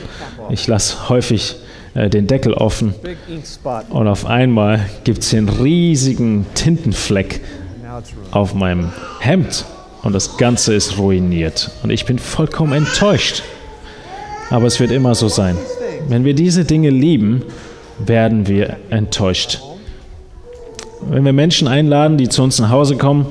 ich 0.50 0.66
lasse 0.66 1.08
häufig 1.08 1.56
äh, 1.94 2.08
den 2.08 2.26
Deckel 2.26 2.54
offen. 2.54 2.94
Und 3.90 4.08
auf 4.08 4.26
einmal 4.26 4.80
gibt 5.04 5.18
es 5.18 5.30
hier 5.30 5.38
einen 5.38 5.48
riesigen 5.48 6.46
Tintenfleck 6.54 7.40
auf 8.30 8.54
meinem 8.54 8.92
Hemd 9.20 9.66
und 10.02 10.14
das 10.14 10.36
Ganze 10.36 10.74
ist 10.74 10.98
ruiniert. 10.98 11.70
Und 11.82 11.90
ich 11.90 12.06
bin 12.06 12.18
vollkommen 12.18 12.72
enttäuscht. 12.72 13.42
Aber 14.50 14.66
es 14.66 14.80
wird 14.80 14.90
immer 14.90 15.14
so 15.14 15.28
sein. 15.28 15.56
Wenn 16.08 16.24
wir 16.24 16.34
diese 16.34 16.64
Dinge 16.64 16.90
lieben, 16.90 17.42
werden 17.98 18.48
wir 18.48 18.76
enttäuscht. 18.90 19.60
Wenn 21.08 21.24
wir 21.24 21.32
Menschen 21.32 21.68
einladen, 21.68 22.16
die 22.16 22.28
zu 22.28 22.42
uns 22.42 22.58
nach 22.58 22.70
Hause 22.70 22.96
kommen, 22.96 23.26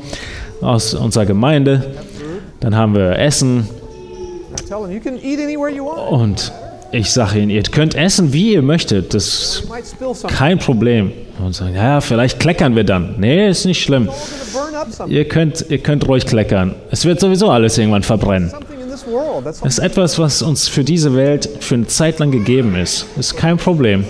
aus 0.61 0.93
unserer 0.93 1.25
Gemeinde, 1.25 1.95
dann 2.59 2.75
haben 2.75 2.93
wir 2.95 3.17
Essen 3.17 3.67
und 6.09 6.51
ich 6.91 7.11
sage 7.11 7.39
ihnen, 7.39 7.49
ihr 7.49 7.63
könnt 7.63 7.95
essen, 7.95 8.33
wie 8.33 8.53
ihr 8.53 8.61
möchtet. 8.61 9.13
Das 9.13 9.25
ist 9.25 10.27
kein 10.27 10.59
Problem. 10.59 11.11
Und 11.39 11.55
sagen, 11.55 11.75
ja, 11.75 12.01
vielleicht 12.01 12.39
kleckern 12.39 12.75
wir 12.75 12.83
dann. 12.83 13.15
Nee, 13.17 13.49
ist 13.49 13.65
nicht 13.65 13.81
schlimm. 13.81 14.09
Ihr 15.07 15.27
könnt, 15.27 15.65
ihr 15.69 15.79
könnt 15.79 16.07
ruhig 16.07 16.25
kleckern. 16.25 16.75
Es 16.91 17.05
wird 17.05 17.19
sowieso 17.19 17.49
alles 17.49 17.77
irgendwann 17.77 18.03
verbrennen. 18.03 18.51
Es 19.63 19.77
ist 19.77 19.79
etwas, 19.79 20.19
was 20.19 20.41
uns 20.41 20.67
für 20.67 20.83
diese 20.83 21.15
Welt 21.15 21.49
für 21.61 21.75
eine 21.75 21.87
Zeit 21.87 22.19
lang 22.19 22.31
gegeben 22.31 22.75
ist. 22.75 23.05
Ist 23.17 23.35
kein 23.37 23.57
Problem. 23.57 24.05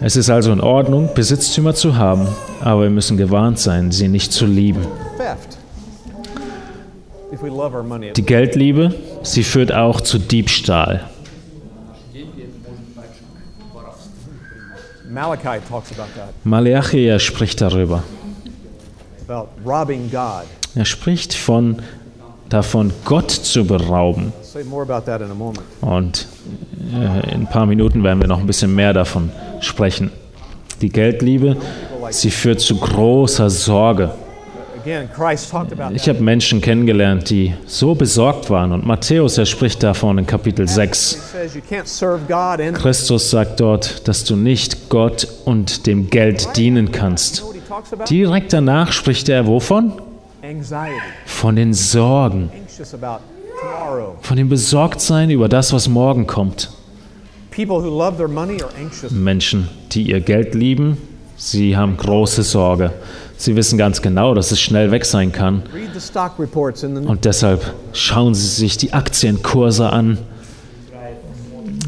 Es 0.00 0.16
ist 0.16 0.30
also 0.30 0.52
in 0.52 0.60
Ordnung, 0.60 1.10
Besitztümer 1.14 1.74
zu 1.74 1.96
haben, 1.96 2.26
aber 2.60 2.82
wir 2.82 2.90
müssen 2.90 3.16
gewarnt 3.16 3.58
sein, 3.58 3.92
sie 3.92 4.08
nicht 4.08 4.32
zu 4.32 4.46
lieben. 4.46 4.86
Theft. 5.16 5.58
If 7.31 7.31
we 7.31 7.31
love 7.31 7.31
our 7.31 7.31
money, 7.31 7.31
Die 8.16 8.22
Geldliebe, 8.24 8.94
sie 9.22 9.42
führt 9.42 9.72
auch 9.72 10.00
zu 10.00 10.18
Diebstahl. 10.18 11.08
Malachi 16.44 17.18
spricht 17.18 17.60
darüber. 17.60 18.02
Er 20.74 20.84
spricht 20.84 21.34
von, 21.34 21.82
davon, 22.48 22.92
Gott 23.04 23.30
zu 23.30 23.64
berauben. 23.64 24.32
Und 25.80 26.28
äh, 26.92 27.34
in 27.34 27.40
ein 27.42 27.46
paar 27.46 27.66
Minuten 27.66 28.02
werden 28.04 28.20
wir 28.20 28.28
noch 28.28 28.40
ein 28.40 28.46
bisschen 28.46 28.74
mehr 28.74 28.92
davon 28.92 29.30
sprechen. 29.60 30.10
Die 30.80 30.88
Geldliebe, 30.88 31.56
sie 32.10 32.30
führt 32.30 32.60
zu 32.60 32.76
großer 32.78 33.50
Sorge. 33.50 34.10
Again, 34.10 34.10
Christ 34.10 34.10
talked 34.10 34.10
about 34.10 34.71
Ich 35.94 36.08
habe 36.08 36.20
Menschen 36.20 36.60
kennengelernt, 36.60 37.30
die 37.30 37.54
so 37.66 37.94
besorgt 37.94 38.50
waren. 38.50 38.72
Und 38.72 38.86
Matthäus, 38.86 39.38
er 39.38 39.46
spricht 39.46 39.82
davon 39.82 40.18
in 40.18 40.26
Kapitel 40.26 40.68
6. 40.68 41.12
He 41.12 41.18
says 41.18 41.54
you 41.54 41.60
can't 41.60 41.86
serve 41.86 42.20
God 42.26 42.60
and 42.60 42.76
Christus 42.76 43.30
sagt 43.30 43.60
dort, 43.60 44.06
dass 44.08 44.24
du 44.24 44.36
nicht 44.36 44.88
Gott 44.88 45.26
und 45.44 45.86
dem 45.86 46.10
Geld 46.10 46.56
dienen 46.56 46.92
kannst. 46.92 47.44
Direkt 48.08 48.52
danach 48.52 48.92
spricht 48.92 49.28
er 49.28 49.46
wovon? 49.46 49.92
Von 51.26 51.56
den 51.56 51.72
Sorgen, 51.72 52.50
von 54.20 54.36
dem 54.36 54.48
Besorgtsein 54.48 55.30
über 55.30 55.48
das, 55.48 55.72
was 55.72 55.88
morgen 55.88 56.26
kommt. 56.26 56.70
Menschen, 59.10 59.68
die 59.92 60.02
ihr 60.02 60.20
Geld 60.20 60.54
lieben, 60.54 60.96
sie 61.36 61.76
haben 61.76 61.96
große 61.96 62.42
Sorge. 62.42 62.92
Sie 63.42 63.56
wissen 63.56 63.76
ganz 63.76 64.00
genau, 64.02 64.34
dass 64.34 64.52
es 64.52 64.60
schnell 64.60 64.92
weg 64.92 65.04
sein 65.04 65.32
kann. 65.32 65.64
Und 67.08 67.24
deshalb 67.24 67.74
schauen 67.92 68.34
sie 68.36 68.46
sich 68.46 68.76
die 68.76 68.92
Aktienkurse 68.92 69.90
an. 69.90 70.18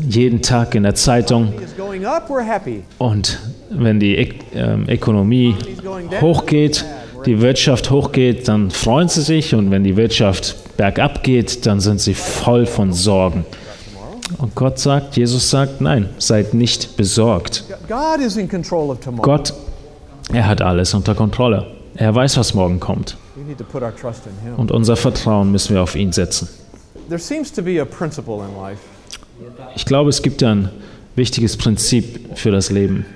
Jeden 0.09 0.42
Tag 0.42 0.74
in 0.74 0.82
der 0.82 0.96
Zeitung. 0.96 1.52
Und 2.98 3.38
wenn 3.70 4.00
die 4.00 4.18
Ök- 4.18 4.34
ähm, 4.52 4.86
Ökonomie 4.88 5.55
hochgeht, 6.20 6.84
die 7.24 7.40
Wirtschaft 7.40 7.88
hochgeht, 7.92 8.48
dann 8.48 8.72
freuen 8.72 9.09
sie 9.09 9.22
sich. 9.22 9.55
Und 9.55 9.70
wenn 9.70 9.84
die 9.84 9.96
Wirtschaft 9.96 10.57
bergab 10.76 11.22
geht, 11.22 11.66
dann 11.66 11.78
sind 11.78 12.00
sie 12.00 12.14
voll 12.14 12.66
von 12.66 12.92
Sorgen. 12.92 13.46
Und 14.38 14.57
Gott 14.57 14.80
sagt, 14.80 15.16
Jesus 15.16 15.50
sagt, 15.50 15.80
nein, 15.80 16.09
seid 16.18 16.52
nicht 16.52 16.96
besorgt. 16.96 17.62
Gott, 19.22 19.55
er 20.32 20.46
hat 20.46 20.62
alles 20.62 20.94
unter 20.94 21.14
Kontrolle. 21.14 21.66
Er 21.96 22.14
weiß, 22.14 22.36
was 22.36 22.54
morgen 22.54 22.80
kommt. 22.80 23.16
Und 24.56 24.72
unser 24.72 24.96
Vertrauen 24.96 25.52
müssen 25.52 25.74
wir 25.74 25.82
auf 25.82 25.94
ihn 25.94 26.12
setzen. 26.12 26.48
Ich 29.76 29.84
glaube, 29.84 30.10
es 30.10 30.22
gibt 30.22 30.42
ein 30.42 30.70
wichtiges 31.16 31.56
Prinzip 31.56 32.36
für 32.36 32.50
das 32.50 32.70
Leben. 32.70 33.06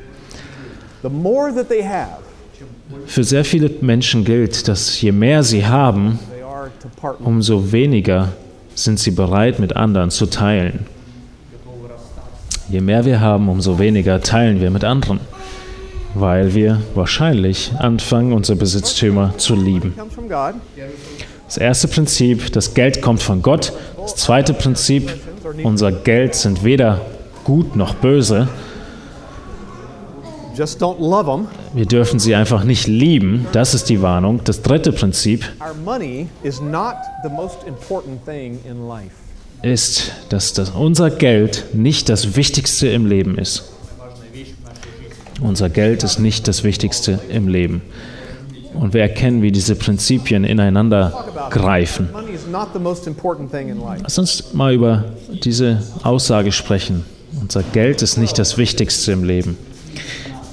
Für 3.06 3.24
sehr 3.24 3.44
viele 3.44 3.70
Menschen 3.80 4.24
gilt, 4.24 4.68
dass 4.68 5.00
je 5.00 5.12
mehr 5.12 5.42
sie 5.42 5.66
haben, 5.66 6.18
umso 7.20 7.72
weniger 7.72 8.32
sind 8.74 8.98
sie 8.98 9.10
bereit, 9.10 9.58
mit 9.58 9.76
anderen 9.76 10.10
zu 10.10 10.26
teilen. 10.26 10.86
Je 12.68 12.80
mehr 12.80 13.04
wir 13.04 13.20
haben, 13.20 13.48
umso 13.48 13.78
weniger 13.78 14.20
teilen 14.20 14.60
wir 14.60 14.70
mit 14.70 14.84
anderen, 14.84 15.20
weil 16.20 16.54
wir 16.54 16.80
wahrscheinlich 16.94 17.72
anfangen, 17.78 18.32
unsere 18.32 18.58
Besitztümer 18.58 19.34
zu 19.36 19.54
lieben. 19.54 19.94
Das 21.46 21.56
erste 21.56 21.88
Prinzip, 21.88 22.52
das 22.52 22.74
Geld 22.74 23.00
kommt 23.00 23.22
von 23.22 23.42
Gott. 23.42 23.72
Das 24.00 24.16
zweite 24.16 24.52
Prinzip, 24.54 25.10
unser 25.62 25.92
Geld 25.92 26.34
sind 26.34 26.64
weder 26.64 27.00
gut 27.44 27.76
noch 27.76 27.94
böse. 27.94 28.48
Wir 31.72 31.86
dürfen 31.86 32.18
sie 32.18 32.34
einfach 32.34 32.64
nicht 32.64 32.86
lieben. 32.86 33.46
Das 33.52 33.74
ist 33.74 33.88
die 33.88 34.02
Warnung. 34.02 34.40
Das 34.44 34.62
dritte 34.62 34.92
Prinzip 34.92 35.44
ist, 39.62 40.12
dass 40.28 40.52
das, 40.52 40.70
unser 40.70 41.10
Geld 41.10 41.64
nicht 41.74 42.08
das 42.08 42.36
Wichtigste 42.36 42.88
im 42.88 43.06
Leben 43.06 43.38
ist. 43.38 43.64
Unser 45.40 45.68
Geld 45.68 46.02
ist 46.02 46.18
nicht 46.18 46.48
das 46.48 46.64
Wichtigste 46.64 47.20
im 47.28 47.48
Leben. 47.48 47.82
Und 48.74 48.94
wir 48.94 49.02
erkennen, 49.02 49.42
wie 49.42 49.52
diese 49.52 49.74
Prinzipien 49.74 50.44
ineinander 50.44 51.48
greifen. 51.50 52.08
Lass 54.02 54.18
uns 54.18 54.54
mal 54.54 54.74
über 54.74 55.04
diese 55.44 55.82
Aussage 56.02 56.52
sprechen. 56.52 57.04
Unser 57.40 57.62
Geld 57.62 58.02
ist 58.02 58.16
nicht 58.16 58.38
das 58.38 58.58
Wichtigste 58.58 59.12
im 59.12 59.24
Leben. 59.24 59.56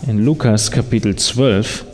In 0.07 0.23
Lukas 0.23 0.71
Kapitel 0.71 1.15
12 1.15 1.85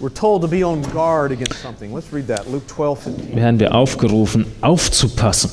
We're 0.00 0.14
told 0.14 0.40
to 0.40 0.48
be 0.48 0.64
on 0.64 0.80
guard 0.94 1.30
against 1.30 1.60
something. 1.60 1.92
Let's 1.92 2.10
read 2.10 2.26
that. 2.28 2.50
Luke 2.50 2.66
12, 2.66 2.98
15. 2.98 3.36
werden 3.36 3.60
wir 3.60 3.74
aufgerufen, 3.74 4.46
aufzupassen. 4.62 5.50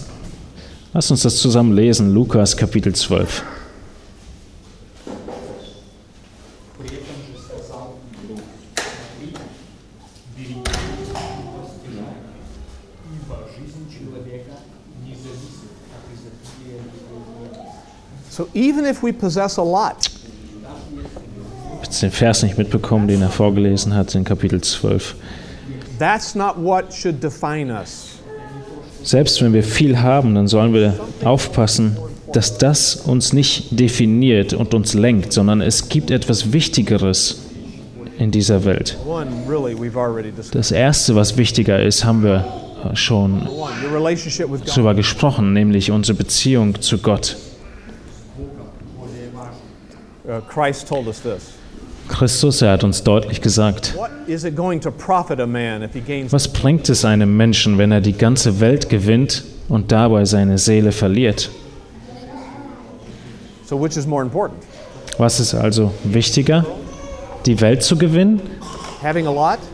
Lass 0.93 1.12
uns 1.12 1.24
das 1.24 1.36
zusammen 1.36 1.74
lesen. 1.74 2.14
Lukas 2.14 2.55
Kapitel 2.55 2.95
12. 2.95 3.43
So 18.38 18.48
even 18.54 18.86
if 18.86 19.02
we 19.02 19.12
possess 19.12 19.58
a 19.58 19.64
lot, 19.64 20.12
Ich 21.82 21.88
habe 21.88 22.00
den 22.02 22.12
Vers 22.12 22.44
nicht 22.44 22.56
mitbekommen, 22.56 23.08
den 23.08 23.24
er 23.24 23.32
vorgelesen 23.32 23.96
hat 23.96 24.14
in 24.14 24.24
Kapitel 24.26 24.62
12. 24.62 25.16
that's 25.98 26.36
not 26.36 26.56
what 26.56 26.94
should 26.94 27.24
define 27.24 27.74
us. 27.74 28.10
Selbst 29.02 29.42
wenn 29.42 29.54
wir 29.54 29.64
viel 29.64 29.98
haben, 29.98 30.36
dann 30.36 30.48
sollen 30.48 30.72
wir 30.72 30.94
aufpassen, 31.24 31.98
dass 32.32 32.60
das 32.60 32.96
uns 32.96 33.34
nicht 33.34 33.80
definiert 33.80 34.54
und 34.54 34.76
uns 34.76 34.94
lenkt, 34.94 35.34
sondern 35.34 35.60
es 35.62 35.90
gibt 35.90 36.12
etwas 36.12 36.54
Wichtigeres 36.54 37.40
in 38.20 38.30
dieser 38.30 38.66
Welt. 38.66 39.00
Das 40.52 40.72
Erste, 40.72 41.16
was 41.16 41.38
wichtiger 41.38 41.82
ist, 41.82 42.06
haben 42.06 42.22
wir 42.22 42.46
schon 42.94 43.48
with 43.48 44.46
God. 44.48 44.62
darüber 44.68 44.94
gesprochen, 44.94 45.54
nämlich 45.54 45.90
unsere 45.90 46.16
Beziehung 46.16 46.80
zu 46.82 47.00
Gott. 47.00 47.36
Uh, 50.28 50.41
Christ 50.41 50.89
told 50.89 51.07
us 51.07 51.21
this. 51.21 51.53
Christus, 52.09 52.61
er 52.61 52.71
hat 52.71 52.84
uns 52.84 53.01
deutlich 53.01 53.41
gesagt, 53.41 53.95
What 53.95 54.09
is 54.28 54.43
it 54.43 54.57
going 54.57 54.82
to 54.82 54.91
profit 54.91 55.39
a 55.39 55.47
man 55.47 55.82
if 55.84 55.93
he 55.93 56.01
gains? 56.01 56.34
was 56.34 56.49
bringt 56.49 56.89
es 56.89 57.05
einem 57.05 57.38
Menschen, 57.38 57.78
wenn 57.78 57.93
er 57.93 58.01
die 58.01 58.11
ganze 58.11 58.59
Welt 58.59 58.89
gewinnt 58.89 59.45
und 59.69 59.91
dabei 59.93 60.25
seine 60.25 60.57
Seele 60.57 60.91
verliert? 60.91 61.49
So 63.65 63.82
which 63.82 63.95
is 63.95 64.05
more 64.05 64.21
important? 64.21 64.61
Was 65.17 65.39
ist 65.39 65.53
also 65.55 65.93
wichtiger? 66.03 66.65
Die 67.45 67.61
Welt 67.61 67.82
zu 67.84 67.97
gewinnen, 67.97 68.41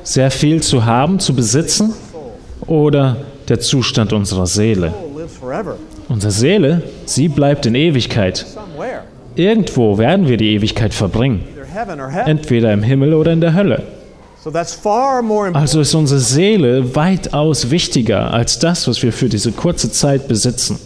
sehr 0.04 0.30
viel 0.30 0.62
zu 0.62 0.86
haben, 0.86 1.20
zu 1.20 1.36
besitzen 1.36 1.96
oder 2.68 3.18
der 3.50 3.60
Zustand 3.60 4.14
unserer 4.14 4.46
Seele? 4.46 4.94
Unsere 6.10 6.32
Seele, 6.32 6.84
sie 7.06 7.28
bleibt 7.28 7.66
in 7.66 7.74
Ewigkeit. 7.74 8.46
Irgendwo 9.36 9.98
werden 9.98 10.28
wir 10.28 10.38
die 10.38 10.54
Ewigkeit 10.54 10.94
verbringen, 10.94 11.44
entweder 12.26 12.72
im 12.74 12.84
Himmel 12.84 13.14
oder 13.14 13.34
in 13.34 13.42
der 13.42 13.54
Hölle. 13.54 13.84
Also 15.54 15.82
ist 15.82 15.96
unsere 15.96 16.20
Seele 16.20 16.96
weitaus 16.96 17.70
wichtiger 17.70 18.32
als 18.34 18.60
das, 18.60 18.88
was 18.88 19.02
wir 19.02 19.14
für 19.14 19.30
diese 19.30 19.52
kurze 19.52 19.92
Zeit 19.92 20.28
besitzen. 20.28 20.78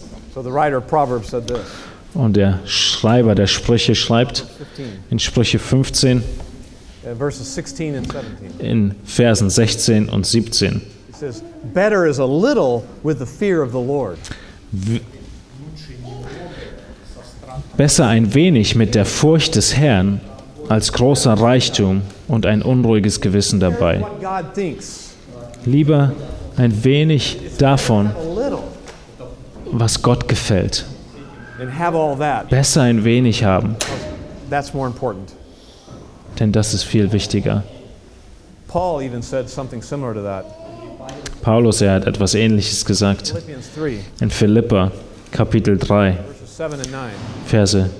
Und 2.14 2.36
der 2.36 2.60
Schreiber 2.64 3.34
der 3.34 3.46
Sprüche 3.46 3.94
schreibt 3.94 4.38
15, 4.38 4.86
in 5.10 5.18
Sprüche 5.18 5.58
15 5.58 6.18
uh, 6.18 7.14
verses 7.16 7.54
16 7.54 7.96
and 7.96 8.10
17. 8.10 8.66
in 8.66 8.94
Versen 9.04 9.50
16 9.50 10.08
und 10.08 10.26
17. 10.26 10.80
He 11.08 11.12
says, 11.12 11.42
Better 11.74 12.06
is 12.06 12.18
a 12.18 12.24
little 12.24 12.84
with 13.02 13.18
the 13.18 13.26
fear 13.26 13.62
of 13.62 13.72
the 13.72 13.80
Lord 13.80 14.18
Besser 17.78 18.08
ein 18.08 18.34
wenig 18.34 18.74
mit 18.74 18.96
der 18.96 19.04
Furcht 19.04 19.54
des 19.54 19.76
Herrn 19.76 20.20
als 20.68 20.92
großer 20.92 21.34
Reichtum 21.34 22.02
und 22.26 22.44
ein 22.44 22.60
unruhiges 22.60 23.20
Gewissen 23.20 23.60
dabei. 23.60 24.04
Lieber 25.64 26.12
ein 26.56 26.82
wenig 26.82 27.38
davon, 27.58 28.10
was 29.70 30.02
Gott 30.02 30.26
gefällt. 30.26 30.86
Besser 32.50 32.82
ein 32.82 33.04
wenig 33.04 33.44
haben. 33.44 33.76
Denn 36.40 36.50
das 36.50 36.74
ist 36.74 36.82
viel 36.82 37.12
wichtiger. 37.12 37.62
Paulus, 41.42 41.80
er 41.80 41.92
hat 41.92 42.06
etwas 42.08 42.34
Ähnliches 42.34 42.84
gesagt 42.84 43.28
Philippians 43.28 43.66
3, 43.76 43.98
in 44.20 44.30
Philippa 44.30 44.90
Kapitel 45.30 45.78
3, 45.78 46.18
verses 46.58 46.80
7 46.80 46.80
and 46.80 46.92
9. 46.92 47.10
Verse 47.46 47.90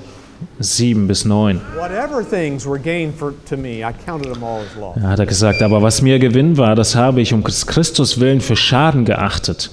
7 0.61 1.07
bis 1.07 1.25
9. 1.25 1.61
Whatever 1.77 2.23
things 2.25 2.67
were 2.67 2.79
gained 2.79 3.15
for, 3.15 3.35
to 3.47 3.57
me, 3.57 3.85
I 3.85 3.93
counted 3.93 4.33
them 4.33 4.43
all 4.43 4.61
as 4.61 4.77
loss. 4.77 4.97
Da 4.97 5.09
hat 5.09 5.19
er 5.19 5.27
gesagt, 5.27 5.63
aber 5.63 5.83
was 5.83 6.03
mir 6.03 6.19
Gewinn 6.19 6.57
war, 6.57 6.75
das 6.75 6.95
habe 6.95 7.21
ich 7.21 7.33
um 7.33 7.43
Christus 7.43 8.21
willen 8.21 8.41
für 8.41 8.57
Schaden 8.57 9.05
geachtet. 9.05 9.71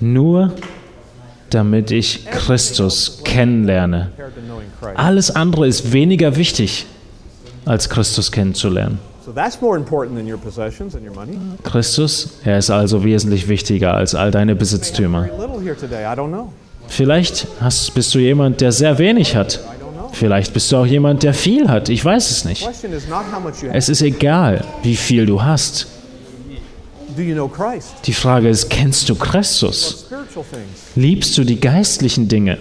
Nur 0.00 0.52
damit 1.50 1.90
ich 1.90 2.26
Christus 2.26 3.20
kennenlerne. 3.24 4.10
Alles 4.94 5.30
andere 5.30 5.66
ist 5.66 5.92
weniger 5.92 6.36
wichtig, 6.36 6.86
als 7.64 7.88
Christus 7.88 8.32
kennenzulernen. 8.32 8.98
So 9.26 9.32
that's 9.32 9.60
more 9.60 9.76
important 9.76 10.16
than 10.16 10.28
your 10.28 10.38
possessions 10.38 10.94
and 10.94 11.04
your 11.04 11.12
money. 11.12 11.36
Christus, 11.64 12.38
er 12.44 12.58
ist 12.58 12.70
also 12.70 13.02
wesentlich 13.02 13.48
wichtiger 13.48 13.92
als 13.92 14.14
all 14.14 14.30
deine 14.30 14.54
Besitztümer. 14.54 15.28
Vielleicht 16.86 17.48
hast, 17.60 17.92
bist 17.94 18.14
du 18.14 18.20
jemand, 18.20 18.60
der 18.60 18.70
sehr 18.70 18.98
wenig 18.98 19.34
hat. 19.34 19.58
Vielleicht 20.12 20.52
bist 20.52 20.70
du 20.70 20.76
auch 20.76 20.86
jemand, 20.86 21.24
der 21.24 21.34
viel 21.34 21.68
hat. 21.68 21.88
Ich 21.88 22.04
weiß 22.04 22.30
es 22.30 22.44
nicht. 22.44 22.62
question 22.62 22.92
is 22.92 23.08
not 23.08 23.24
how 23.32 23.42
much 23.42 23.62
you 23.62 23.68
have. 23.68 23.76
Es 23.76 23.88
ist 23.88 24.00
egal, 24.00 24.64
wie 24.84 24.94
viel 24.94 25.26
du 25.26 25.42
hast. 25.42 25.88
Die 28.06 28.12
Frage 28.12 28.48
ist, 28.48 28.70
kennst 28.70 29.08
du 29.08 29.16
Christus? 29.16 30.06
Liebst 30.94 31.36
du 31.36 31.42
die 31.42 31.58
geistlichen 31.58 32.28
Dinge? 32.28 32.58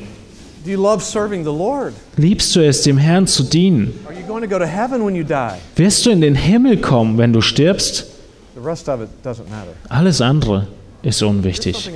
Liebst 2.17 2.55
du 2.55 2.59
es, 2.65 2.81
dem 2.81 2.97
Herrn 2.97 3.27
zu 3.27 3.43
dienen? 3.43 3.93
Are 4.05 4.13
you 4.13 4.25
going 4.27 4.41
to 4.41 4.49
go 4.49 4.57
to 4.57 4.65
heaven 4.65 5.05
when 5.05 5.15
you 5.15 5.23
die? 5.23 5.57
Wirst 5.75 6.05
du 6.05 6.09
in 6.09 6.21
den 6.21 6.35
Himmel 6.35 6.77
kommen, 6.77 7.17
wenn 7.17 7.33
du 7.33 7.41
stirbst? 7.41 8.07
The 8.55 8.61
rest 8.61 8.89
of 8.89 9.01
it 9.01 9.09
doesn't 9.23 9.49
matter. 9.49 9.73
Alles 9.89 10.21
andere 10.21 10.67
ist 11.03 11.21
unwichtig. 11.21 11.89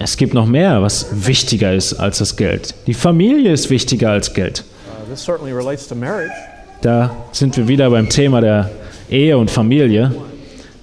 Es 0.00 0.16
gibt 0.16 0.34
noch 0.34 0.46
mehr, 0.46 0.82
was 0.82 1.06
wichtiger 1.12 1.72
ist 1.72 1.94
als 1.94 2.18
das 2.18 2.36
Geld. 2.36 2.74
Die 2.86 2.94
Familie 2.94 3.52
ist 3.52 3.70
wichtiger 3.70 4.10
als 4.10 4.32
Geld. 4.34 4.64
Uh, 4.86 5.10
this 5.10 5.22
certainly 5.22 5.52
relates 5.52 5.86
to 5.86 5.94
marriage. 5.94 6.32
Da 6.80 7.14
sind 7.32 7.56
wir 7.56 7.68
wieder 7.68 7.90
beim 7.90 8.08
Thema 8.08 8.40
der 8.40 8.70
Ehe 9.08 9.38
und 9.38 9.50
Familie, 9.50 10.10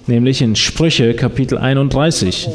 nämlich 0.06 0.42
in 0.42 0.56
Sprüche 0.56 1.14
Kapitel 1.14 1.58
31, 1.58 2.48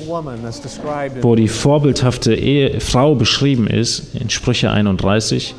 wo 1.22 1.36
die 1.36 1.48
vorbildhafte 1.48 2.36
Ehe, 2.36 2.80
Frau 2.80 3.16
beschrieben 3.16 3.68
ist, 3.68 4.16
in 4.16 4.30
Sprüche 4.30 4.72
31. 4.72 5.56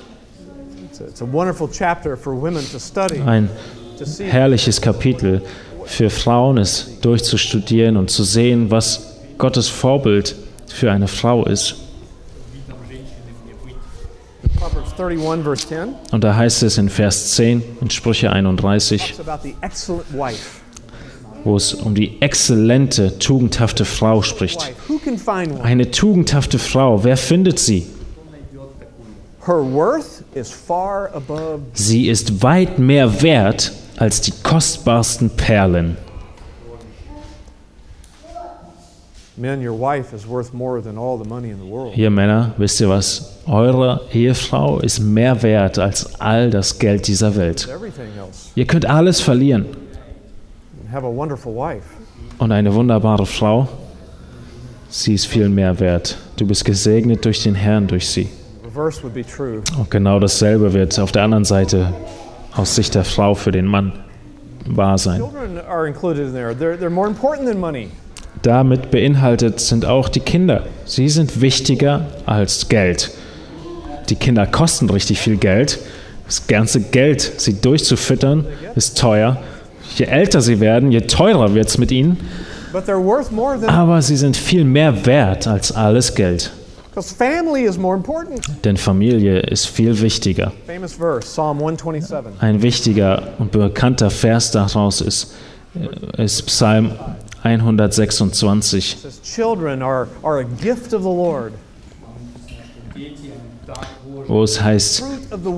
Ein 3.27 3.51
herrliches 4.19 4.81
Kapitel 4.81 5.43
für 5.85 6.11
Frauen, 6.11 6.59
es 6.59 7.01
durchzustudieren 7.01 7.97
und 7.97 8.11
zu 8.11 8.25
sehen, 8.25 8.71
was 8.71 9.17
Gottes 9.39 9.69
Vorbild 9.69 10.35
für 10.67 10.93
eine 10.93 11.09
Frau 11.09 11.45
ist. 11.45 11.77
Und 16.11 16.25
da 16.25 16.35
heißt 16.37 16.63
es 16.65 16.79
in 16.79 16.89
Vers 16.89 17.37
10 17.37 17.63
in 17.81 17.91
Sprüche 17.91 18.33
31, 18.33 19.15
wo 21.45 21.57
es 21.57 21.75
um 21.75 21.95
die 21.95 22.21
exzellente, 22.21 23.19
tugendhafte 23.19 23.85
Frau 23.85 24.23
spricht. 24.23 24.73
Eine 25.63 25.91
tugendhafte 25.91 26.59
Frau, 26.59 27.05
wer 27.05 27.17
findet 27.17 27.59
sie? 27.59 27.87
Sie 31.75 32.09
ist 32.09 32.43
weit 32.43 32.79
mehr 32.79 33.23
wert 33.23 33.73
als 33.97 34.21
die 34.21 34.33
kostbarsten 34.43 35.31
Perlen. 35.31 35.97
Ihr 41.95 42.11
Männer, 42.11 42.55
wisst 42.57 42.81
ihr 42.81 42.89
was? 42.89 43.39
Eure 43.47 44.01
Ehefrau 44.13 44.81
ist 44.81 44.99
mehr 44.99 45.43
wert 45.43 45.79
als 45.79 46.21
all 46.21 46.51
das 46.51 46.79
Geld 46.79 47.07
dieser 47.07 47.37
Welt. 47.37 47.69
Ihr 48.57 48.67
könnt 48.67 48.87
alles 48.87 49.21
verlieren. 49.21 49.67
Have 49.67 49.77
a 49.77 50.07
wonderful 50.09 50.77
wife. 50.77 50.78
Und 52.39 52.51
eine 52.51 52.73
wunderbare 52.73 53.27
Frau, 53.27 53.69
sie 54.89 55.15
ist 55.15 55.27
viel 55.27 55.49
mehr 55.51 55.79
wert. 55.81 56.17
Du 56.37 56.47
bist 56.47 56.65
gesegnet 56.65 57.25
durch 57.25 57.43
den 57.43 57.55
Herrn, 57.55 57.87
durch 57.87 58.09
sie. 58.09 58.29
Und 59.77 59.91
genau 59.91 60.19
dasselbe 60.19 60.73
wird 60.73 60.99
auf 60.99 61.13
der 61.13 61.25
anderen 61.25 61.45
Seite 61.45 61.93
aus 62.55 62.75
Sicht 62.75 62.95
der 62.95 63.05
Frau 63.05 63.35
für 63.35 63.51
den 63.51 63.67
Mann 63.67 63.93
wahr 64.67 64.97
sein. 64.97 65.23
Damit 68.43 68.91
beinhaltet 68.91 69.61
sind 69.61 69.85
auch 69.85 70.09
die 70.09 70.21
Kinder. 70.21 70.65
Sie 70.85 71.09
sind 71.09 71.41
wichtiger 71.41 72.07
als 72.25 72.69
Geld. 72.69 73.11
Die 74.09 74.17
Kinder 74.17 74.47
kosten 74.47 74.89
richtig 74.89 75.21
viel 75.21 75.37
Geld. 75.37 75.81
Das 76.25 76.47
ganze 76.47 76.81
Geld, 76.81 77.21
sie 77.21 77.61
durchzufüttern, 77.61 78.47
ist 78.75 78.99
teuer. 78.99 79.39
Je 79.99 80.07
älter 80.07 80.41
sie 80.41 80.61
werden, 80.61 80.93
je 80.93 81.01
teurer 81.01 81.55
wird 81.55 81.69
es 81.69 81.77
mit 81.77 81.91
ihnen. 81.91 82.19
Aber 83.67 84.03
sie 84.03 84.17
sind 84.17 84.37
viel 84.37 84.65
mehr 84.65 85.07
wert 85.07 85.49
als 85.49 85.73
alles 85.73 86.15
Geld. 86.15 86.53
Denn 88.65 88.77
Familie 88.77 89.41
ist 89.41 89.67
viel 89.67 90.01
wichtiger. 90.01 90.53
Ein 92.39 92.63
wichtiger 92.63 93.23
und 93.39 93.53
bekannter 93.53 94.11
Vers 94.11 94.51
daraus 94.51 95.01
ist, 95.01 95.35
äh, 95.75 96.25
ist 96.25 96.47
Psalm 96.47 96.93
126. 97.43 98.97
Wo 104.27 104.43
es 104.43 104.61
heißt, 104.61 105.05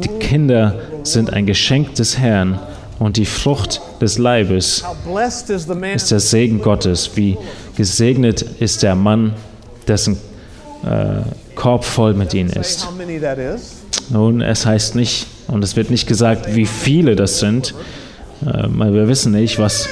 die 0.03 0.09
Kinder 0.19 0.75
sind 1.05 1.33
ein 1.33 1.47
Geschenk 1.47 1.95
des 1.95 2.19
Herrn 2.19 2.59
und 3.01 3.17
die 3.17 3.25
Frucht 3.25 3.81
des 4.01 4.19
Leibes 4.19 4.85
ist 5.95 6.11
der 6.11 6.21
Segen 6.21 6.61
Gottes. 6.61 7.11
Wie 7.15 7.37
gesegnet 7.75 8.43
ist 8.43 8.83
der 8.83 8.95
Mann, 8.95 9.33
dessen 9.89 10.19
äh, 10.85 11.23
Korb 11.55 11.85
voll 11.85 12.13
mit 12.13 12.35
ihnen 12.35 12.51
ist. 12.51 12.87
Nun, 14.11 14.43
es 14.43 14.67
heißt 14.67 14.97
nicht, 14.97 15.27
und 15.49 15.65
es 15.65 15.77
wird 15.77 15.91
nicht 15.91 16.07
gesagt, 16.07 16.55
wie 16.55 16.67
viele 16.67 17.17
das 17.17 17.39
sind. 17.39 17.75
Äh, 18.43 18.69
wir 18.69 19.09
wissen 19.09 19.33
nicht, 19.33 19.59
was 19.59 19.89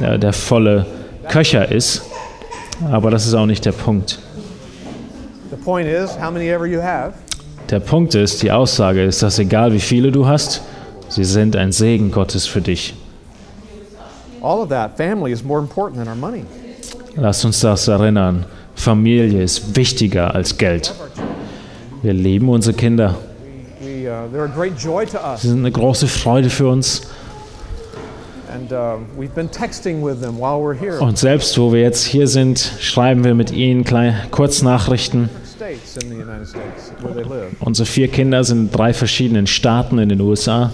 äh, 0.00 0.18
der 0.20 0.32
volle 0.32 0.86
Köcher 1.28 1.70
ist. 1.70 2.02
Aber 2.92 3.10
das 3.10 3.26
ist 3.26 3.34
auch 3.34 3.46
nicht 3.46 3.64
der 3.64 3.72
Punkt. 3.72 4.20
Der 7.70 7.80
Punkt 7.80 8.14
ist, 8.14 8.40
die 8.42 8.52
Aussage 8.52 9.02
ist, 9.04 9.20
dass 9.22 9.40
egal 9.40 9.72
wie 9.72 9.80
viele 9.80 10.12
du 10.12 10.26
hast, 10.26 10.62
sie 11.12 11.24
sind 11.24 11.56
ein 11.56 11.72
Segen 11.72 12.10
Gottes 12.10 12.46
für 12.46 12.60
dich. 12.60 12.94
all 14.42 14.62
of 14.62 14.68
that, 14.70 14.96
family 14.96 15.32
is 15.32 15.42
more 15.44 15.60
important 15.60 15.98
than 15.98 16.08
our 16.08 16.16
money. 16.16 16.44
Lass 17.16 17.44
uns 17.44 17.60
das 17.60 17.88
erinnern. 17.88 18.46
Familie 18.74 19.42
ist 19.42 19.76
wichtiger 19.76 20.34
als 20.34 20.58
Geld. 20.58 20.94
Wir 22.02 22.12
lieben 22.12 22.48
unsere 22.48 22.74
Kinder. 22.74 23.16
Uh. 23.80 24.28
Sie 25.36 25.48
sind 25.48 25.58
eine 25.58 25.70
große 25.70 26.08
Freude 26.08 26.50
für 26.50 26.68
uns. 26.68 27.02
Uh. 28.50 28.64
Und 31.00 31.18
selbst 31.18 31.58
wo 31.58 31.72
wir 31.72 31.80
jetzt 31.80 32.04
hier 32.04 32.26
sind, 32.26 32.72
schreiben 32.80 33.24
wir 33.24 33.34
mit 33.34 33.52
ihnen 33.52 33.84
kleine 33.84 34.16
Kurznachrichten. 34.30 35.28
Unsere 37.60 37.86
vier 37.86 38.08
Kinder 38.08 38.42
sind 38.42 38.58
in 38.58 38.70
drei 38.70 38.92
verschiedenen 38.94 39.46
Staaten 39.46 39.98
in 39.98 40.08
den 40.08 40.20
USA, 40.20 40.72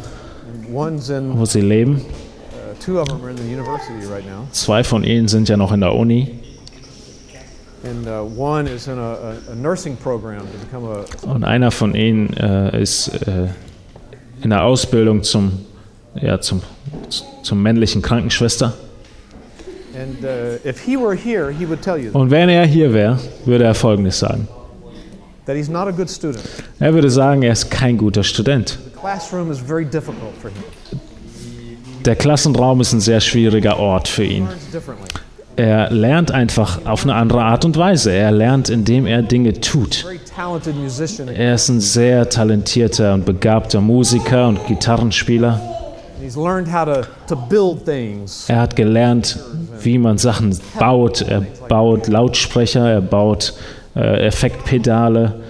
wo 0.78 1.44
sie 1.44 1.60
leben. 1.60 1.96
uh, 2.00 2.74
two 2.84 2.98
of 3.00 3.08
them 3.08 3.22
are 3.24 3.30
in 3.30 3.36
the 3.36 3.42
university 3.44 4.06
right 4.06 4.24
now. 4.26 4.46
Zwei 4.52 4.82
von 4.84 5.04
ihnen 5.04 5.28
sind 5.28 5.48
ja 5.48 5.56
noch 5.56 5.72
in 5.72 5.80
der 5.80 5.94
Uni. 5.94 6.30
And 7.84 8.06
uh, 8.08 8.22
one 8.24 8.66
is 8.68 8.88
in 8.88 8.98
a, 8.98 9.12
a, 9.12 9.52
a 9.52 9.54
nursing 9.54 9.96
program 9.96 10.40
to 10.40 10.58
become 10.58 10.84
a, 10.84 11.04
Und 11.26 11.44
einer 11.44 11.70
von 11.70 11.94
ihnen 11.94 12.32
äh, 12.36 12.80
ist 12.82 13.08
äh, 13.26 13.48
in 14.42 14.50
der 14.50 14.64
Ausbildung 14.64 15.22
zum, 15.22 15.52
ja, 16.20 16.40
zum, 16.40 16.62
zum 17.42 17.62
männlichen 17.62 18.02
Krankenschwester. 18.02 18.74
and 19.96 20.24
uh, 20.24 20.58
if 20.68 20.78
he 20.84 20.96
were 20.96 21.14
here, 21.16 21.50
he 21.52 21.66
would 21.66 21.80
tell 21.82 21.96
you 21.96 22.10
Und 22.12 22.30
wenn 22.30 22.48
er 22.48 22.64
hier 22.66 22.92
wäre, 22.92 23.18
würde 23.44 23.64
er 23.64 23.74
Folgendes 23.74 24.18
sagen. 24.18 24.46
that 25.46 25.56
he's 25.56 25.68
not 25.70 25.88
a 25.88 25.92
good 25.92 26.10
student. 26.10 26.42
Er 26.80 26.92
würde 26.94 27.08
sagen, 27.10 27.42
er 27.42 27.52
ist 27.52 27.70
kein 27.70 27.96
guter 27.96 28.22
Student. 28.22 28.78
Der 32.04 32.16
Klassenraum 32.16 32.80
ist 32.80 32.92
ein 32.92 33.00
sehr 33.00 33.20
schwieriger 33.20 33.78
Ort 33.78 34.08
für 34.08 34.24
ihn. 34.24 34.48
Er 35.56 35.90
lernt 35.90 36.30
einfach 36.30 36.86
auf 36.86 37.02
eine 37.02 37.14
andere 37.14 37.42
Art 37.42 37.64
und 37.64 37.76
Weise. 37.76 38.12
Er 38.12 38.30
lernt, 38.30 38.68
indem 38.68 39.06
er 39.06 39.22
Dinge 39.22 39.60
tut. 39.60 40.06
Er 41.34 41.54
ist 41.54 41.68
ein 41.68 41.80
sehr 41.80 42.28
talentierter 42.28 43.14
und 43.14 43.26
begabter 43.26 43.80
Musiker 43.80 44.46
und 44.48 44.64
Gitarrenspieler. 44.68 45.60
Er 48.48 48.60
hat 48.60 48.76
gelernt, 48.76 49.38
wie 49.80 49.98
man 49.98 50.18
Sachen 50.18 50.56
baut. 50.78 51.22
Er 51.22 51.40
baut 51.68 52.06
Lautsprecher, 52.06 52.88
er 52.88 53.00
baut 53.00 53.54
äh, 53.96 54.26
Effektpedale. 54.26 55.40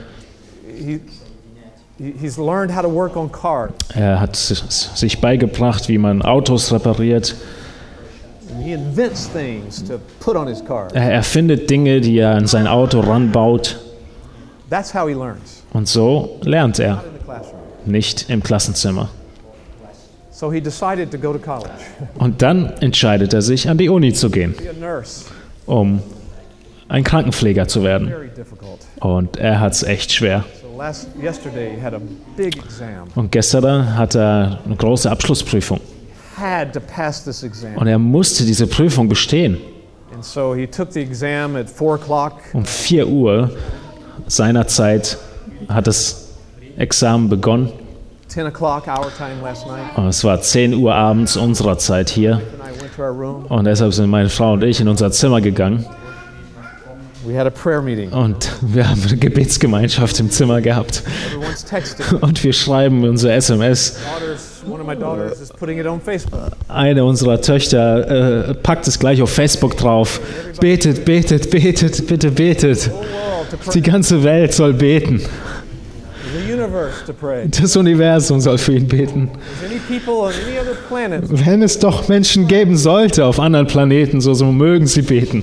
He, 1.99 2.05
he- 2.05 2.13
he's 2.21 2.39
learned 2.39 2.75
how 2.75 2.83
to 2.83 2.89
work 2.93 3.17
on 3.17 3.31
cars. 3.31 3.71
Er 3.95 4.21
hat 4.21 4.37
si- 4.37 4.55
sich 4.69 5.21
beigebracht, 5.21 5.89
wie 5.89 5.99
man 5.99 6.23
Autos 6.23 6.73
repariert. 6.73 7.35
He 8.63 8.73
invents 8.73 9.29
things 9.31 9.83
to 9.85 9.99
put 10.21 10.37
on 10.37 10.47
his 10.49 10.65
car. 10.65 10.89
Er 10.95 11.13
erfindet 11.13 11.71
Dinge, 11.71 12.01
die 12.01 12.19
er 12.19 12.35
an 12.35 12.47
sein 12.47 12.67
Auto 12.67 13.01
ranbaut. 13.01 13.79
That's 14.71 14.93
how 14.95 15.07
he 15.09 15.15
learns, 15.15 15.63
Und 15.73 15.89
so 15.89 16.39
lernt 16.43 16.79
er, 16.79 17.03
nicht 17.87 18.29
im 18.29 18.43
Klassenzimmer. 18.43 19.09
So 20.31 20.53
he 20.53 20.61
decided 20.61 21.11
to 21.11 21.19
go 21.19 21.33
to 21.33 21.39
college, 21.39 21.71
Und 22.19 22.43
dann 22.43 22.73
entscheidet 22.81 23.33
er 23.33 23.43
sich, 23.43 23.69
an 23.69 23.79
die 23.79 23.89
Uni 23.89 24.13
zu 24.13 24.29
gehen, 24.31 24.55
um 25.67 26.01
ein 26.89 27.03
Krankenpfleger 27.05 27.67
zu 27.67 27.83
werden. 27.83 28.13
Und 29.01 29.37
er 29.37 29.61
hat 29.61 29.73
es 29.73 29.83
echt 29.83 30.13
schwer. 30.13 30.45
Und 33.15 33.33
gestern 33.33 33.97
hat 33.97 34.15
er 34.15 34.61
eine 34.65 34.77
große 34.77 35.11
Abschlussprüfung. 35.11 35.81
Und 37.77 37.87
er 37.87 37.99
musste 37.99 38.45
diese 38.45 38.67
Prüfung 38.67 39.09
bestehen. 39.09 39.59
Um 42.53 42.65
4 42.65 43.09
Uhr 43.09 43.51
seiner 44.27 44.67
Zeit 44.67 45.19
hat 45.69 45.87
das 45.87 46.29
Examen 46.77 47.29
begonnen. 47.29 47.73
10 48.29 48.47
o'clock 48.47 48.87
our 48.87 49.11
time 49.17 49.43
last 49.43 49.67
night. 49.67 49.97
Und 49.97 50.07
es 50.07 50.23
war 50.23 50.41
10 50.41 50.75
Uhr 50.75 50.95
abends 50.95 51.37
unserer 51.37 51.79
Zeit 51.79 52.11
hier. 52.11 52.41
Und 53.49 53.65
deshalb 53.65 53.93
sind 53.93 54.11
meine 54.11 54.29
Frau 54.29 54.53
und 54.53 54.63
ich 54.65 54.81
in 54.81 54.89
unser 54.89 55.11
Zimmer 55.11 55.41
gegangen. 55.41 55.87
Und 58.13 58.53
wir 58.61 58.89
haben 58.89 59.03
eine 59.03 59.17
Gebetsgemeinschaft 59.17 60.19
im 60.21 60.31
Zimmer 60.31 60.61
gehabt. 60.61 61.03
Und 62.21 62.43
wir 62.43 62.53
schreiben 62.53 63.05
unsere 63.05 63.35
SMS. 63.35 63.97
Eine 66.69 67.05
unserer 67.05 67.41
Töchter 67.41 68.49
äh, 68.51 68.55
packt 68.55 68.89
es 68.89 68.99
gleich 68.99 69.23
auf 69.23 69.31
Facebook 69.31 69.77
drauf. 69.77 70.21
Betet, 70.61 71.05
betet, 71.05 71.51
betet, 71.51 72.07
bitte 72.07 72.31
betet. 72.31 72.91
Die 73.75 73.83
ganze 73.83 74.23
Welt 74.25 74.53
soll 74.53 74.75
beten. 74.75 75.23
Das 77.61 77.77
Universum 77.77 78.41
soll 78.41 78.59
für 78.59 78.75
ihn 78.75 78.89
beten. 78.89 79.31
Wenn 81.31 81.63
es 81.63 81.79
doch 81.79 82.09
Menschen 82.09 82.49
geben 82.49 82.77
sollte 82.77 83.25
auf 83.25 83.41
anderen 83.41 83.67
Planeten, 83.67 84.21
so, 84.21 84.35
so 84.35 84.47
mögen 84.47 84.87
sie 84.87 85.03
beten. 85.03 85.43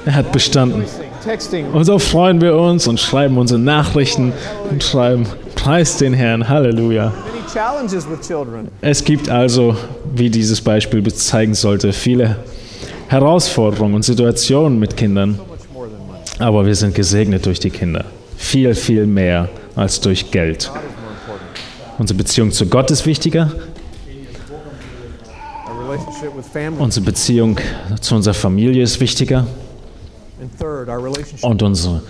Er 0.07 0.14
hat 0.14 0.32
bestanden. 0.32 0.84
Und 1.72 1.84
so 1.84 1.99
freuen 1.99 2.41
wir 2.41 2.57
uns 2.57 2.86
und 2.86 2.99
schreiben 2.99 3.36
unsere 3.36 3.61
Nachrichten 3.61 4.32
und 4.70 4.82
schreiben, 4.82 5.26
preis 5.55 5.99
den 5.99 6.14
Herrn, 6.14 6.49
Halleluja. 6.49 7.12
Es 8.80 9.05
gibt 9.05 9.28
also, 9.28 9.76
wie 10.14 10.30
dieses 10.30 10.61
Beispiel 10.61 11.12
zeigen 11.12 11.55
sollte, 11.55 11.93
viele 11.93 12.36
Herausforderungen 13.09 13.95
und 13.95 14.05
Situationen 14.05 14.78
mit 14.78 14.97
Kindern. 14.97 15.38
Aber 16.38 16.64
wir 16.64 16.74
sind 16.74 16.95
gesegnet 16.95 17.45
durch 17.45 17.61
die 17.61 17.70
Kinder. 17.70 18.05
Viel, 18.38 18.74
viel 18.74 19.05
mehr 19.05 19.51
als 19.76 20.01
durch 20.01 20.30
Geld. 20.30 20.70
God 20.72 20.82
is 20.82 20.91
more 21.03 21.12
important. 21.12 21.51
Unsere 22.01 22.17
Beziehung 22.17 22.51
zu 22.51 22.65
Gott 22.65 22.91
ist 22.91 23.05
wichtiger. 23.05 23.53
Unsere 26.79 27.05
Beziehung 27.05 27.59
zu 28.01 28.15
unserer 28.15 28.33
Familie 28.33 28.83
ist 28.83 29.01
wichtiger. 29.01 29.47
Und 31.43 31.63
unsere, 31.63 32.03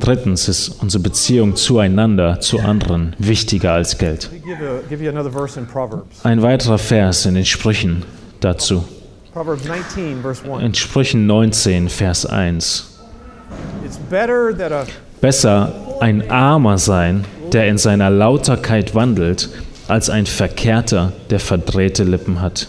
drittens 0.00 0.48
ist 0.48 0.70
unsere 0.80 1.02
Beziehung 1.02 1.54
zueinander, 1.54 2.40
zu 2.40 2.60
anderen, 2.60 3.14
wichtiger 3.18 3.72
als 3.72 3.98
Geld. 3.98 4.30
Ein 6.22 6.40
weiterer 6.40 6.78
Vers 6.78 7.26
in 7.26 7.34
den 7.34 7.44
Sprüchen 7.44 8.04
dazu. 8.40 8.84
Proverbs 9.34 9.66
19, 9.66 10.22
verse 10.22 10.50
1. 10.50 10.62
In 10.62 10.74
Sprüchen 10.74 11.26
19, 11.26 11.88
Vers 11.90 12.24
1. 12.24 12.98
It's 13.84 13.98
better 14.08 14.56
that 14.56 14.72
a 14.72 14.86
Besser 15.20 15.72
ein 16.00 16.30
Armer 16.30 16.76
sein, 16.76 17.24
der 17.52 17.68
in 17.68 17.78
seiner 17.78 18.10
Lauterkeit 18.10 18.94
wandelt, 18.94 19.48
als 19.88 20.10
ein 20.10 20.26
Verkehrter, 20.26 21.12
der 21.30 21.40
verdrehte 21.40 22.04
Lippen 22.04 22.40
hat. 22.40 22.68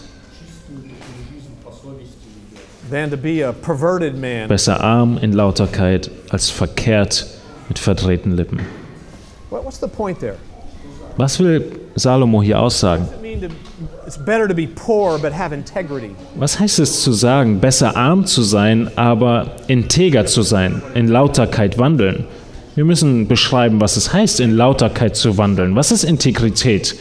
Besser 4.48 4.80
arm 4.80 5.18
in 5.18 5.32
Lauterkeit, 5.32 6.10
als 6.30 6.48
verkehrt 6.48 7.26
mit 7.68 7.78
verdrehten 7.78 8.32
Lippen. 8.32 8.60
Was 11.16 11.38
will 11.40 11.64
Salomo 11.96 12.42
hier 12.42 12.60
aussagen? 12.60 13.08
Was 16.36 16.58
heißt 16.60 16.78
es 16.78 17.02
zu 17.02 17.12
sagen, 17.12 17.60
besser 17.60 17.96
arm 17.96 18.24
zu 18.24 18.42
sein, 18.42 18.90
aber 18.96 19.52
integer 19.66 20.26
zu 20.26 20.42
sein, 20.42 20.82
in 20.94 21.08
Lauterkeit 21.08 21.78
wandeln? 21.78 22.24
Wir 22.78 22.84
müssen 22.84 23.26
beschreiben, 23.26 23.80
was 23.80 23.96
es 23.96 24.12
heißt, 24.12 24.38
in 24.38 24.52
Lauterkeit 24.52 25.16
zu 25.16 25.36
wandeln. 25.36 25.74
Was 25.74 25.90
ist 25.90 26.04
Integrität? 26.04 26.94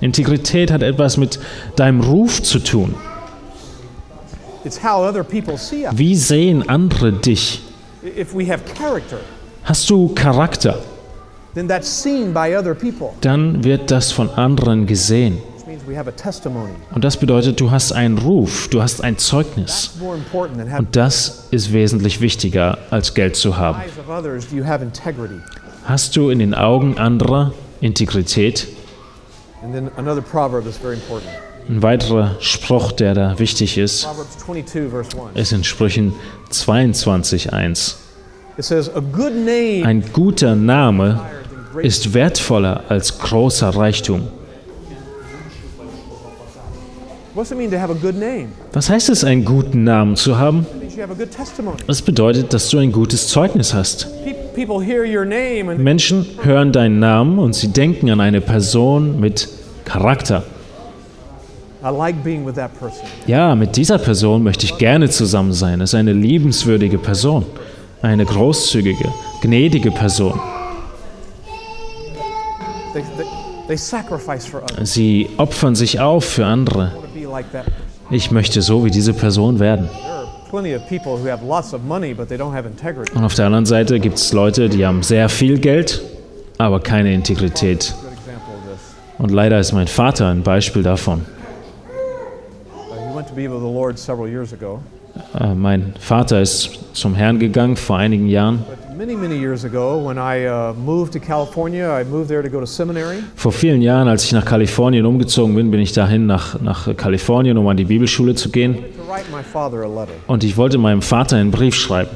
Integrität 0.00 0.70
hat 0.70 0.82
etwas 0.82 1.18
mit 1.18 1.38
deinem 1.76 2.00
Ruf 2.00 2.42
zu 2.42 2.60
tun. 2.60 2.94
Wie 5.92 6.16
sehen 6.16 6.66
andere 6.66 7.12
dich? 7.12 7.60
Hast 9.64 9.90
du 9.90 10.08
Charakter? 10.14 10.78
Dann 13.20 13.64
wird 13.64 13.90
das 13.90 14.10
von 14.10 14.30
anderen 14.30 14.86
gesehen. 14.86 15.42
Und 16.94 17.04
das 17.04 17.16
bedeutet, 17.16 17.60
du 17.60 17.70
hast 17.70 17.92
einen 17.92 18.18
Ruf, 18.18 18.68
du 18.68 18.82
hast 18.82 19.02
ein 19.04 19.18
Zeugnis. 19.18 19.98
Und 20.78 20.96
das 20.96 21.48
ist 21.50 21.72
wesentlich 21.72 22.20
wichtiger, 22.20 22.78
als 22.90 23.14
Geld 23.14 23.36
zu 23.36 23.56
haben. 23.56 23.78
Hast 25.84 26.16
du 26.16 26.30
in 26.30 26.38
den 26.38 26.54
Augen 26.54 26.98
anderer 26.98 27.52
Integrität? 27.80 28.68
And 29.62 29.74
then 29.74 29.90
another 29.96 30.22
proverb 30.22 30.64
that's 30.64 30.76
very 30.76 30.94
important. 30.94 31.30
Ein 31.68 31.82
weiterer 31.82 32.36
Spruch, 32.40 32.92
der 32.92 33.14
da 33.14 33.38
wichtig 33.38 33.76
ist, 33.76 34.04
Proverbs 34.04 34.38
22, 34.38 34.90
verse 34.90 35.10
1. 35.10 35.36
ist 35.38 35.52
in 35.52 35.64
Sprüchen 35.64 36.14
22.1. 36.50 37.96
It 38.56 38.64
says, 38.64 38.88
A 38.88 39.00
good 39.00 39.34
name 39.34 39.84
Ein 39.84 40.04
guter 40.12 40.54
Name 40.54 41.20
ist 41.82 42.14
wertvoller 42.14 42.84
als 42.88 43.18
großer 43.18 43.70
Reichtum. 43.70 44.28
Was 48.72 48.90
heißt 48.90 49.10
es, 49.10 49.22
einen 49.22 49.44
guten 49.44 49.84
Namen 49.84 50.16
zu 50.16 50.38
haben? 50.38 50.66
Das 51.86 52.02
bedeutet, 52.02 52.52
dass 52.52 52.68
du 52.68 52.78
ein 52.78 52.90
gutes 52.90 53.28
Zeugnis 53.28 53.74
hast. 53.74 54.08
Menschen 55.78 56.26
hören 56.42 56.72
deinen 56.72 56.98
Namen 56.98 57.38
und 57.38 57.54
sie 57.54 57.68
denken 57.68 58.10
an 58.10 58.20
eine 58.20 58.40
Person 58.40 59.20
mit 59.20 59.48
Charakter. 59.84 60.42
Ja, 63.28 63.54
mit 63.54 63.76
dieser 63.76 63.98
Person 63.98 64.42
möchte 64.42 64.66
ich 64.66 64.76
gerne 64.76 65.08
zusammen 65.08 65.52
sein. 65.52 65.80
Es 65.80 65.90
ist 65.90 65.94
eine 65.94 66.12
liebenswürdige 66.12 66.98
Person, 66.98 67.46
eine 68.02 68.24
großzügige, 68.24 69.12
gnädige 69.42 69.92
Person. 69.92 70.40
Sie 74.82 75.28
opfern 75.36 75.76
sich 75.76 76.00
auf 76.00 76.24
für 76.24 76.46
andere. 76.46 76.92
Ich 78.10 78.30
möchte 78.30 78.62
so 78.62 78.84
wie 78.84 78.90
diese 78.90 79.12
Person 79.12 79.58
werden. 79.58 79.88
Und 83.14 83.24
auf 83.24 83.34
der 83.34 83.46
anderen 83.46 83.66
Seite 83.66 84.00
gibt 84.00 84.16
es 84.16 84.32
Leute, 84.32 84.68
die 84.68 84.86
haben 84.86 85.02
sehr 85.02 85.28
viel 85.28 85.58
Geld, 85.58 86.02
aber 86.56 86.80
keine 86.80 87.12
Integrität. 87.12 87.94
Und 89.18 89.30
leider 89.30 89.58
ist 89.58 89.72
mein 89.72 89.88
Vater 89.88 90.28
ein 90.28 90.42
Beispiel 90.42 90.82
davon. 90.82 91.26
Uh, 92.72 93.18
Äh, 95.38 95.54
Mein 95.54 95.94
Vater 95.98 96.40
ist 96.40 96.70
zum 96.92 97.14
Herrn 97.14 97.38
gegangen 97.38 97.76
vor 97.76 97.98
einigen 97.98 98.28
Jahren, 98.28 98.64
but 98.98 99.06
Many, 99.06 99.16
many 99.16 99.38
years 99.38 99.64
ago, 99.64 99.98
when 99.98 100.18
I 100.18 100.46
uh, 100.46 100.74
moved 100.74 101.12
to 101.12 101.20
California, 101.20 101.88
I 101.88 102.04
moved 102.04 102.28
there 102.28 102.42
to 102.42 102.48
go 102.48 102.60
to 102.60 102.66
seminary. 102.66 103.22
Vor 103.36 103.52
vielen 103.52 103.80
Jahren, 103.80 104.08
als 104.08 104.24
ich 104.24 104.32
nach 104.32 104.44
Kalifornien 104.44 105.06
umgezogen 105.06 105.54
bin, 105.54 105.70
bin 105.70 105.80
ich 105.80 105.92
dahin 105.92 106.26
nach, 106.26 106.60
nach 106.60 106.96
Kalifornien, 106.96 107.56
um 107.56 107.68
an 107.68 107.76
die 107.76 107.84
Bibelschule 107.84 108.34
zu 108.34 108.50
gehen. 108.50 108.74
to 108.74 109.02
write 109.08 109.30
my 109.30 109.42
father 109.42 109.82
a 109.82 109.86
letter. 109.86 110.12
Und 110.26 110.42
ich 110.44 110.56
wollte 110.56 110.78
meinem 110.78 111.02
Vater 111.02 111.36
einen 111.36 111.50
Brief 111.50 111.74
schreiben. 111.74 112.10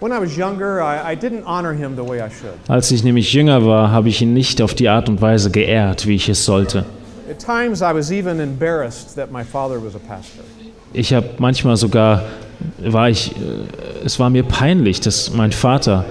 When 0.00 0.10
I 0.10 0.20
was 0.20 0.36
younger, 0.36 0.80
I, 0.80 1.12
I 1.12 1.16
didn't 1.16 1.44
honor 1.44 1.72
him 1.74 1.94
the 1.96 2.02
way 2.02 2.18
I 2.18 2.30
should. 2.30 2.54
Als 2.68 2.90
ich 2.90 3.04
nämlich 3.04 3.32
jünger 3.32 3.64
war, 3.64 3.90
habe 3.92 4.08
ich 4.08 4.20
ihn 4.22 4.32
nicht 4.32 4.60
auf 4.62 4.74
die 4.74 4.88
Art 4.88 5.08
und 5.08 5.20
Weise 5.20 5.50
geehrt, 5.50 6.06
wie 6.06 6.16
ich 6.16 6.28
es 6.28 6.44
sollte. 6.44 6.86
At 7.30 7.38
times, 7.38 7.82
I 7.82 7.94
was 7.94 8.10
even 8.10 8.40
embarrassed 8.40 9.14
that 9.14 9.30
my 9.30 9.44
father 9.44 9.76
was 9.80 9.94
a 9.94 10.00
pastor. 10.00 10.42
Ich 10.94 11.14
habe 11.14 11.28
manchmal 11.38 11.76
sogar, 11.76 12.24
war 12.78 13.08
ich, 13.08 13.32
äh, 13.32 14.04
es 14.04 14.18
war 14.18 14.30
mir 14.30 14.42
peinlich, 14.42 15.00
dass 15.00 15.32
mein 15.32 15.52
Vater 15.52 16.04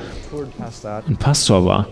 ein 1.07 1.17
Pastor 1.17 1.65
war. 1.65 1.87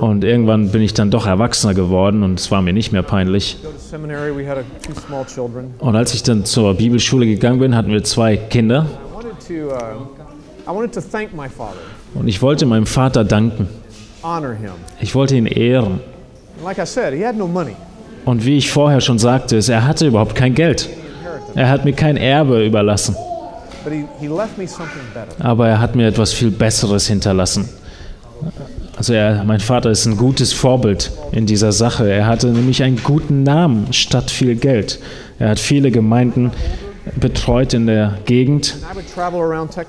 Und 0.00 0.24
irgendwann 0.24 0.70
bin 0.70 0.82
ich 0.82 0.92
dann 0.92 1.10
doch 1.10 1.26
erwachsener 1.26 1.72
geworden 1.72 2.22
und 2.22 2.38
es 2.38 2.50
war 2.50 2.60
mir 2.60 2.72
nicht 2.72 2.92
mehr 2.92 3.02
peinlich. 3.02 3.56
Und 5.78 5.96
als 5.96 6.14
ich 6.14 6.22
dann 6.22 6.44
zur 6.44 6.74
Bibelschule 6.74 7.26
gegangen 7.26 7.58
bin, 7.58 7.74
hatten 7.74 7.90
wir 7.90 8.04
zwei 8.04 8.36
Kinder. 8.36 8.86
Uh, 9.50 9.62
Und 12.14 12.28
ich 12.28 12.42
wollte 12.42 12.66
meinem 12.66 12.86
Vater 12.86 13.24
danken. 13.24 13.68
Ich 15.00 15.14
wollte 15.14 15.36
ihn 15.36 15.46
ehren. 15.46 16.00
Und 18.24 18.44
wie 18.44 18.58
ich 18.58 18.70
vorher 18.70 19.00
schon 19.00 19.18
sagte, 19.18 19.58
er 19.66 19.86
hatte 19.86 20.06
überhaupt 20.06 20.34
kein 20.34 20.54
Geld. 20.54 20.88
Er 21.54 21.68
hat 21.68 21.84
mir 21.84 21.92
kein 21.92 22.16
Erbe 22.16 22.64
überlassen. 22.64 23.16
Aber 25.38 25.68
er 25.68 25.80
hat 25.80 25.96
mir 25.96 26.06
etwas 26.06 26.32
viel 26.32 26.50
Besseres 26.50 27.06
hinterlassen. 27.06 27.68
Also 28.96 29.14
er, 29.14 29.44
mein 29.44 29.60
Vater 29.60 29.90
ist 29.90 30.04
ein 30.06 30.16
gutes 30.16 30.52
Vorbild 30.52 31.10
in 31.32 31.46
dieser 31.46 31.72
Sache. 31.72 32.10
Er 32.10 32.26
hatte 32.26 32.48
nämlich 32.48 32.82
einen 32.82 33.02
guten 33.02 33.42
Namen 33.42 33.92
statt 33.92 34.30
viel 34.30 34.56
Geld. 34.56 34.98
Er 35.38 35.50
hat 35.50 35.58
viele 35.58 35.90
Gemeinden 35.90 36.50
betreut 37.18 37.72
in 37.72 37.86
der 37.86 38.18
Gegend. 38.26 38.76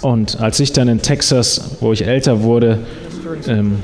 Und 0.02 0.40
als 0.40 0.60
ich 0.60 0.72
dann 0.72 0.88
in 0.88 1.02
Texas, 1.02 1.78
wo 1.82 1.92
ich 1.92 2.06
älter 2.06 2.42
wurde, 2.42 2.80
ähm, 3.48 3.80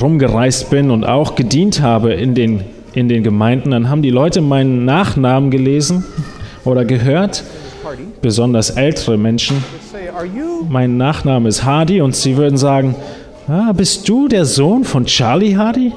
rumgereist 0.00 0.70
bin 0.70 0.90
und 0.90 1.04
auch 1.04 1.34
gedient 1.34 1.80
habe 1.80 2.12
in 2.12 2.34
den, 2.34 2.62
in 2.92 3.08
den 3.08 3.24
Gemeinden, 3.24 3.72
dann 3.72 3.88
haben 3.88 4.02
die 4.02 4.10
Leute 4.10 4.40
meinen 4.40 4.84
Nachnamen 4.84 5.50
gelesen 5.50 6.04
oder 6.68 6.84
gehört, 6.84 7.42
besonders 8.22 8.70
ältere 8.70 9.16
Menschen. 9.16 9.64
Mein 10.68 10.96
Nachname 10.96 11.48
ist 11.48 11.64
Hardy 11.64 12.00
und 12.00 12.14
sie 12.14 12.36
würden 12.36 12.56
sagen, 12.56 12.94
ah, 13.48 13.72
bist 13.72 14.08
du 14.08 14.28
der 14.28 14.44
Sohn 14.44 14.84
von 14.84 15.06
Charlie 15.06 15.56
Hardy? 15.56 15.92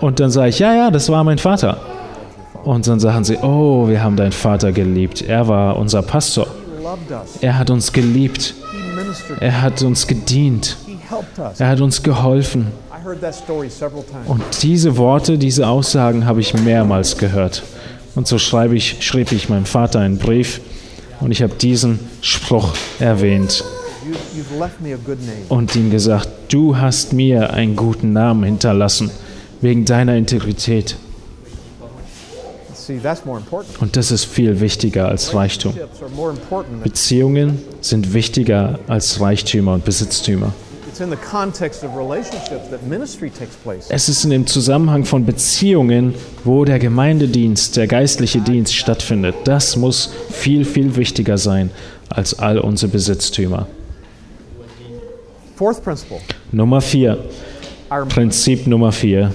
Und 0.00 0.20
dann 0.20 0.30
sage 0.30 0.48
ich, 0.48 0.58
ja, 0.58 0.74
ja, 0.74 0.90
das 0.90 1.08
war 1.08 1.24
mein 1.24 1.38
Vater. 1.38 1.78
Und 2.64 2.86
dann 2.86 3.00
sagen 3.00 3.24
sie, 3.24 3.36
oh, 3.38 3.88
wir 3.88 4.02
haben 4.02 4.16
deinen 4.16 4.32
Vater 4.32 4.72
geliebt. 4.72 5.22
Er 5.22 5.48
war 5.48 5.76
unser 5.76 6.02
Pastor. 6.02 6.46
Er 7.40 7.58
hat 7.58 7.70
uns 7.70 7.92
geliebt. 7.92 8.54
Er 9.40 9.62
hat 9.62 9.82
uns 9.82 10.06
gedient. 10.06 10.76
Er 11.58 11.68
hat 11.68 11.80
uns 11.80 12.02
geholfen. 12.02 12.68
Und 14.26 14.42
diese 14.62 14.96
Worte, 14.96 15.38
diese 15.38 15.66
Aussagen 15.66 16.26
habe 16.26 16.40
ich 16.40 16.54
mehrmals 16.54 17.16
gehört. 17.16 17.62
Und 18.14 18.26
so 18.26 18.38
schreibe 18.38 18.76
ich, 18.76 18.96
schrieb 19.00 19.32
ich 19.32 19.48
meinem 19.48 19.66
Vater 19.66 20.00
einen 20.00 20.18
Brief 20.18 20.60
und 21.20 21.30
ich 21.30 21.42
habe 21.42 21.54
diesen 21.54 22.00
Spruch 22.20 22.74
erwähnt 22.98 23.64
und 25.48 25.76
ihm 25.76 25.90
gesagt, 25.90 26.28
du 26.48 26.76
hast 26.76 27.12
mir 27.12 27.52
einen 27.52 27.76
guten 27.76 28.12
Namen 28.12 28.44
hinterlassen 28.44 29.10
wegen 29.60 29.84
deiner 29.84 30.16
Integrität. 30.16 30.96
Und 33.80 33.96
das 33.96 34.10
ist 34.10 34.24
viel 34.24 34.60
wichtiger 34.60 35.08
als 35.08 35.34
Reichtum. 35.34 35.74
Beziehungen 36.82 37.62
sind 37.82 38.14
wichtiger 38.14 38.78
als 38.88 39.20
Reichtümer 39.20 39.74
und 39.74 39.84
Besitztümer. 39.84 40.54
It's 40.98 41.00
in 41.00 41.10
the 41.10 41.16
context 41.16 41.84
of 41.84 41.96
relationships 41.96 42.68
that 42.70 42.82
ministry 42.82 43.30
takes 43.30 43.54
place. 43.56 43.90
Es 43.90 44.08
ist 44.08 44.24
in 44.24 44.30
dem 44.30 44.46
Zusammenhang 44.46 45.04
von 45.04 45.24
Beziehungen, 45.24 46.14
wo 46.44 46.64
der 46.64 46.78
Gemeindedienst, 46.78 47.76
der 47.76 47.86
geistliche 47.86 48.40
Dienst 48.40 48.74
stattfindet. 48.74 49.34
Das 49.44 49.76
muss 49.76 50.10
viel, 50.30 50.64
viel 50.64 50.96
wichtiger 50.96 51.38
sein 51.38 51.70
als 52.08 52.38
all 52.38 52.58
unsere 52.58 52.90
Besitztümer. 52.90 53.66
Fourth 55.56 55.82
principle. 55.82 56.18
Nummer 56.52 56.80
vier, 56.80 57.18
Prinzip 58.08 58.66
Nummer 58.66 58.92
vier 58.92 59.34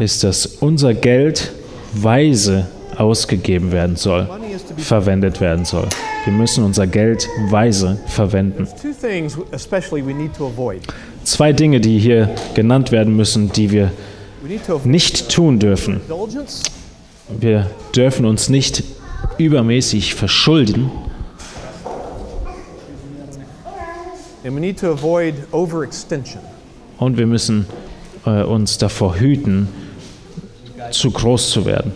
ist, 0.00 0.24
dass 0.24 0.46
unser 0.46 0.94
Geld 0.94 1.52
weise 1.92 2.66
ausgegeben 2.96 3.72
werden 3.72 3.96
soll, 3.96 4.28
verwendet 4.78 5.40
werden 5.40 5.64
soll. 5.64 5.88
Wir 6.26 6.32
müssen 6.32 6.64
unser 6.64 6.88
Geld 6.88 7.28
weise 7.50 8.00
verwenden. 8.08 8.66
Zwei 11.22 11.52
Dinge, 11.52 11.80
die 11.80 12.00
hier 12.00 12.34
genannt 12.54 12.90
werden 12.90 13.14
müssen, 13.14 13.52
die 13.52 13.70
wir 13.70 13.92
nicht 14.82 15.28
tun 15.28 15.60
dürfen. 15.60 16.00
Wir 17.28 17.70
dürfen 17.94 18.26
uns 18.26 18.48
nicht 18.48 18.82
übermäßig 19.38 20.16
verschulden. 20.16 20.90
Und 26.98 27.16
wir 27.18 27.26
müssen 27.26 27.66
äh, 28.24 28.42
uns 28.42 28.78
davor 28.78 29.14
hüten, 29.14 29.68
zu 30.90 31.12
groß 31.12 31.50
zu 31.50 31.66
werden, 31.66 31.92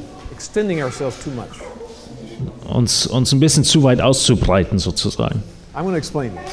uns, 2.70 3.06
uns 3.06 3.32
ein 3.32 3.40
bisschen 3.40 3.64
zu 3.64 3.82
weit 3.82 4.00
auszubreiten 4.00 4.78
sozusagen. 4.78 5.42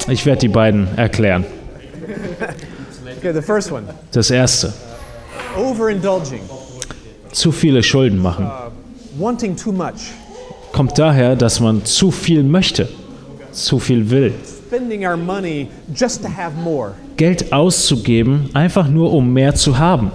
Ich 0.08 0.26
werde 0.26 0.40
die 0.40 0.48
beiden 0.48 0.88
erklären. 0.96 1.44
Okay, 3.18 3.32
the 3.32 3.42
first 3.42 3.72
one 3.72 3.84
Das 4.12 4.30
erste, 4.30 4.72
overindulging, 5.56 6.40
zu 7.32 7.50
viele 7.52 7.82
Schulden 7.82 8.18
machen, 8.22 8.50
much, 9.18 10.12
kommt 10.72 10.98
daher, 10.98 11.34
dass 11.36 11.60
man 11.60 11.84
zu 11.84 12.10
viel 12.10 12.42
möchte, 12.42 12.88
zu 13.50 13.78
viel 13.78 14.08
will. 14.10 14.32
spending 14.68 15.06
our 15.06 15.16
money 15.16 15.68
just 15.94 16.22
to 16.22 16.28
have 16.28 16.54
more. 16.62 16.92
Geld 17.16 17.52
auszugeben, 17.52 18.50
einfach 18.52 18.88
nur 18.88 19.12
um 19.12 19.32
mehr 19.32 19.54
zu 19.54 19.78
haben. 19.78 20.12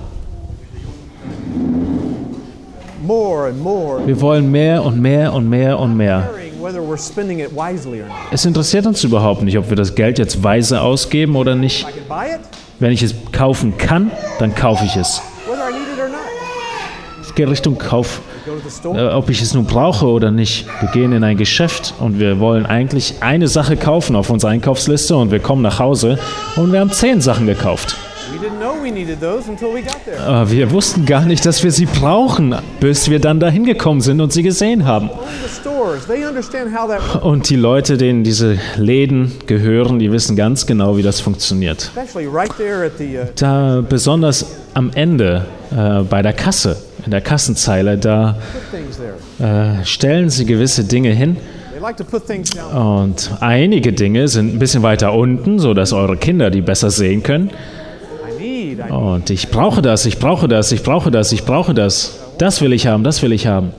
Wir 4.05 4.21
wollen 4.21 4.51
mehr 4.51 4.83
und 4.83 5.01
mehr 5.01 5.33
und 5.33 5.49
mehr 5.49 5.77
und 5.79 5.97
mehr. 5.97 6.29
Es 8.31 8.45
interessiert 8.45 8.85
uns 8.85 9.03
überhaupt 9.03 9.41
nicht, 9.41 9.57
ob 9.57 9.69
wir 9.69 9.75
das 9.75 9.95
Geld 9.95 10.17
jetzt 10.19 10.43
weise 10.43 10.81
ausgeben 10.81 11.35
oder 11.35 11.55
nicht. 11.55 11.85
Wenn 12.79 12.91
ich 12.91 13.03
es 13.03 13.13
kaufen 13.31 13.77
kann, 13.77 14.11
dann 14.39 14.55
kaufe 14.55 14.85
ich 14.85 14.95
es. 14.95 15.21
Ich 17.25 17.35
gehe 17.35 17.49
Richtung 17.49 17.77
Kauf, 17.77 18.21
äh, 18.93 19.07
ob 19.07 19.29
ich 19.29 19.41
es 19.41 19.53
nun 19.53 19.65
brauche 19.65 20.05
oder 20.05 20.31
nicht. 20.31 20.67
Wir 20.81 20.89
gehen 20.89 21.11
in 21.13 21.23
ein 21.23 21.35
Geschäft 21.35 21.93
und 21.99 22.19
wir 22.19 22.39
wollen 22.39 22.65
eigentlich 22.65 23.15
eine 23.21 23.47
Sache 23.47 23.75
kaufen 23.75 24.15
auf 24.15 24.29
unserer 24.29 24.51
Einkaufsliste 24.51 25.15
und 25.17 25.31
wir 25.31 25.39
kommen 25.39 25.63
nach 25.63 25.79
Hause 25.79 26.19
und 26.55 26.71
wir 26.71 26.79
haben 26.79 26.91
zehn 26.91 27.21
Sachen 27.21 27.47
gekauft. 27.47 27.97
Aber 30.19 30.51
wir 30.51 30.71
wussten 30.71 31.05
gar 31.05 31.25
nicht, 31.25 31.45
dass 31.45 31.63
wir 31.63 31.71
sie 31.71 31.85
brauchen, 31.85 32.55
bis 32.79 33.09
wir 33.09 33.19
dann 33.19 33.39
dahin 33.39 33.65
gekommen 33.65 34.01
sind 34.01 34.19
und 34.21 34.33
sie 34.33 34.43
gesehen 34.43 34.85
haben. 34.85 35.09
Und 37.21 37.49
die 37.49 37.55
Leute, 37.55 37.97
denen 37.97 38.23
diese 38.23 38.57
Läden 38.77 39.31
gehören, 39.45 39.99
die 39.99 40.11
wissen 40.11 40.35
ganz 40.35 40.65
genau, 40.65 40.97
wie 40.97 41.03
das 41.03 41.19
funktioniert. 41.19 41.91
Uh, 41.95 42.01
Da 43.35 43.83
besonders 43.87 44.45
am 44.73 44.91
Ende 44.93 45.45
äh, 45.71 46.01
bei 46.03 46.21
der 46.21 46.33
Kasse, 46.33 46.77
in 47.05 47.11
der 47.11 47.21
Kassenzeile, 47.21 47.97
da 47.97 48.37
äh, 49.39 49.85
stellen 49.85 50.29
sie 50.29 50.45
gewisse 50.45 50.83
Dinge 50.83 51.11
hin 51.11 51.37
und 52.73 53.31
einige 53.41 53.91
Dinge 53.91 54.27
sind 54.29 54.55
ein 54.55 54.59
bisschen 54.59 54.83
weiter 54.83 55.13
unten, 55.13 55.59
sodass 55.59 55.91
eure 55.91 56.15
Kinder 56.15 56.49
die 56.49 56.61
besser 56.61 56.89
sehen 56.89 57.23
können. 57.23 57.51
Und 58.89 59.29
ich 59.29 59.49
brauche 59.49 59.81
das, 59.81 60.05
ich 60.05 60.19
brauche 60.19 60.47
das, 60.47 60.71
ich 60.71 60.83
brauche 60.83 61.11
das, 61.11 61.31
ich 61.31 61.45
brauche 61.45 61.73
das. 61.73 62.19
Das 62.37 62.61
will 62.61 62.73
ich 62.73 62.87
haben, 62.87 63.03
das 63.03 63.21
will 63.21 63.31
ich 63.31 63.47
haben. 63.47 63.73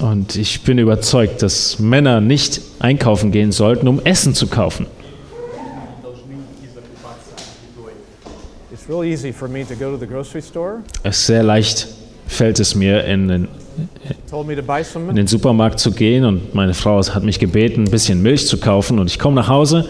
Und 0.00 0.36
ich 0.36 0.62
bin 0.62 0.78
überzeugt, 0.78 1.42
dass 1.42 1.78
Männer 1.78 2.20
nicht 2.20 2.60
einkaufen 2.78 3.30
gehen 3.32 3.52
sollten, 3.52 3.88
um 3.88 4.00
Essen 4.04 4.34
zu 4.34 4.46
kaufen. 4.46 4.86
Es 11.02 11.16
ist 11.18 11.26
sehr 11.26 11.42
leicht, 11.42 11.88
fällt 12.26 12.60
es 12.60 12.74
mir 12.74 13.04
in 13.04 13.28
den 13.28 13.48
in 15.08 15.16
den 15.16 15.26
Supermarkt 15.26 15.78
zu 15.80 15.92
gehen 15.92 16.24
und 16.24 16.54
meine 16.54 16.74
Frau 16.74 17.00
hat 17.04 17.22
mich 17.22 17.38
gebeten, 17.38 17.84
ein 17.84 17.90
bisschen 17.90 18.22
Milch 18.22 18.46
zu 18.46 18.58
kaufen 18.58 18.98
und 18.98 19.06
ich 19.06 19.18
komme 19.18 19.36
nach 19.36 19.48
Hause 19.48 19.88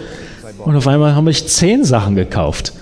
und 0.58 0.76
auf 0.76 0.86
einmal 0.86 1.14
habe 1.14 1.30
ich 1.30 1.46
zehn 1.46 1.84
Sachen 1.84 2.14
gekauft. 2.14 2.72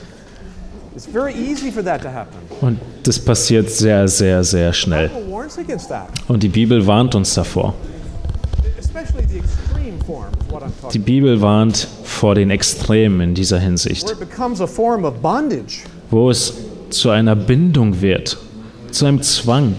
Und 2.61 2.79
das 3.03 3.19
passiert 3.19 3.71
sehr, 3.71 4.07
sehr, 4.09 4.45
sehr 4.45 4.73
schnell. 4.73 5.11
Und 6.29 6.43
die 6.43 6.49
Bibel 6.49 6.87
warnt 6.87 7.15
uns 7.15 7.35
davor. 7.35 7.75
Die 10.93 10.99
Bibel 10.99 11.41
warnt 11.41 11.89
vor 12.05 12.35
den 12.35 12.51
Extremen 12.51 13.21
in 13.21 13.35
dieser 13.35 13.59
Hinsicht, 13.59 14.15
wo 16.11 16.31
es 16.31 16.55
zu 16.91 17.11
einer 17.11 17.35
Bindung 17.35 18.01
wird, 18.01 18.39
zu 18.91 19.07
einem 19.07 19.23
Zwang. 19.23 19.75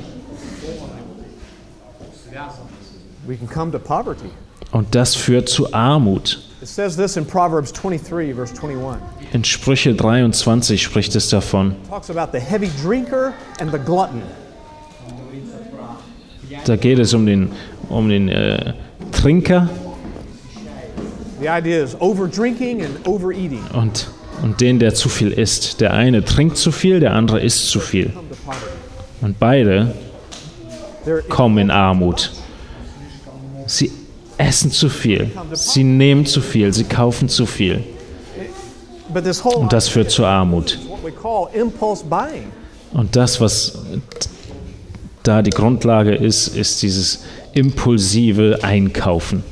We 2.32 2.40
can 2.40 2.50
come 2.50 2.68
to 2.70 2.90
poverty. 2.90 3.13
Und 4.72 4.96
das 4.96 5.16
führt 5.16 5.50
zu 5.50 5.74
Armut. 5.74 6.40
It 6.62 6.68
says 6.68 6.96
this 6.96 7.18
in 7.18 7.26
Proverbs 7.26 7.74
23, 7.74 8.34
verse 8.34 8.54
21. 8.54 9.02
In 9.34 9.44
Sprüche 9.44 9.94
23 9.94 10.82
spricht 10.82 11.16
es 11.16 11.30
davon. 11.30 11.72
It 11.72 11.90
talks 11.90 12.10
about 12.10 12.32
the 12.32 12.40
heavy 12.40 12.70
drinker 12.82 13.34
and 13.60 13.72
the 13.72 13.78
glutton. 13.78 14.22
Da 16.66 16.76
geht 16.76 17.00
es 17.00 17.14
um 17.14 17.26
den, 17.26 17.52
um 17.90 18.10
den 18.10 18.30
äh, 18.30 18.74
Trinker 19.12 19.70
The 21.42 21.50
idea 21.50 21.84
is 21.84 21.98
over 22.00 22.28
drinking 22.28 22.84
and 22.84 23.06
overeating. 23.06 23.64
und, 23.74 24.08
und 24.42 24.62
den, 24.62 24.80
der 24.80 24.94
zu 24.94 25.10
viel 25.10 25.32
isst. 25.32 25.82
Der 25.82 25.92
eine 25.94 26.24
trinkt 26.24 26.56
zu 26.56 26.72
viel, 26.72 27.02
der 27.02 27.14
andere 27.14 27.42
isst 27.42 27.68
zu 27.70 27.82
viel. 27.82 28.14
Und 29.20 29.38
beide 29.40 29.94
kommen 31.28 31.58
in 31.58 31.72
Armut. 31.72 32.32
Sie 33.68 33.92
essen 34.38 34.72
zu 34.72 34.90
viel, 34.90 35.32
sie 35.54 35.84
nehmen 35.84 36.26
zu 36.26 36.42
viel, 36.42 36.74
sie 36.74 36.84
kaufen 36.84 37.30
zu 37.30 37.46
viel. 37.46 37.84
Und 39.56 39.74
das 39.74 39.90
führt 39.90 40.10
zu 40.12 40.26
Armut. 40.26 40.80
Und 42.94 43.16
das, 43.16 43.42
was 43.42 43.78
da 45.24 45.42
die 45.42 45.52
Grundlage 45.52 46.16
ist, 46.16 46.48
ist 46.50 46.82
dieses 46.82 47.24
impulsive 47.54 48.60
Einkaufen. 48.62 49.44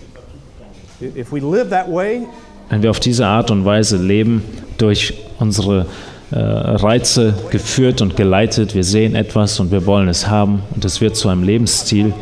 Wenn 0.99 2.83
wir 2.83 2.89
auf 2.89 2.99
diese 2.99 3.25
Art 3.25 3.51
und 3.51 3.65
Weise 3.65 3.97
leben, 3.97 4.43
durch 4.77 5.13
unsere 5.39 5.85
äh, 6.31 6.39
Reize 6.39 7.33
geführt 7.49 8.01
und 8.01 8.15
geleitet, 8.15 8.73
wir 8.73 8.83
sehen 8.83 9.15
etwas 9.15 9.59
und 9.59 9.71
wir 9.71 9.85
wollen 9.85 10.07
es 10.07 10.27
haben 10.27 10.63
und 10.73 10.85
es 10.85 11.01
wird 11.01 11.15
zu 11.15 11.29
einem 11.29 11.43
Lebensstil. 11.43 12.13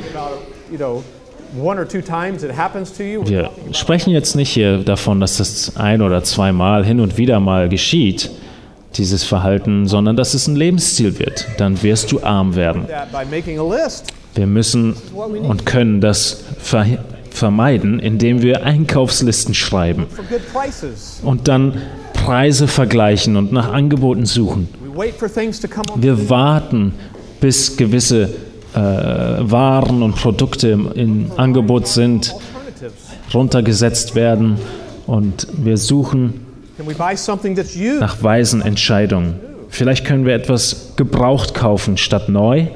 About 1.49 1.55
you 1.55 1.61
know, 1.61 1.69
one 1.69 1.79
or 1.79 1.87
two 1.87 2.01
times 2.01 2.43
it 2.43 2.51
happens 2.51 2.91
to 2.91 3.03
you. 3.03 3.23
Wir 3.25 3.49
sprechen 3.71 4.11
jetzt 4.11 4.35
nicht 4.35 4.49
hier 4.49 4.79
davon, 4.79 5.19
dass 5.19 5.37
das 5.37 5.75
ein 5.77 6.01
oder 6.01 6.23
zweimal 6.23 6.85
hin 6.85 6.99
und 6.99 7.17
wieder 7.17 7.39
mal 7.39 7.69
geschieht, 7.69 8.29
dieses 8.95 9.23
Verhalten, 9.23 9.87
sondern 9.87 10.15
dass 10.15 10.33
es 10.33 10.47
ein 10.47 10.55
Lebensstil 10.55 11.19
wird. 11.19 11.47
Dann 11.57 11.81
wirst 11.83 12.11
du 12.11 12.23
arm 12.23 12.55
werden. 12.55 12.85
Wir 14.35 14.47
müssen 14.47 14.95
und 15.43 15.65
können 15.65 16.01
das 16.01 16.43
ver 16.59 16.85
vermeiden, 17.31 17.99
indem 17.99 18.41
wir 18.41 18.63
Einkaufslisten 18.63 19.53
schreiben 19.53 20.07
und 21.23 21.47
dann 21.47 21.79
Preise 22.13 22.67
vergleichen 22.67 23.37
und 23.37 23.51
nach 23.51 23.71
Angeboten 23.71 24.25
suchen. 24.25 24.67
We 24.83 24.97
wait 24.97 25.15
for 25.15 25.31
things 25.31 25.61
to 25.61 25.67
come 25.67 25.85
on. 25.93 26.01
Wir 26.01 26.29
warten, 26.29 26.93
bis 27.39 27.77
gewisse 27.77 28.29
äh, 28.73 28.79
Waren 28.79 30.03
und 30.03 30.15
Produkte 30.15 30.69
im, 30.69 30.91
im 30.91 31.31
Angebot 31.37 31.87
sind, 31.87 32.35
runtergesetzt 33.33 34.15
werden 34.15 34.57
und 35.07 35.47
wir 35.53 35.77
suchen 35.77 36.45
nach 37.99 38.23
weisen 38.23 38.61
Entscheidungen. 38.61 39.39
Vielleicht 39.69 40.05
können 40.05 40.25
wir 40.25 40.33
etwas 40.33 40.93
gebraucht 40.95 41.53
kaufen 41.53 41.97
statt 41.97 42.29
neu. 42.29 42.67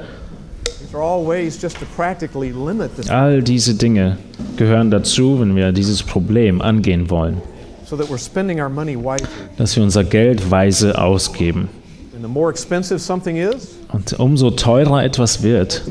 All 3.08 3.42
diese 3.42 3.74
Dinge 3.74 4.18
gehören 4.56 4.90
dazu, 4.90 5.40
wenn 5.40 5.56
wir 5.56 5.72
dieses 5.72 6.02
Problem 6.02 6.60
angehen 6.62 7.10
wollen, 7.10 7.42
dass 9.56 9.76
wir 9.76 9.82
unser 9.82 10.04
Geld 10.04 10.50
weise 10.50 11.00
ausgeben. 11.00 11.68
Und 13.94 14.18
umso 14.18 14.50
teurer 14.50 15.04
etwas 15.04 15.44
wird, 15.44 15.82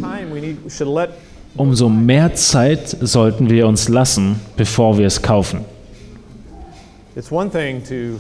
umso 1.56 1.88
mehr 1.88 2.36
Zeit 2.36 2.98
sollten 3.00 3.50
wir 3.50 3.66
uns 3.66 3.88
lassen, 3.88 4.42
bevor 4.58 4.98
wir 4.98 5.08
es 5.08 5.22
kaufen. 5.22 5.62
it's 7.16 7.32
one 7.32 7.50
thing 7.50 7.82
to 7.82 8.20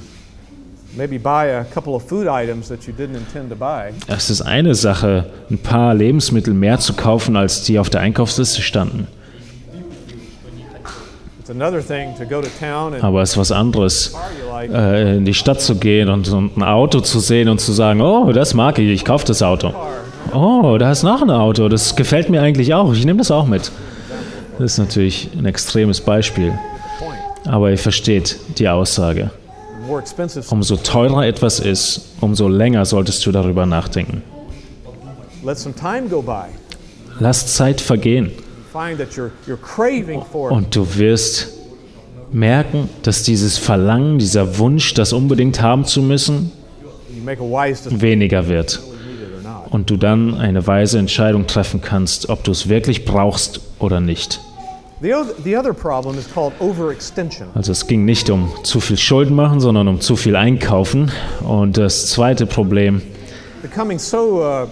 maybe 0.95 1.17
buy 1.17 1.47
a 1.47 1.65
couple 1.65 1.95
of 1.95 2.03
food 2.03 2.27
items 2.27 2.69
that 2.69 2.87
you 2.87 2.93
didn't 2.93 3.17
intend 3.17 3.49
to 3.49 3.57
buy. 3.57 3.91
Es 4.07 4.29
ist 4.29 4.41
eine 4.41 4.73
Sache, 4.73 5.25
ein 5.49 5.57
paar 5.57 5.93
Lebensmittel 5.93 6.53
mehr 6.53 6.79
zu 6.79 6.93
kaufen, 6.93 7.35
als 7.35 7.63
die 7.63 7.77
auf 7.77 7.89
der 7.89 7.99
Einkaufsliste 7.99 8.61
standen. 8.61 9.07
It's 9.67 9.81
another 9.81 9.99
thing 10.07 10.15
to 10.15 10.15
go 10.15 10.51
to 10.51 10.61
town 10.61 11.27
and 11.27 11.32
Aber 13.01 13.21
es 13.21 13.31
ist 13.31 13.37
was 13.37 13.51
anderes, 13.51 14.15
äh, 14.71 15.17
in 15.17 15.25
die 15.25 15.33
Stadt 15.33 15.61
zu 15.61 15.75
gehen 15.75 16.09
und, 16.09 16.29
und 16.29 16.57
ein 16.57 16.63
Auto 16.63 17.01
zu 17.01 17.19
sehen 17.19 17.49
und 17.49 17.59
zu 17.59 17.71
sagen, 17.73 18.01
oh, 18.01 18.31
das 18.31 18.53
mag 18.53 18.79
ich, 18.79 18.89
ich 18.89 19.05
kaufe 19.05 19.25
das 19.25 19.41
Auto. 19.41 19.73
Oh, 20.33 20.77
da 20.79 20.91
ist 20.91 21.03
noch 21.03 21.21
ein 21.21 21.29
Auto, 21.29 21.67
das 21.67 21.95
gefällt 21.95 22.29
mir 22.29 22.41
eigentlich 22.41 22.73
auch, 22.73 22.93
ich 22.93 23.05
nehme 23.05 23.17
das 23.19 23.31
auch 23.31 23.45
mit. 23.45 23.71
Das 24.57 24.73
ist 24.73 24.77
natürlich 24.77 25.29
ein 25.37 25.45
extremes 25.45 25.99
Beispiel, 25.99 26.53
aber 27.45 27.71
ihr 27.71 27.77
versteht 27.77 28.37
die 28.57 28.69
Aussage. 28.69 29.31
Umso 30.49 30.77
teurer 30.77 31.25
etwas 31.25 31.59
ist, 31.59 32.13
umso 32.21 32.47
länger 32.47 32.85
solltest 32.85 33.25
du 33.25 33.31
darüber 33.31 33.65
nachdenken. 33.65 34.23
let 35.43 35.57
some 35.57 35.75
time 35.75 36.07
go 36.07 36.21
by. 36.21 36.45
Lass 37.19 37.53
Zeit 37.53 37.81
vergehen 37.81 38.31
Und 40.51 40.75
du 40.75 40.95
wirst 40.95 41.53
merken, 42.31 42.89
dass 43.03 43.23
dieses 43.23 43.57
Verlangen, 43.57 44.17
dieser 44.17 44.57
Wunsch, 44.57 44.93
das 44.95 45.13
unbedingt 45.13 45.61
haben 45.61 45.85
zu 45.85 46.01
müssen, 46.01 46.51
weniger 48.01 48.47
wird. 48.47 48.81
und 49.69 49.89
du 49.89 49.97
dann 49.97 50.35
eine 50.35 50.65
weise 50.67 50.99
Entscheidung 50.99 51.47
treffen 51.47 51.81
kannst, 51.81 52.29
ob 52.29 52.43
du 52.43 52.51
es 52.51 52.69
wirklich 52.69 53.05
brauchst 53.05 53.59
oder 53.79 54.01
nicht. 54.01 54.39
Also 57.55 57.71
es 57.71 57.87
ging 57.87 58.05
nicht 58.05 58.29
um 58.29 58.51
zu 58.63 58.79
viel 58.79 58.97
Schulden 58.97 59.35
machen, 59.35 59.59
sondern 59.59 59.87
um 59.87 59.99
zu 59.99 60.15
viel 60.15 60.35
einkaufen. 60.35 61.11
Und 61.43 61.77
das 61.77 62.07
zweite 62.07 62.45
Problem 62.45 63.01
uh, 64.41 64.67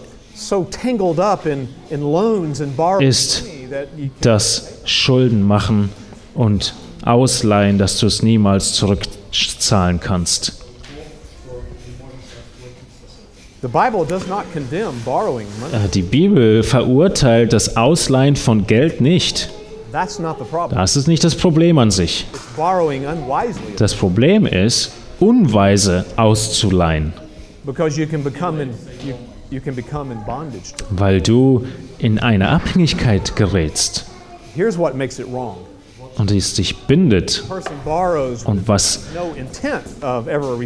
Ist 3.02 3.44
das 4.22 4.74
Schulden 4.86 5.48
machen 5.48 5.90
und 6.34 6.74
ausleihen, 7.04 7.78
dass 7.78 8.00
du 8.00 8.08
es 8.08 8.22
niemals 8.22 8.74
zurückzahlen 8.74 10.00
kannst. 10.00 10.62
Äh, 15.72 15.90
Die 15.94 16.02
Bibel 16.02 16.64
verurteilt 16.64 17.54
das 17.54 17.78
Ausleihen 17.78 18.36
von 18.36 18.66
Geld 18.66 19.02
nicht. 19.02 19.50
Das 20.76 20.96
ist 20.96 21.08
nicht 21.08 21.24
das 21.24 21.36
Problem 21.36 21.78
an 21.78 21.92
sich. 21.92 22.26
Das 23.78 23.94
Problem 23.94 24.46
ist, 24.46 24.92
unweise 25.20 26.06
auszuleihen. 26.16 27.14
Weil 30.90 31.22
du 31.22 31.66
in 32.00 32.20
eine 32.20 32.50
Abhängigkeit 32.50 33.36
gerätst 33.36 34.06
Here's 34.56 34.78
what 34.78 34.96
makes 34.96 35.20
it 35.20 35.28
wrong. 35.32 35.58
und 36.18 36.32
es 36.32 36.54
dich 36.56 36.76
bindet. 36.88 37.44
Und 38.46 38.68
was 38.68 39.00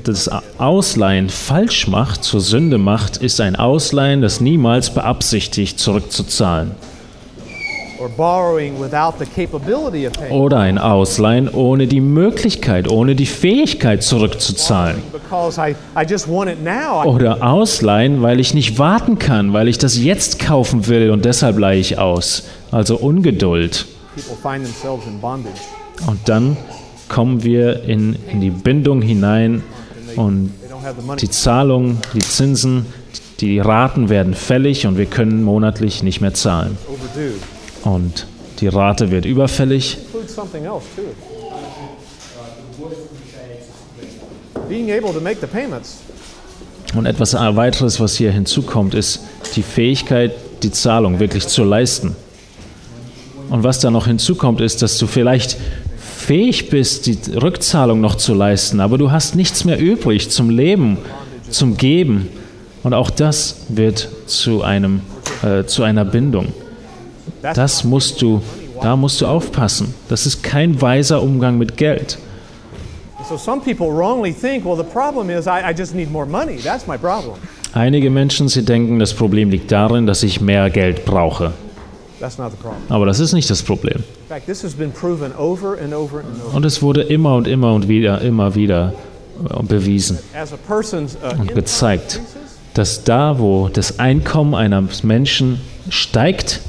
das 0.03 0.29
Ausleihen 0.57 1.29
falsch 1.29 1.87
macht, 1.87 2.23
zur 2.23 2.41
Sünde 2.41 2.77
macht, 2.77 3.17
ist 3.17 3.39
ein 3.41 3.55
Ausleihen, 3.55 4.21
das 4.21 4.41
niemals 4.41 4.93
beabsichtigt, 4.93 5.79
zurückzuzahlen. 5.79 6.71
Oder 10.31 10.59
ein 10.59 10.77
Ausleihen 10.77 11.49
ohne 11.49 11.87
die 11.87 12.01
Möglichkeit, 12.01 12.89
ohne 12.89 13.15
die 13.15 13.25
Fähigkeit 13.25 14.03
zurückzuzahlen. 14.03 15.01
Because 15.11 15.59
I, 15.59 15.75
I 15.97 16.05
just 16.07 16.27
want 16.27 16.49
it 16.49 16.63
now. 16.63 17.03
I, 17.03 17.07
Oder 17.07 17.43
Ausleihen, 17.43 18.21
weil 18.21 18.39
ich 18.39 18.53
nicht 18.53 18.77
warten 18.79 19.19
kann, 19.19 19.53
weil 19.53 19.67
ich 19.67 19.77
das 19.77 19.97
jetzt 19.97 20.39
kaufen 20.39 20.87
will 20.87 21.11
und 21.11 21.25
deshalb 21.25 21.57
leihe 21.57 21.79
ich 21.79 21.97
aus. 21.97 22.43
Also 22.71 22.97
Ungeduld. 22.97 23.85
Und 26.07 26.19
dann 26.25 26.57
kommen 27.09 27.43
wir 27.43 27.83
in, 27.83 28.15
in 28.31 28.41
die 28.41 28.49
Bindung 28.49 29.01
hinein 29.01 29.63
und 30.15 30.51
die 31.19 31.29
Zahlungen, 31.29 31.99
die 32.13 32.19
Zinsen, 32.19 32.85
Die 33.41 33.59
Raten 33.59 34.07
werden 34.09 34.33
fällig 34.33 34.87
und 34.87 34.97
wir 34.97 35.07
können 35.07 35.43
monatlich 35.43 36.03
nicht 36.03 36.21
mehr 36.21 36.33
zahlen. 36.33 36.77
Und 37.85 38.25
die 38.59 38.67
Rate 38.67 39.11
wird 39.11 39.25
überfällig. 39.25 39.97
Und 46.95 47.05
etwas 47.05 47.33
weiteres, 47.33 47.99
was 47.99 48.15
hier 48.15 48.31
hinzukommt, 48.31 48.95
ist 48.95 49.21
die 49.55 49.61
Fähigkeit, 49.61 50.31
die 50.63 50.71
Zahlung 50.71 51.19
wirklich 51.19 51.47
zu 51.47 51.63
leisten. 51.63 52.15
Und 53.49 53.63
was 53.63 53.79
da 53.79 53.91
noch 53.91 54.07
hinzukommt, 54.07 54.61
ist, 54.61 54.81
dass 54.81 54.97
du 54.97 55.05
vielleicht 55.05 55.57
fähig 55.99 56.69
bist, 56.69 57.05
die 57.05 57.19
Rückzahlung 57.35 58.01
noch 58.01 58.15
zu 58.15 58.33
leisten, 58.33 58.79
aber 58.79 58.97
du 58.97 59.11
hast 59.11 59.35
nichts 59.35 59.63
mehr 59.63 59.79
übrig 59.79 60.31
zum 60.31 60.49
Leben, 60.49 60.97
zum 61.51 61.77
Geben. 61.77 62.29
Und 62.81 62.95
auch 62.95 63.11
das 63.11 63.57
wird 63.69 64.09
zu, 64.25 64.63
einem, 64.63 65.01
äh, 65.43 65.65
zu 65.65 65.83
einer 65.83 66.05
Bindung. 66.05 66.51
Das 67.53 67.83
musst 67.83 68.21
du, 68.21 68.41
da 68.81 68.95
musst 68.95 69.21
du 69.21 69.27
aufpassen. 69.27 69.93
Das 70.09 70.25
ist 70.25 70.43
kein 70.43 70.81
weiser 70.81 71.21
Umgang 71.21 71.57
mit 71.57 71.77
Geld. 71.77 72.17
Einige 77.73 78.09
Menschen, 78.09 78.47
sie 78.47 78.63
denken, 78.63 78.99
das 78.99 79.13
Problem 79.13 79.49
liegt 79.49 79.71
darin, 79.71 80.05
dass 80.05 80.23
ich 80.23 80.41
mehr 80.41 80.69
Geld 80.69 81.05
brauche. 81.05 81.53
Aber 82.89 83.05
das 83.05 83.19
ist 83.19 83.33
nicht 83.33 83.49
das 83.49 83.61
Problem. 83.61 84.03
Und 86.53 86.65
es 86.65 86.81
wurde 86.81 87.01
immer 87.01 87.35
und 87.35 87.47
immer 87.47 87.73
und 87.73 87.87
wieder, 87.87 88.21
immer 88.21 88.55
wieder 88.55 88.93
äh, 89.49 89.63
bewiesen 89.63 90.19
uh, 90.33 91.27
income 91.29 91.53
gezeigt. 91.53 92.21
dass 92.73 93.03
da, 93.03 93.39
wo 93.39 93.69
das 93.69 93.99
Einkommen 93.99 94.55
eines 94.55 95.03
Menschen 95.03 95.61
steigt, 95.89 96.61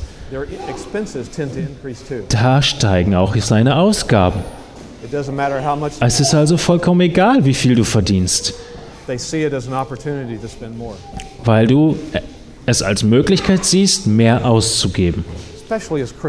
da 2.28 2.62
steigen 2.62 3.14
auch 3.14 3.36
seine 3.36 3.76
Ausgaben. 3.76 4.40
Es 6.00 6.20
ist 6.20 6.34
also 6.34 6.56
vollkommen 6.56 7.00
egal, 7.02 7.44
wie 7.44 7.54
viel 7.54 7.74
du 7.74 7.84
verdienst, 7.84 8.54
weil 11.44 11.66
du 11.66 11.96
es 12.66 12.82
als 12.82 13.02
Möglichkeit 13.04 13.64
siehst, 13.64 14.06
mehr 14.06 14.44
auszugeben 14.44 15.24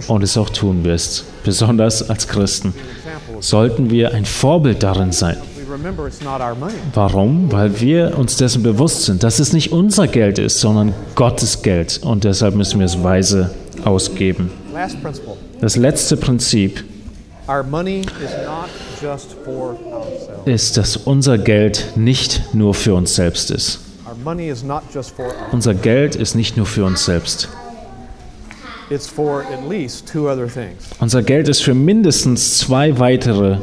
und 0.07 0.23
es 0.23 0.37
auch 0.37 0.49
tun 0.49 0.83
wirst. 0.83 1.25
Besonders 1.43 2.07
als 2.09 2.27
Christen 2.27 2.73
sollten 3.39 3.89
wir 3.89 4.13
ein 4.13 4.25
Vorbild 4.25 4.83
darin 4.83 5.11
sein. 5.11 5.37
Warum? 6.93 7.51
Weil 7.51 7.79
wir 7.81 8.17
uns 8.17 8.37
dessen 8.37 8.63
bewusst 8.63 9.03
sind, 9.03 9.23
dass 9.23 9.39
es 9.39 9.53
nicht 9.53 9.71
unser 9.71 10.07
Geld 10.07 10.39
ist, 10.39 10.59
sondern 10.59 10.93
Gottes 11.15 11.61
Geld. 11.61 11.99
Und 12.03 12.23
deshalb 12.23 12.55
müssen 12.55 12.79
wir 12.79 12.85
es 12.85 13.03
weise 13.03 13.51
ausgeben. 13.83 14.51
Das 15.61 15.75
letzte 15.75 16.17
Prinzip 16.17 16.83
ist, 20.45 20.77
dass 20.77 20.97
unser 20.97 21.37
Geld 21.37 21.85
nicht 21.95 22.53
nur 22.53 22.73
für 22.73 22.93
uns 22.93 23.15
selbst 23.15 23.51
ist. 23.51 23.79
Unser 25.51 25.73
Geld 25.73 26.15
ist 26.15 26.35
nicht 26.35 26.57
nur 26.57 26.65
für 26.65 26.85
uns 26.85 27.05
selbst. 27.05 27.49
It's 28.89 29.07
for 29.07 29.41
at 29.41 29.69
least 29.69 30.07
two 30.07 30.29
other 30.29 30.47
things. 30.47 30.85
Unser 30.99 31.21
Geld 31.21 31.49
ist 31.49 31.61
für 31.61 31.73
mindestens 31.73 32.59
zwei 32.59 32.97
weitere 32.99 33.57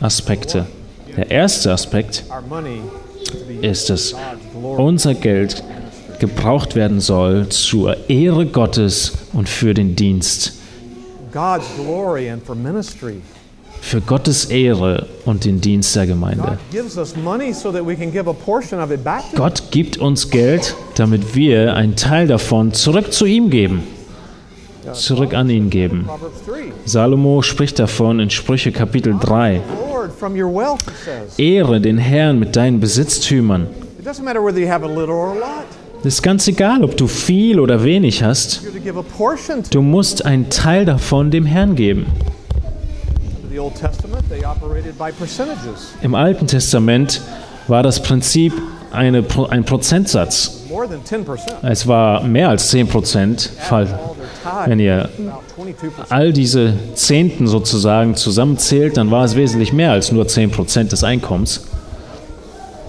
Aspekte. 0.00 0.66
Der 1.16 1.30
erste 1.30 1.72
Aspekt 1.72 2.24
ist, 3.62 3.88
dass 3.88 4.14
unser 4.76 5.14
Geld 5.14 5.64
gebraucht 6.20 6.74
werden 6.74 7.00
soll 7.00 7.48
zur 7.48 8.08
Ehre 8.08 8.46
Gottes 8.46 9.12
und 9.32 9.48
für 9.48 9.74
den 9.74 9.96
Dienst. 9.96 10.54
Für 13.80 14.00
Gottes 14.00 14.46
Ehre 14.46 15.06
und 15.24 15.44
den 15.44 15.60
Dienst 15.60 15.94
der 15.94 16.06
Gemeinde. 16.06 16.58
Gott 19.36 19.62
gibt 19.70 19.98
uns 19.98 20.30
Geld, 20.30 20.74
damit 20.96 21.34
wir 21.34 21.74
einen 21.74 21.94
Teil 21.94 22.26
davon 22.26 22.72
zurück 22.72 23.12
zu 23.12 23.24
ihm 23.24 23.50
geben, 23.50 23.82
zurück 24.92 25.32
an 25.34 25.48
ihn 25.48 25.70
geben. 25.70 26.04
Proverbs 26.06 26.44
3. 26.46 26.54
Salomo 26.86 27.42
spricht 27.42 27.78
davon 27.78 28.18
in 28.20 28.30
Sprüche 28.30 28.72
Kapitel 28.72 29.14
3. 29.18 29.60
Lord, 29.90 30.12
from 30.12 30.32
your 30.34 30.52
wealth, 30.52 30.82
it 30.82 30.94
says. 31.04 31.38
Ehre 31.38 31.80
den 31.80 31.98
Herrn 31.98 32.38
mit 32.38 32.56
deinen 32.56 32.80
Besitztümern. 32.80 33.68
Es 36.00 36.14
ist 36.14 36.22
ganz 36.22 36.46
egal, 36.46 36.84
ob 36.84 36.96
du 36.96 37.08
viel 37.08 37.58
oder 37.58 37.82
wenig 37.82 38.22
hast. 38.22 38.62
Du 39.70 39.82
musst 39.82 40.24
einen 40.24 40.48
Teil 40.48 40.84
davon 40.84 41.32
dem 41.32 41.44
Herrn 41.44 41.74
geben. 41.74 42.06
Im 46.00 46.14
Alten 46.14 46.46
Testament 46.46 47.20
war 47.66 47.82
das 47.82 48.00
Prinzip 48.00 48.52
eine, 48.92 49.24
ein 49.50 49.64
Prozentsatz. 49.64 50.64
More 50.70 50.88
than 50.88 51.00
10%. 51.00 51.66
Es 51.68 51.86
war 51.88 52.22
mehr 52.22 52.48
als 52.48 52.68
10 52.68 52.86
Prozent. 52.88 53.50
Wenn 54.66 54.78
ihr 54.78 55.10
about 55.26 55.62
22%. 55.62 56.10
all 56.10 56.32
diese 56.32 56.74
Zehnten 56.94 57.48
sozusagen 57.48 58.14
zusammenzählt, 58.14 58.96
dann 58.96 59.10
war 59.10 59.24
es 59.24 59.34
wesentlich 59.34 59.72
mehr 59.72 59.92
als 59.92 60.12
nur 60.12 60.28
10 60.28 60.52
Prozent 60.52 60.92
des 60.92 61.02
Einkommens. 61.02 61.64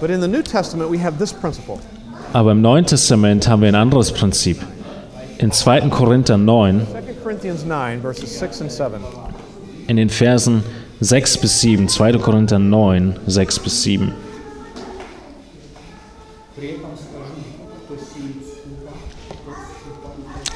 But 0.00 0.10
in 0.10 0.22
the 0.22 0.28
New 0.28 0.42
Testament, 0.42 0.90
we 0.90 1.02
have 1.02 1.18
this 1.18 1.32
principle. 1.32 1.78
Aber 2.32 2.52
im 2.52 2.60
Neuen 2.60 2.86
Testament 2.86 3.48
haben 3.48 3.62
wir 3.62 3.68
ein 3.68 3.74
anderes 3.74 4.12
Prinzip. 4.12 4.58
In 5.38 5.50
2. 5.50 5.88
Korinther 5.88 6.36
9, 6.36 6.86
2 6.86 7.12
Corinthians 7.22 7.64
9, 7.64 8.00
verses 8.02 8.38
6 8.38 8.62
and 8.62 8.72
7. 8.72 8.92
in 9.88 9.96
den 9.96 10.10
Versen 10.10 10.62
6 11.00 11.38
bis 11.38 11.60
7, 11.60 11.88
2. 11.88 12.12
Korinther 12.18 12.60
9, 12.60 13.16
6 13.26 13.58
bis 13.58 13.82
7. 13.82 14.12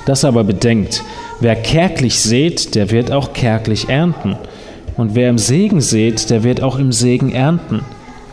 Das 0.06 0.24
aber 0.24 0.44
bedenkt, 0.44 1.02
wer 1.40 1.56
kärglich 1.56 2.20
sät, 2.20 2.74
der 2.76 2.90
wird 2.90 3.10
auch 3.10 3.32
kärglich 3.32 3.88
ernten. 3.88 4.36
Und 4.96 5.16
wer 5.16 5.28
im 5.28 5.38
Segen 5.38 5.80
sät, 5.80 6.30
der 6.30 6.44
wird 6.44 6.62
auch 6.62 6.78
im 6.78 6.92
Segen 6.92 7.32
ernten. 7.32 7.80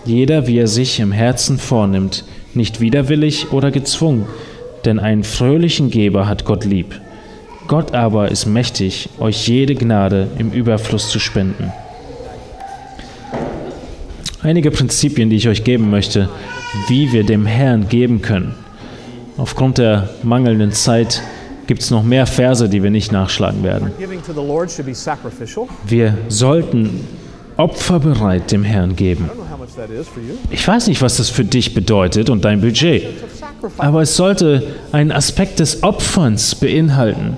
Jeder, 0.06 0.46
wie 0.46 0.60
er 0.60 0.68
sich 0.68 1.00
im 1.00 1.12
Herzen 1.12 1.58
vornimmt, 1.58 2.24
nicht 2.56 2.80
widerwillig 2.80 3.52
oder 3.52 3.72
gezwungen, 3.72 4.26
denn 4.86 5.00
einen 5.00 5.24
fröhlichen 5.24 5.90
Geber 5.90 6.28
hat 6.28 6.46
Gott 6.46 6.66
lieb. 6.66 7.00
Gott 7.68 7.94
aber 7.94 8.32
ist 8.32 8.46
mächtig, 8.46 9.10
euch 9.20 9.48
jede 9.48 9.76
Gnade 9.76 10.28
im 10.38 10.52
Überfluss 10.52 11.10
zu 11.10 11.20
spenden. 11.20 11.72
Einige 14.44 14.72
Prinzipien, 14.72 15.30
die 15.30 15.36
ich 15.36 15.48
euch 15.48 15.64
geben 15.64 15.90
möchte, 15.90 16.28
wie 16.88 17.12
wir 17.12 17.24
dem 17.24 17.46
Herrn 17.46 17.88
geben 17.88 18.22
können. 18.22 18.56
Aufgrund 19.38 19.78
der 19.78 20.10
mangelnden 20.24 20.72
Zeit 20.72 21.22
gibt 21.68 21.82
es 21.82 21.92
noch 21.92 22.04
mehr 22.04 22.26
Verse, 22.26 22.68
die 22.68 22.84
wir 22.84 22.90
nicht 22.90 23.12
nachschlagen 23.12 23.64
werden. 23.64 23.92
Wir 25.86 26.18
sollten 26.28 27.08
opferbereit 27.56 28.52
dem 28.52 28.64
Herrn 28.64 28.96
geben. 28.96 29.30
Ich 30.50 30.68
weiß 30.68 30.88
nicht, 30.88 31.02
was 31.02 31.18
das 31.18 31.30
für 31.30 31.46
dich 31.46 31.74
bedeutet 31.74 32.30
und 32.30 32.44
dein 32.46 32.62
Budget, 32.62 33.06
aber 33.78 34.02
es 34.02 34.16
sollte 34.16 34.64
einen 34.92 35.12
Aspekt 35.12 35.60
des 35.60 35.84
Opferns 35.84 36.56
beinhalten. 36.56 37.38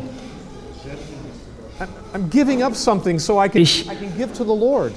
I'm- 1.79 1.87
I'm 2.15 2.29
giving 2.31 2.63
up 2.63 2.75
something 2.75 3.19
so 3.19 3.41
I 3.43 3.49
can, 3.49 3.61
Ich- 3.61 3.85
I 3.85 3.89
can 3.95 4.17
give 4.17 4.33
to 4.37 4.43
the 4.43 4.59
Lord. 4.59 4.91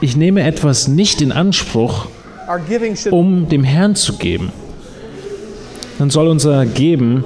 Ich 0.00 0.16
nehme 0.16 0.42
etwas 0.42 0.88
nicht 0.88 1.20
in 1.22 1.32
Anspruch, 1.32 2.06
um 3.10 3.48
dem 3.48 3.64
Herrn 3.64 3.94
zu 3.96 4.14
geben. 4.18 4.52
Dann 5.98 6.10
soll 6.10 6.28
unser 6.28 6.66
Geben 6.66 7.24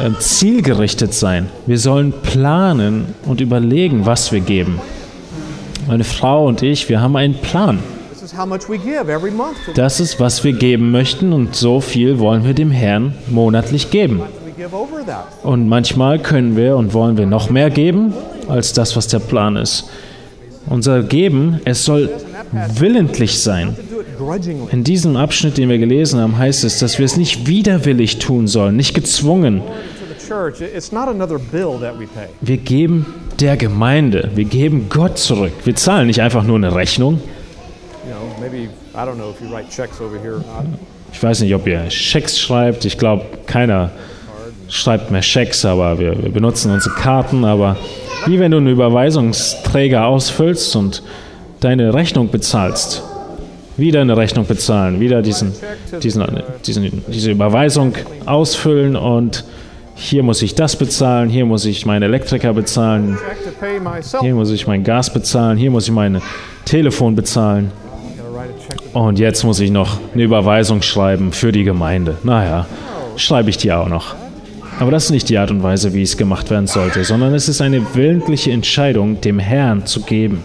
äh, 0.00 0.10
zielgerichtet 0.18 1.14
sein. 1.14 1.48
Wir 1.66 1.78
sollen 1.78 2.12
planen 2.12 3.06
und 3.24 3.40
überlegen, 3.40 4.04
was 4.06 4.30
wir 4.32 4.40
geben. 4.40 4.80
Meine 5.86 6.04
Frau 6.04 6.46
und 6.46 6.62
ich, 6.62 6.88
wir 6.88 7.00
haben 7.00 7.16
einen 7.16 7.34
Plan. 7.34 7.78
Das 9.74 10.00
ist, 10.00 10.20
was 10.20 10.44
wir 10.44 10.52
geben 10.52 10.90
möchten 10.90 11.32
und 11.32 11.54
so 11.54 11.80
viel 11.80 12.18
wollen 12.18 12.44
wir 12.44 12.54
dem 12.54 12.70
Herrn 12.70 13.14
monatlich 13.28 13.90
geben. 13.90 14.22
Und 15.42 15.68
manchmal 15.68 16.18
können 16.18 16.56
wir 16.56 16.76
und 16.76 16.94
wollen 16.94 17.16
wir 17.16 17.26
noch 17.26 17.50
mehr 17.50 17.70
geben 17.70 18.14
als 18.48 18.72
das, 18.72 18.96
was 18.96 19.08
der 19.08 19.18
Plan 19.18 19.56
ist. 19.56 19.88
Unser 20.66 21.02
Geben, 21.02 21.60
es 21.64 21.84
soll 21.84 22.10
willentlich 22.76 23.40
sein. 23.40 23.76
In 24.70 24.84
diesem 24.84 25.16
Abschnitt, 25.16 25.58
den 25.58 25.68
wir 25.68 25.78
gelesen 25.78 26.20
haben, 26.20 26.38
heißt 26.38 26.64
es, 26.64 26.78
dass 26.78 26.98
wir 26.98 27.04
es 27.04 27.16
nicht 27.16 27.46
widerwillig 27.46 28.18
tun 28.18 28.46
sollen, 28.46 28.76
nicht 28.76 28.94
gezwungen. 28.94 29.62
Wir 32.40 32.56
geben 32.56 33.06
der 33.40 33.56
Gemeinde, 33.56 34.30
wir 34.34 34.44
geben 34.44 34.86
Gott 34.88 35.18
zurück. 35.18 35.52
Wir 35.64 35.74
zahlen 35.74 36.06
nicht 36.06 36.22
einfach 36.22 36.44
nur 36.44 36.56
eine 36.56 36.74
Rechnung. 36.74 37.20
Ich 41.12 41.22
weiß 41.22 41.40
nicht, 41.40 41.54
ob 41.54 41.66
ihr 41.66 41.90
Schecks 41.90 42.38
schreibt. 42.38 42.84
Ich 42.84 42.98
glaube, 42.98 43.24
keiner 43.46 43.90
schreibt 44.68 45.10
mehr 45.10 45.22
Schecks, 45.22 45.64
aber 45.64 45.98
wir, 45.98 46.20
wir 46.22 46.32
benutzen 46.32 46.72
unsere 46.72 46.94
Karten. 46.94 47.44
Aber 47.44 47.76
wie 48.26 48.40
wenn 48.40 48.50
du 48.50 48.56
einen 48.56 48.68
Überweisungsträger 48.68 50.06
ausfüllst 50.06 50.74
und 50.76 51.02
deine 51.64 51.94
Rechnung 51.94 52.30
bezahlst. 52.30 53.02
Wieder 53.76 54.02
eine 54.02 54.16
Rechnung 54.16 54.46
bezahlen, 54.46 55.00
wieder 55.00 55.20
diesen, 55.22 55.52
diesen, 56.02 56.24
diesen, 56.64 57.04
diese 57.08 57.30
Überweisung 57.32 57.94
ausfüllen 58.24 58.94
und 58.94 59.44
hier 59.96 60.22
muss 60.22 60.42
ich 60.42 60.54
das 60.54 60.76
bezahlen, 60.76 61.28
hier 61.28 61.44
muss 61.44 61.64
ich 61.64 61.86
meinen 61.86 62.02
Elektriker 62.02 62.52
bezahlen, 62.52 63.18
hier 64.20 64.34
muss 64.34 64.50
ich 64.50 64.66
mein 64.66 64.84
Gas 64.84 65.12
bezahlen, 65.12 65.56
hier 65.56 65.70
muss 65.70 65.84
ich 65.84 65.92
mein 65.92 66.20
Telefon 66.64 67.16
bezahlen. 67.16 67.72
Und 68.94 69.18
jetzt 69.18 69.42
muss 69.42 69.58
ich 69.58 69.70
noch 69.72 69.98
eine 70.14 70.22
Überweisung 70.22 70.80
schreiben 70.80 71.32
für 71.32 71.50
die 71.50 71.64
Gemeinde. 71.64 72.16
Naja, 72.22 72.66
schreibe 73.16 73.50
ich 73.50 73.56
die 73.56 73.72
auch 73.72 73.88
noch. 73.88 74.14
Aber 74.78 74.90
das 74.90 75.06
ist 75.06 75.10
nicht 75.10 75.28
die 75.28 75.38
Art 75.38 75.50
und 75.50 75.62
Weise, 75.62 75.94
wie 75.94 76.02
es 76.02 76.16
gemacht 76.16 76.50
werden 76.50 76.66
sollte, 76.68 77.04
sondern 77.04 77.34
es 77.34 77.48
ist 77.48 77.60
eine 77.60 77.94
willentliche 77.94 78.52
Entscheidung, 78.52 79.20
dem 79.20 79.38
Herrn 79.38 79.84
zu 79.86 80.00
geben. 80.02 80.44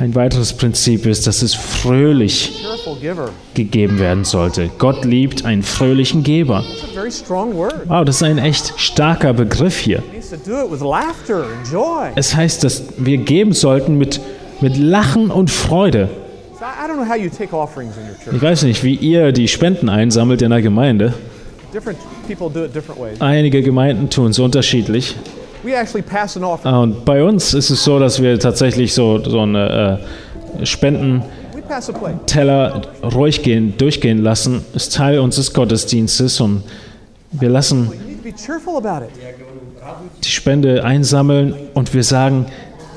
Ein 0.00 0.14
weiteres 0.16 0.52
Prinzip 0.52 1.06
ist, 1.06 1.26
dass 1.28 1.42
es 1.42 1.54
fröhlich 1.54 2.64
gegeben 3.54 4.00
werden 4.00 4.24
sollte. 4.24 4.68
Gott 4.78 5.04
liebt 5.04 5.44
einen 5.44 5.62
fröhlichen 5.62 6.24
Geber. 6.24 6.64
Wow, 7.86 8.04
das 8.04 8.16
ist 8.16 8.22
ein 8.24 8.38
echt 8.38 8.74
starker 8.78 9.32
Begriff 9.32 9.78
hier. 9.78 10.02
Es 12.16 12.34
heißt, 12.34 12.64
dass 12.64 12.82
wir 12.96 13.18
geben 13.18 13.52
sollten 13.52 13.96
mit, 13.96 14.20
mit 14.62 14.78
Lachen 14.78 15.30
und 15.30 15.50
Freude. 15.50 16.08
So 16.58 16.64
I 16.64 16.84
I 16.84 16.88
don't 16.88 16.96
know 16.96 17.08
how 17.08 17.16
you 17.16 17.28
take 17.28 17.54
offerings 17.54 17.96
in 17.96 18.04
your 18.04 18.16
church. 18.24 18.36
Ich 18.36 18.42
weiß 18.42 18.62
nicht, 18.62 18.84
wie 18.84 18.94
ihr 18.94 19.32
die 19.32 19.48
Spenden 19.48 19.88
einsammelt 19.88 20.42
in 20.42 20.50
der 20.50 20.62
Gemeinde. 20.62 21.12
Different 21.74 21.98
people 22.28 22.48
do 22.50 22.64
it 22.64 22.74
different 22.74 23.00
ways. 23.00 23.20
Einige 23.20 23.62
Gemeinden 23.62 24.08
tun 24.08 24.30
es 24.30 24.38
unterschiedlich. 24.38 25.16
We 25.64 25.74
actually 25.74 26.02
pass 26.02 26.36
an 26.36 26.44
offering. 26.44 26.74
Ah, 26.74 26.82
Und 26.82 27.04
bei 27.04 27.22
uns 27.22 27.54
ist 27.54 27.70
es 27.70 27.84
so, 27.84 27.98
dass 27.98 28.22
wir 28.22 28.38
tatsächlich 28.38 28.94
so, 28.94 29.22
so 29.22 29.40
eine 29.40 29.98
äh, 30.60 30.66
Spendenteller 30.66 32.82
ruhig 33.14 33.42
gehen, 33.42 33.74
durchgehen 33.78 34.22
lassen. 34.22 34.64
Ist 34.74 34.94
Teil 34.94 35.18
unseres 35.18 35.52
Gottesdienstes 35.52 36.40
und 36.40 36.62
wir 37.32 37.48
lassen 37.48 37.90
die 40.24 40.30
Spende 40.30 40.84
einsammeln 40.84 41.54
und 41.74 41.94
wir 41.94 42.04
sagen, 42.04 42.46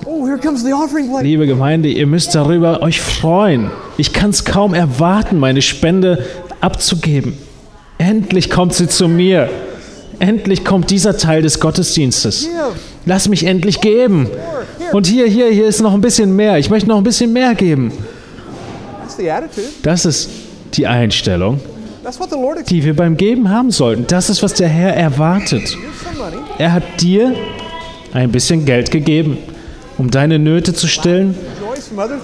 Oh, 0.08 0.28
here 0.28 0.38
comes 0.38 0.64
the 0.64 0.72
offering 0.72 1.10
plate. 1.10 1.24
liebe 1.24 1.48
Gemeinde, 1.48 1.90
ihr 1.90 2.06
müsst 2.06 2.36
darüber 2.36 2.84
euch 2.84 3.02
freuen. 3.02 3.72
Ich 3.98 4.14
kann 4.14 4.30
es 4.30 4.46
kaum 4.46 4.76
erwarten, 4.76 5.40
meine 5.40 5.64
Spende 5.64 6.24
abzugeben. 6.62 7.36
Endlich 7.98 8.52
kommt 8.52 8.76
sie 8.76 8.88
zu 8.88 9.08
mir. 9.08 9.50
Endlich 10.20 10.64
kommt 10.64 10.92
dieser 10.92 11.18
Teil 11.18 11.42
des 11.42 11.60
Gottesdienstes. 11.60 12.48
Lass 13.06 13.28
mich 13.28 13.46
endlich 13.46 13.82
geben. 13.82 14.30
Und 14.92 15.08
hier, 15.08 15.26
hier, 15.26 15.50
hier 15.50 15.66
ist 15.66 15.82
noch 15.82 15.94
ein 15.94 16.02
bisschen 16.02 16.36
mehr. 16.36 16.60
Ich 16.60 16.70
möchte 16.70 16.88
noch 16.88 16.98
ein 16.98 17.04
bisschen 17.04 17.34
mehr 17.34 17.56
geben. 17.56 17.92
Das 19.82 20.06
ist 20.06 20.30
die 20.74 20.86
Einstellung, 20.86 21.60
die 22.70 22.84
wir 22.84 22.96
beim 22.96 23.18
Geben 23.18 23.50
haben 23.50 23.72
sollten. 23.72 24.06
Das 24.08 24.30
ist, 24.30 24.44
was 24.44 24.54
der 24.54 24.68
Herr 24.68 24.96
erwartet. 24.96 25.76
Er 26.60 26.74
hat 26.74 26.84
dir 27.02 27.34
ein 28.14 28.32
bisschen 28.32 28.66
Geld 28.66 28.92
gegeben, 28.92 29.38
um 29.98 30.12
deine 30.12 30.40
Nöte 30.40 30.74
zu 30.74 30.88
stillen, 30.88 31.36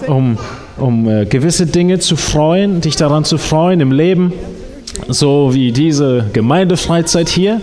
um, 0.08 0.38
um 0.78 1.08
äh, 1.08 1.26
gewisse 1.26 1.66
Dinge 1.66 2.00
zu 2.00 2.16
freuen, 2.16 2.82
dich 2.82 2.96
daran 2.96 3.24
zu 3.24 3.38
freuen 3.38 3.80
im 3.80 3.92
Leben, 3.92 4.34
so 5.08 5.54
wie 5.54 5.72
diese 5.72 6.26
Gemeindefreizeit 6.34 7.30
hier. 7.30 7.62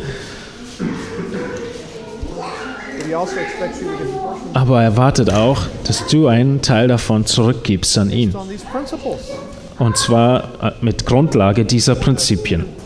Aber 4.54 4.82
er 4.82 4.96
wartet 4.96 5.32
auch, 5.32 5.62
dass 5.84 6.06
du 6.06 6.28
einen 6.28 6.62
Teil 6.62 6.88
davon 6.88 7.26
zurückgibst 7.26 7.98
an 7.98 8.10
ihn. 8.10 8.34
Und 9.78 9.96
zwar 9.96 10.44
äh, 10.62 10.72
mit 10.80 11.06
Grundlage 11.06 11.64
dieser 11.64 11.94
Prinzipien. 11.94 12.77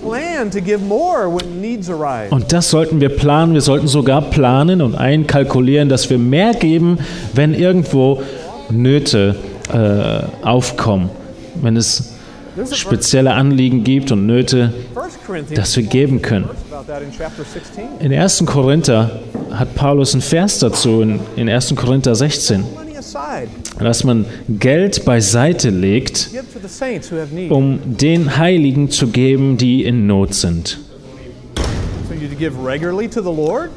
Und 2.31 2.53
das 2.53 2.71
sollten 2.71 3.01
wir 3.01 3.11
planen. 3.11 3.55
Wir 3.55 3.61
sollten 3.61 3.87
sogar 3.87 4.23
planen 4.23 4.83
und 4.83 4.95
einkalkulieren, 4.95 5.89
dass 5.89 6.11
wir 6.11 6.19
mehr 6.19 6.55
geben, 6.55 6.99
wenn 7.35 7.55
irgendwo 7.55 8.23
Nöte 8.71 9.37
äh, 9.73 10.47
aufkommen. 10.47 11.11
Wenn 11.55 11.77
es 11.77 12.15
spezielle 12.73 13.33
Anliegen 13.33 13.85
gibt 13.85 14.13
und 14.13 14.27
Nöte, 14.27 14.73
1 14.95 15.19
Corinthians 15.27 15.61
dass 15.61 15.77
wir 15.77 15.85
geben 15.85 16.21
können. 16.23 16.45
in 16.45 17.13
chapter 17.17 17.45
16. 17.45 17.85
In 18.01 18.13
1. 18.13 18.45
Korinther 18.47 19.21
hat 19.53 19.75
Paulus 19.75 20.13
einen 20.15 20.23
Vers 20.23 20.59
dazu, 20.59 21.03
in, 21.03 21.21
in 21.37 21.49
1. 21.49 21.75
Korinther 21.77 22.15
16, 22.15 22.61
Money 22.61 22.77
aside. 22.77 22.92
Dass 23.79 24.05
man 24.05 24.25
Geld 24.49 25.05
beiseite 25.05 25.71
legt, 25.71 26.31
um 27.51 27.79
den 27.85 28.37
Heiligen 28.37 28.91
zu 28.91 29.09
geben, 29.09 29.57
die 29.57 29.85
in 29.85 30.07
Not 30.07 30.35
sind. 30.35 30.79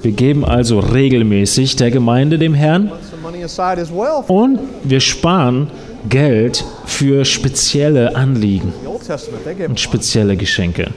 Wir 0.01 0.11
geben 0.11 0.45
also 0.45 0.79
regelmäßig 0.79 1.75
der 1.75 1.91
Gemeinde, 1.91 2.37
dem 2.37 2.53
Herrn, 2.53 2.91
und 4.27 4.59
wir 4.83 4.99
sparen 4.99 5.67
Geld 6.09 6.63
für 6.85 7.25
spezielle 7.25 8.15
Anliegen 8.15 8.73
und 9.67 9.79
spezielle 9.79 10.37
Geschenke. 10.37 10.91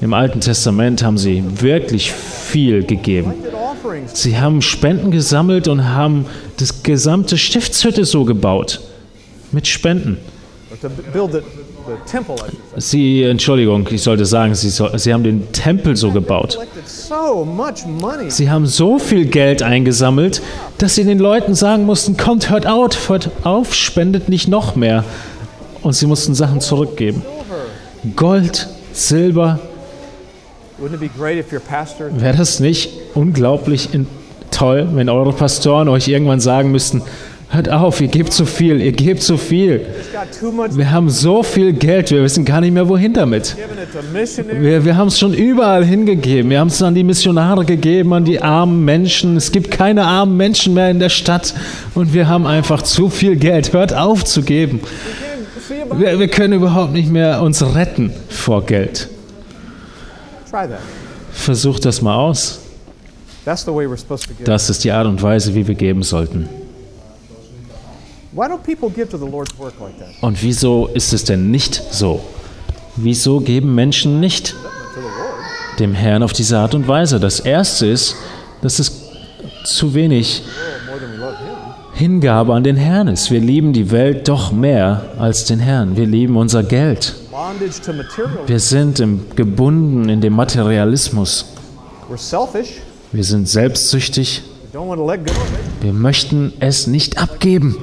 Im 0.00 0.12
Alten 0.12 0.40
Testament 0.40 1.02
haben 1.02 1.18
sie 1.18 1.42
wirklich 1.60 2.12
viel 2.12 2.84
gegeben. 2.84 3.32
Sie 4.12 4.38
haben 4.38 4.62
Spenden 4.62 5.10
gesammelt 5.10 5.68
und 5.68 5.88
haben 5.88 6.26
das 6.58 6.82
gesamte 6.82 7.38
Stiftshütte 7.38 8.04
so 8.04 8.24
gebaut. 8.24 8.80
Mit 9.52 9.66
Spenden. 9.66 10.18
Sie, 12.76 13.22
Entschuldigung, 13.22 13.86
ich 13.90 14.02
sollte 14.02 14.24
sagen, 14.24 14.54
sie, 14.54 14.70
so, 14.70 14.88
sie 14.96 15.12
haben 15.12 15.22
den 15.22 15.52
Tempel 15.52 15.96
so 15.96 16.10
gebaut. 16.10 16.58
Sie 18.28 18.50
haben 18.50 18.66
so 18.66 18.98
viel 18.98 19.26
Geld 19.26 19.62
eingesammelt, 19.62 20.42
dass 20.78 20.94
sie 20.94 21.04
den 21.04 21.18
Leuten 21.18 21.54
sagen 21.54 21.84
mussten, 21.86 22.16
kommt, 22.16 22.50
hört 22.50 22.66
auf, 22.66 23.08
hört 23.08 23.30
auf, 23.44 23.74
spendet 23.74 24.28
nicht 24.28 24.48
noch 24.48 24.76
mehr. 24.76 25.04
Und 25.82 25.92
sie 25.92 26.06
mussten 26.06 26.34
Sachen 26.34 26.60
zurückgeben. 26.60 27.22
Gold, 28.16 28.68
Silber, 28.92 29.58
Wouldn't 29.58 29.60
it 29.60 29.62
be 29.64 29.72
great 29.72 29.72
if 29.74 29.92
your 29.94 30.62
pastor 30.62 30.63
wäre 32.20 32.36
das 32.36 32.60
nicht 32.60 32.90
unglaublich 33.14 33.88
toll, 34.50 34.88
wenn 34.92 35.08
eure 35.08 35.32
Pastoren 35.32 35.88
euch 35.88 36.08
irgendwann 36.08 36.40
sagen 36.40 36.70
müssten, 36.70 37.02
hört 37.50 37.70
auf, 37.70 38.00
ihr 38.00 38.08
gebt 38.08 38.32
zu 38.32 38.46
viel, 38.46 38.80
ihr 38.80 38.92
gebt 38.92 39.22
zu 39.22 39.36
viel. 39.36 39.86
Wir 40.72 40.90
haben 40.90 41.08
so 41.08 41.42
viel 41.42 41.72
Geld, 41.72 42.10
wir 42.10 42.22
wissen 42.22 42.44
gar 42.44 42.60
nicht 42.60 42.72
mehr, 42.72 42.88
wohin 42.88 43.12
damit. 43.12 43.56
Wir, 44.60 44.84
wir 44.84 44.96
haben 44.96 45.08
es 45.08 45.18
schon 45.18 45.34
überall 45.34 45.84
hingegeben. 45.84 46.50
Wir 46.50 46.60
haben 46.60 46.68
es 46.68 46.82
an 46.82 46.94
die 46.94 47.04
Missionare 47.04 47.64
gegeben, 47.64 48.12
an 48.12 48.24
die 48.24 48.42
armen 48.42 48.84
Menschen. 48.84 49.36
Es 49.36 49.52
gibt 49.52 49.70
keine 49.70 50.04
armen 50.04 50.36
Menschen 50.36 50.74
mehr 50.74 50.90
in 50.90 50.98
der 50.98 51.08
Stadt. 51.08 51.54
Und 51.94 52.12
wir 52.12 52.28
haben 52.28 52.46
einfach 52.46 52.82
zu 52.82 53.08
viel 53.08 53.36
Geld. 53.36 53.72
Hört 53.72 53.94
auf 53.94 54.24
zu 54.24 54.42
geben. 54.42 54.80
Wir, 55.96 56.18
wir 56.18 56.28
können 56.28 56.54
überhaupt 56.54 56.92
nicht 56.92 57.10
mehr 57.10 57.40
uns 57.42 57.62
retten 57.74 58.12
vor 58.28 58.66
Geld. 58.66 59.08
Versucht 61.32 61.84
das 61.84 62.00
mal 62.00 62.16
aus. 62.16 62.60
Das 64.44 64.70
ist 64.70 64.84
die 64.84 64.92
Art 64.92 65.06
und 65.06 65.22
Weise, 65.22 65.54
wie 65.54 65.66
wir 65.66 65.74
geben 65.74 66.02
sollten. 66.02 66.48
Why 68.32 68.46
don't 68.46 68.62
people 68.64 68.90
give 68.90 69.08
to 69.10 69.18
the 69.18 69.30
Lord's 69.30 69.56
work 69.58 69.74
like 69.80 69.96
that? 69.98 70.08
Und 70.20 70.42
wieso 70.42 70.88
ist 70.88 71.12
es 71.12 71.24
denn 71.24 71.50
nicht 71.50 71.80
so? 71.92 72.20
Wieso 72.96 73.40
geben 73.40 73.74
Menschen 73.74 74.18
nicht 74.18 74.56
dem 75.78 75.94
Herrn 75.94 76.22
auf 76.22 76.32
diese 76.32 76.58
Art 76.58 76.74
und 76.74 76.88
Weise? 76.88 77.20
Das 77.20 77.40
Erste 77.40 77.86
ist, 77.86 78.16
dass 78.62 78.78
es 78.78 78.92
zu 79.64 79.94
wenig. 79.94 80.42
Hingabe 81.94 82.54
an 82.54 82.64
den 82.64 82.76
Herrn 82.76 83.06
ist. 83.06 83.30
Wir 83.30 83.40
lieben 83.40 83.72
die 83.72 83.92
Welt 83.92 84.26
doch 84.26 84.50
mehr 84.50 85.12
als 85.16 85.44
den 85.44 85.60
Herrn. 85.60 85.96
Wir 85.96 86.06
lieben 86.06 86.36
unser 86.36 86.64
Geld. 86.64 87.14
Wir 88.46 88.60
sind 88.60 89.02
gebunden 89.34 90.08
in 90.08 90.20
dem 90.20 90.34
Materialismus. 90.34 91.46
Wir 93.10 93.24
sind 93.24 93.48
selbstsüchtig. 93.48 94.42
Wir 95.80 95.92
möchten 95.92 96.52
es 96.60 96.86
nicht 96.86 97.18
abgeben. 97.18 97.76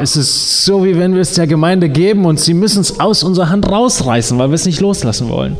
Es 0.00 0.16
ist 0.16 0.64
so, 0.64 0.84
wie 0.84 0.98
wenn 0.98 1.12
wir 1.14 1.20
es 1.20 1.34
der 1.34 1.46
Gemeinde 1.46 1.90
geben 1.90 2.24
und 2.24 2.40
sie 2.40 2.54
müssen 2.54 2.80
es 2.80 2.98
aus 2.98 3.22
unserer 3.22 3.50
Hand 3.50 3.70
rausreißen, 3.70 4.38
weil 4.38 4.48
wir 4.48 4.54
es 4.54 4.64
nicht 4.64 4.80
loslassen 4.80 5.28
wollen. 5.28 5.58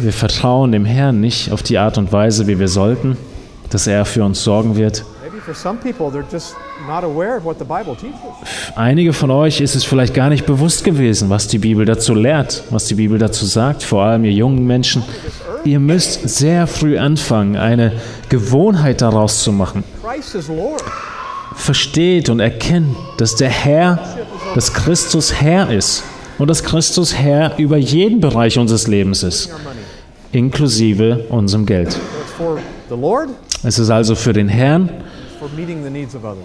Wir 0.00 0.12
vertrauen 0.12 0.72
dem 0.72 0.86
Herrn 0.86 1.20
nicht 1.20 1.52
auf 1.52 1.62
die 1.62 1.76
Art 1.76 1.98
und 1.98 2.12
Weise, 2.12 2.46
wie 2.46 2.58
wir 2.58 2.68
sollten, 2.68 3.18
dass 3.68 3.86
er 3.86 4.06
für 4.06 4.24
uns 4.24 4.42
sorgen 4.42 4.76
wird. 4.76 5.04
Einige 8.76 9.12
von 9.12 9.30
euch 9.30 9.60
ist 9.60 9.74
es 9.74 9.84
vielleicht 9.84 10.14
gar 10.14 10.28
nicht 10.28 10.46
bewusst 10.46 10.84
gewesen, 10.84 11.28
was 11.30 11.48
die 11.48 11.58
Bibel 11.58 11.84
dazu 11.84 12.14
lehrt, 12.14 12.64
was 12.70 12.86
die 12.86 12.94
Bibel 12.94 13.18
dazu 13.18 13.46
sagt, 13.46 13.82
vor 13.82 14.04
allem 14.04 14.24
ihr 14.24 14.32
jungen 14.32 14.66
Menschen. 14.66 15.02
Ihr 15.64 15.80
müsst 15.80 16.28
sehr 16.28 16.66
früh 16.66 16.98
anfangen, 16.98 17.56
eine 17.56 17.92
Gewohnheit 18.28 19.02
daraus 19.02 19.42
zu 19.42 19.52
machen. 19.52 19.84
Versteht 21.54 22.28
und 22.28 22.40
erkennt, 22.40 22.96
dass 23.18 23.34
der 23.34 23.50
Herr, 23.50 23.98
dass 24.54 24.72
Christus 24.72 25.34
Herr 25.40 25.70
ist 25.70 26.04
und 26.38 26.48
dass 26.48 26.62
Christus 26.62 27.14
Herr 27.14 27.58
über 27.58 27.76
jeden 27.76 28.20
Bereich 28.20 28.58
unseres 28.58 28.86
Lebens 28.86 29.22
ist, 29.22 29.50
inklusive 30.30 31.26
unserem 31.28 31.66
Geld. 31.66 31.98
Es 33.64 33.78
ist 33.78 33.90
also 33.90 34.14
für 34.14 34.32
den 34.32 34.48
Herrn 34.48 34.88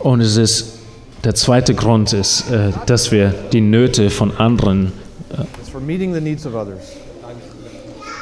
und 0.02 0.22
es 0.22 0.38
ist 0.38 0.80
der 1.24 1.36
zweite 1.36 1.74
Grund 1.74 2.12
ist, 2.14 2.50
äh, 2.52 2.72
dass 2.86 3.12
wir 3.12 3.34
die 3.54 3.62
Nöte 3.62 4.10
von 4.10 4.36
anderen 4.38 4.92
others. 6.54 6.94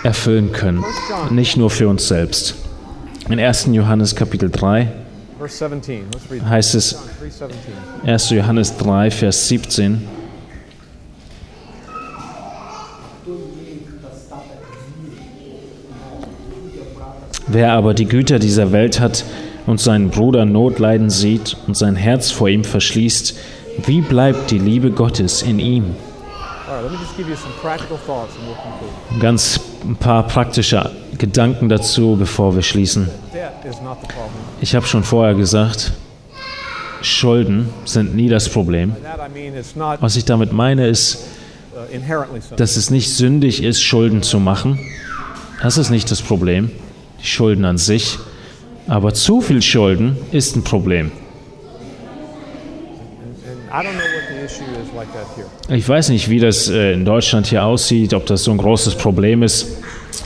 erfüllen 0.04 0.52
können, 0.52 0.84
nicht 1.30 1.58
nur 1.58 1.70
für 1.70 1.88
uns 1.88 2.08
selbst. 2.08 2.56
In 3.30 3.40
1. 3.40 3.70
Johannes 3.72 4.16
Kapitel 4.16 4.50
3 4.50 4.92
Verse 5.42 5.56
17. 5.58 6.04
Let's 6.14 6.30
read 6.30 6.44
heißt 6.44 6.76
es, 6.76 6.92
John 6.92 7.50
3:17. 8.04 8.10
1. 8.10 8.30
Johannes 8.30 8.78
3, 8.78 9.10
Vers 9.10 9.48
17, 9.48 10.08
Wer 17.48 17.74
aber 17.74 17.94
die 17.94 18.06
Güter 18.06 18.40
dieser 18.40 18.72
Welt 18.72 19.00
hat 19.00 19.26
und 19.68 19.80
seinen 19.80 20.10
Bruder 20.10 20.46
Not 20.46 20.80
leiden 20.80 21.10
sieht 21.10 21.58
und 21.68 21.76
sein 21.78 21.96
Herz 21.96 22.32
vor 22.32 22.50
ihm 22.50 22.64
verschließt, 22.64 23.36
wie 23.86 24.02
bleibt 24.02 24.52
die 24.52 24.60
Liebe 24.60 24.92
Gottes 24.92 25.42
in 25.42 25.60
ihm? 25.60 25.96
Ganz 29.20 29.60
ein 29.84 29.96
paar 29.96 30.28
praktische 30.28 30.92
Gedanken 31.18 31.70
dazu, 31.70 32.16
bevor 32.18 32.56
wir 32.56 32.62
schließen. 32.62 33.10
Ich 34.62 34.76
habe 34.76 34.86
schon 34.86 35.04
vorher 35.04 35.36
gesagt, 35.36 35.92
Schulden 37.02 37.70
sind 37.86 38.16
nie 38.16 38.30
das 38.30 38.50
Problem. 38.50 38.96
Was 40.00 40.16
ich 40.16 40.26
damit 40.26 40.54
meine, 40.54 40.88
ist, 40.88 41.26
uh, 41.74 42.56
dass 42.56 42.76
es 42.76 42.90
nicht 42.90 43.12
sündig 43.14 43.64
ist, 43.64 43.82
Schulden 43.82 44.22
zu 44.22 44.40
machen. 44.40 44.80
Das 45.62 45.78
ist 45.78 45.90
nicht 45.90 46.10
das 46.12 46.22
Problem, 46.22 46.72
die 47.22 47.28
Schulden 47.28 47.66
an 47.66 47.78
sich. 47.78 48.18
Aber 48.92 49.14
zu 49.14 49.40
viel 49.40 49.62
Schulden 49.62 50.18
ist 50.34 50.58
ein 50.58 50.66
Problem. 50.66 51.14
Ich 55.70 55.88
weiß 55.88 56.10
nicht, 56.10 56.30
wie 56.30 56.40
das 56.40 56.68
äh, 56.68 56.92
in 56.92 57.06
Deutschland 57.06 57.48
hier 57.48 57.64
aussieht, 57.64 58.14
ob 58.14 58.26
das 58.26 58.44
so 58.44 58.52
ein 58.52 58.58
großes 58.58 58.96
Problem 58.96 59.44
ist. 59.44 59.78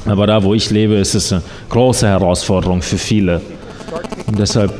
Aber 0.07 0.25
da, 0.25 0.41
wo 0.41 0.55
ich 0.55 0.71
lebe, 0.71 0.95
ist 0.95 1.13
es 1.13 1.31
eine 1.31 1.43
große 1.69 2.07
Herausforderung 2.07 2.81
für 2.81 2.97
viele. 2.97 3.39
Und 4.25 4.39
deshalb 4.39 4.73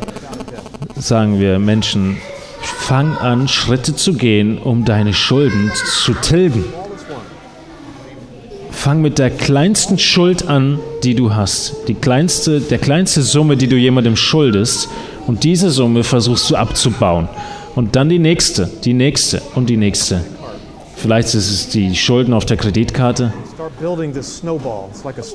sagen 0.95 1.39
wir 1.39 1.59
Menschen, 1.59 2.17
fang 2.61 3.15
an, 3.15 3.47
Schritte 3.47 3.95
zu 3.95 4.13
gehen, 4.13 4.57
um 4.57 4.83
deine 4.83 5.13
Schulden 5.13 5.71
zu 6.03 6.13
tilgen. 6.13 6.65
Fang 8.85 9.01
mit 9.01 9.17
der 9.17 9.31
kleinsten 9.31 9.97
Schuld 9.97 10.47
an, 10.47 10.77
die 11.01 11.15
du 11.15 11.33
hast. 11.33 11.87
Die 11.87 11.95
kleinste, 11.95 12.61
der 12.61 12.77
kleinste 12.77 13.23
Summe, 13.23 13.57
die 13.57 13.65
du 13.65 13.75
jemandem 13.75 14.15
schuldest. 14.15 14.89
Und 15.25 15.43
diese 15.43 15.71
Summe 15.71 16.03
versuchst 16.03 16.51
du 16.51 16.55
abzubauen. 16.55 17.27
Und 17.73 17.95
dann 17.95 18.09
die 18.09 18.19
nächste, 18.19 18.69
die 18.83 18.93
nächste 18.93 19.41
und 19.55 19.71
die 19.71 19.77
nächste. 19.77 20.23
Vielleicht 20.97 21.29
ist 21.29 21.49
es 21.49 21.69
die 21.69 21.95
Schulden 21.95 22.31
auf 22.31 22.45
der 22.45 22.57
Kreditkarte. 22.57 23.33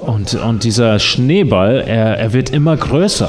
Und, 0.06 0.34
und 0.34 0.62
dieser 0.62 1.00
Schneeball, 1.00 1.82
er, 1.84 2.18
er 2.18 2.32
wird 2.32 2.50
immer 2.50 2.76
größer. 2.76 3.28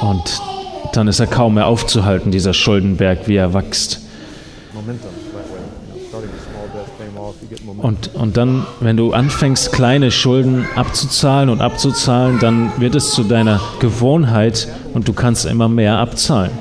Und 0.00 0.42
dann 0.94 1.06
ist 1.06 1.20
er 1.20 1.28
kaum 1.28 1.54
mehr 1.54 1.68
aufzuhalten, 1.68 2.32
dieser 2.32 2.54
Schuldenberg, 2.54 3.28
wie 3.28 3.36
er 3.36 3.54
wächst. 3.54 4.00
Momentum 4.74 5.10
that 5.40 5.50
way. 5.50 5.60
You 5.60 6.00
know, 6.00 6.08
starting 6.08 6.32
with 6.32 6.42
small 6.44 6.68
debts, 6.68 6.90
pay 6.98 7.06
them 7.06 7.16
off, 7.18 7.29
you 7.29 7.29
get 7.29 7.29
momentum. 7.29 7.29
Und, 7.78 8.14
und 8.14 8.36
dann, 8.36 8.66
wenn 8.80 8.96
du 8.96 9.12
anfängst, 9.12 9.72
kleine 9.72 10.10
Schulden 10.10 10.66
abzuzahlen 10.76 11.48
und 11.48 11.60
abzuzahlen, 11.60 12.38
dann 12.38 12.72
wird 12.78 12.94
es 12.94 13.12
zu 13.12 13.24
deiner 13.24 13.60
Gewohnheit 13.80 14.68
und 14.92 15.08
du 15.08 15.12
kannst 15.12 15.46
immer 15.46 15.68
mehr 15.68 15.98
abzahlen. 15.98 16.52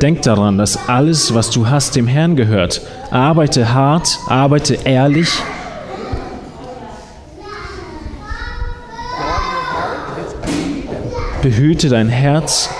Denk 0.00 0.22
daran, 0.22 0.58
dass 0.58 0.88
alles, 0.88 1.34
was 1.34 1.50
du 1.50 1.68
hast, 1.68 1.96
dem 1.96 2.06
Herrn 2.06 2.36
gehört. 2.36 2.82
Arbeite 3.10 3.72
hart, 3.72 4.18
arbeite 4.28 4.74
ehrlich, 4.84 5.28
behüte 11.42 11.88
dein 11.88 12.08
Herz 12.08 12.70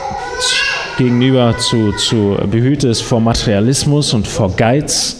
gegenüber 0.96 1.56
zu, 1.58 1.92
zu 1.92 2.36
behüte 2.50 2.88
es 2.88 3.00
vor 3.00 3.20
Materialismus 3.20 4.14
und 4.14 4.26
vor 4.26 4.50
Geiz. 4.56 5.16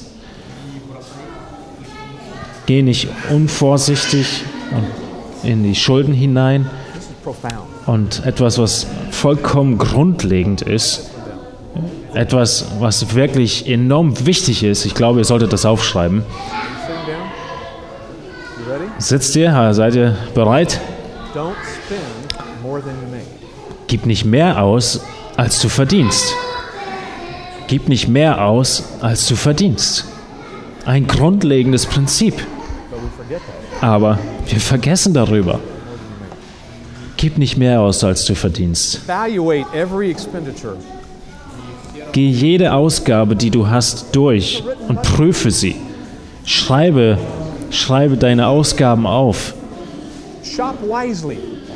Geh 2.66 2.82
nicht 2.82 3.09
unvorsichtig 3.30 4.44
in 5.42 5.62
die 5.62 5.74
Schulden 5.74 6.14
hinein. 6.14 6.70
Und 7.86 8.24
etwas, 8.24 8.59
was 8.59 8.86
vollkommen 9.10 9.78
grundlegend 9.78 10.62
ist, 10.62 11.10
etwas, 12.14 12.66
was 12.78 13.14
wirklich 13.14 13.68
enorm 13.68 14.26
wichtig 14.26 14.62
ist, 14.62 14.86
ich 14.86 14.94
glaube, 14.94 15.18
ihr 15.20 15.24
solltet 15.24 15.52
das 15.52 15.66
aufschreiben. 15.66 16.22
Sitzt 18.98 19.36
ihr, 19.36 19.74
seid 19.74 19.94
ihr 19.94 20.16
bereit? 20.34 20.80
Gib 23.86 24.06
nicht 24.06 24.24
mehr 24.24 24.62
aus, 24.62 25.01
als 25.36 25.61
du 25.61 25.69
verdienst. 25.69 26.35
Gib 27.66 27.89
nicht 27.89 28.09
mehr 28.09 28.44
aus, 28.44 28.85
als 29.01 29.27
du 29.27 29.36
verdienst. 29.36 30.06
Ein 30.85 31.06
grundlegendes 31.06 31.86
Prinzip. 31.86 32.35
Aber 33.81 34.19
wir 34.47 34.61
vergessen 34.61 35.15
darüber. 35.15 35.61
Gib 37.16 37.39
nicht 37.39 37.56
mehr 37.56 37.81
aus, 37.81 38.05
als 38.05 38.24
du 38.27 38.35
verdienst. 38.35 39.01
Geh 42.12 42.28
jede 42.28 42.73
Ausgabe, 42.73 43.35
die 43.35 43.51
du 43.51 43.66
hast, 43.66 44.15
durch 44.15 44.62
und 44.89 45.02
prüfe 45.02 45.51
sie. 45.51 45.77
Schreibe, 46.44 47.19
schreibe 47.70 48.16
deine 48.16 48.48
Ausgaben 48.48 49.06
auf 49.06 49.55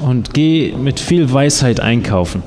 und 0.01 0.35
geh 0.35 0.73
mit 0.73 1.01
viel 1.01 1.33
Weisheit 1.33 1.81
einkaufen. 1.81 2.43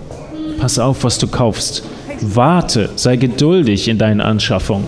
Pass 0.62 0.78
auf, 0.78 1.04
was 1.04 1.18
du 1.18 1.26
kaufst. 1.26 1.82
Warte, 2.22 2.92
sei 2.96 3.16
geduldig 3.16 3.88
in 3.88 3.98
deinen 3.98 4.22
Anschaffungen. 4.22 4.86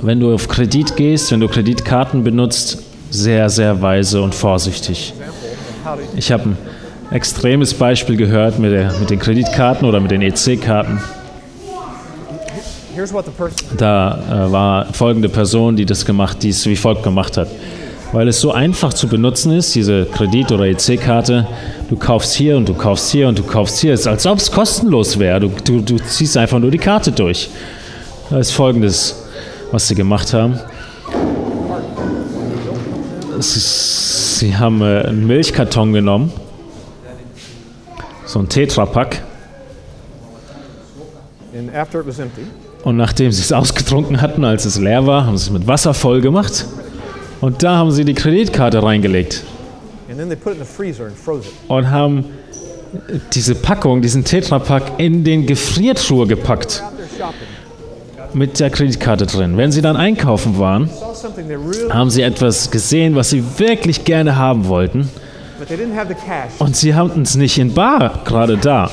Wenn 0.00 0.18
du 0.18 0.34
auf 0.34 0.48
Kredit 0.48 0.96
gehst, 0.96 1.30
wenn 1.30 1.38
du 1.38 1.46
Kreditkarten 1.46 2.24
benutzt, 2.24 2.82
sehr, 3.10 3.48
sehr 3.48 3.80
weise 3.80 4.20
und 4.20 4.34
vorsichtig. 4.34 5.14
Ich 6.16 6.32
habe 6.32 6.50
ein 6.50 6.58
extremes 7.12 7.72
Beispiel 7.72 8.16
gehört 8.16 8.58
mit, 8.58 8.72
der, 8.72 8.92
mit 8.98 9.10
den 9.10 9.20
Kreditkarten 9.20 9.86
oder 9.86 10.00
mit 10.00 10.10
den 10.10 10.22
EC-Karten. 10.22 11.00
Da 13.78 14.46
äh, 14.48 14.52
war 14.52 14.92
folgende 14.92 15.28
Person, 15.28 15.76
die 15.76 15.86
das 15.86 16.04
gemacht, 16.04 16.42
die 16.42 16.48
es 16.48 16.66
wie 16.66 16.74
folgt 16.74 17.04
gemacht 17.04 17.36
hat. 17.36 17.46
Weil 18.12 18.26
es 18.28 18.40
so 18.40 18.52
einfach 18.52 18.92
zu 18.92 19.06
benutzen 19.06 19.52
ist, 19.52 19.74
diese 19.74 20.04
Kredit- 20.04 20.50
oder 20.50 20.64
EC-Karte, 20.64 21.46
du 21.88 21.96
kaufst 21.96 22.34
hier 22.34 22.56
und 22.56 22.68
du 22.68 22.74
kaufst 22.74 23.10
hier 23.10 23.28
und 23.28 23.38
du 23.38 23.44
kaufst 23.44 23.78
hier, 23.78 23.94
es 23.94 24.00
ist, 24.00 24.06
als 24.08 24.26
ob 24.26 24.38
es 24.38 24.50
kostenlos 24.50 25.18
wäre. 25.18 25.40
Du, 25.40 25.48
du, 25.64 25.80
du 25.80 25.96
ziehst 25.98 26.36
einfach 26.36 26.58
nur 26.58 26.70
die 26.70 26.78
Karte 26.78 27.12
durch. 27.12 27.50
Da 28.28 28.38
ist 28.38 28.50
folgendes, 28.50 29.24
was 29.70 29.86
sie 29.86 29.94
gemacht 29.94 30.32
haben. 30.34 30.58
Sie, 33.38 34.56
haben 34.56 34.82
äh, 34.82 35.02
einen 35.02 35.26
Milchkarton 35.26 35.92
genommen, 35.92 36.32
so 38.26 38.38
ein 38.38 38.48
Tetrapack, 38.48 39.22
Und 42.84 42.96
nachdem 42.96 43.30
sie 43.32 43.42
es 43.42 43.52
ausgetrunken 43.52 44.20
hatten, 44.20 44.44
als 44.44 44.64
es 44.64 44.78
leer 44.78 45.06
war, 45.06 45.26
haben 45.26 45.36
sie 45.36 45.46
es 45.46 45.50
mit 45.50 45.66
Wasser 45.66 45.94
voll 45.94 46.20
gemacht. 46.20 46.66
Und 47.40 47.62
da 47.62 47.76
haben 47.76 47.90
sie 47.90 48.04
die 48.04 48.14
Kreditkarte 48.14 48.82
reingelegt 48.82 49.44
und 51.68 51.90
haben 51.90 52.24
diese 53.32 53.54
Packung, 53.54 54.02
diesen 54.02 54.24
Tetrapack 54.24 54.98
in 54.98 55.24
den 55.24 55.46
Gefriertruhe 55.46 56.26
gepackt. 56.26 56.82
Mit 58.32 58.60
der 58.60 58.70
Kreditkarte 58.70 59.26
drin. 59.26 59.56
Wenn 59.56 59.72
sie 59.72 59.82
dann 59.82 59.96
einkaufen 59.96 60.58
waren, 60.58 60.88
haben 61.90 62.10
sie 62.10 62.22
etwas 62.22 62.70
gesehen, 62.70 63.16
was 63.16 63.30
sie 63.30 63.42
wirklich 63.58 64.04
gerne 64.04 64.36
haben 64.36 64.68
wollten. 64.68 65.08
Und 66.58 66.76
sie 66.76 66.94
hatten 66.94 67.22
es 67.22 67.34
nicht 67.34 67.58
in 67.58 67.74
Bar 67.74 68.20
gerade 68.24 68.56
da. 68.56 68.90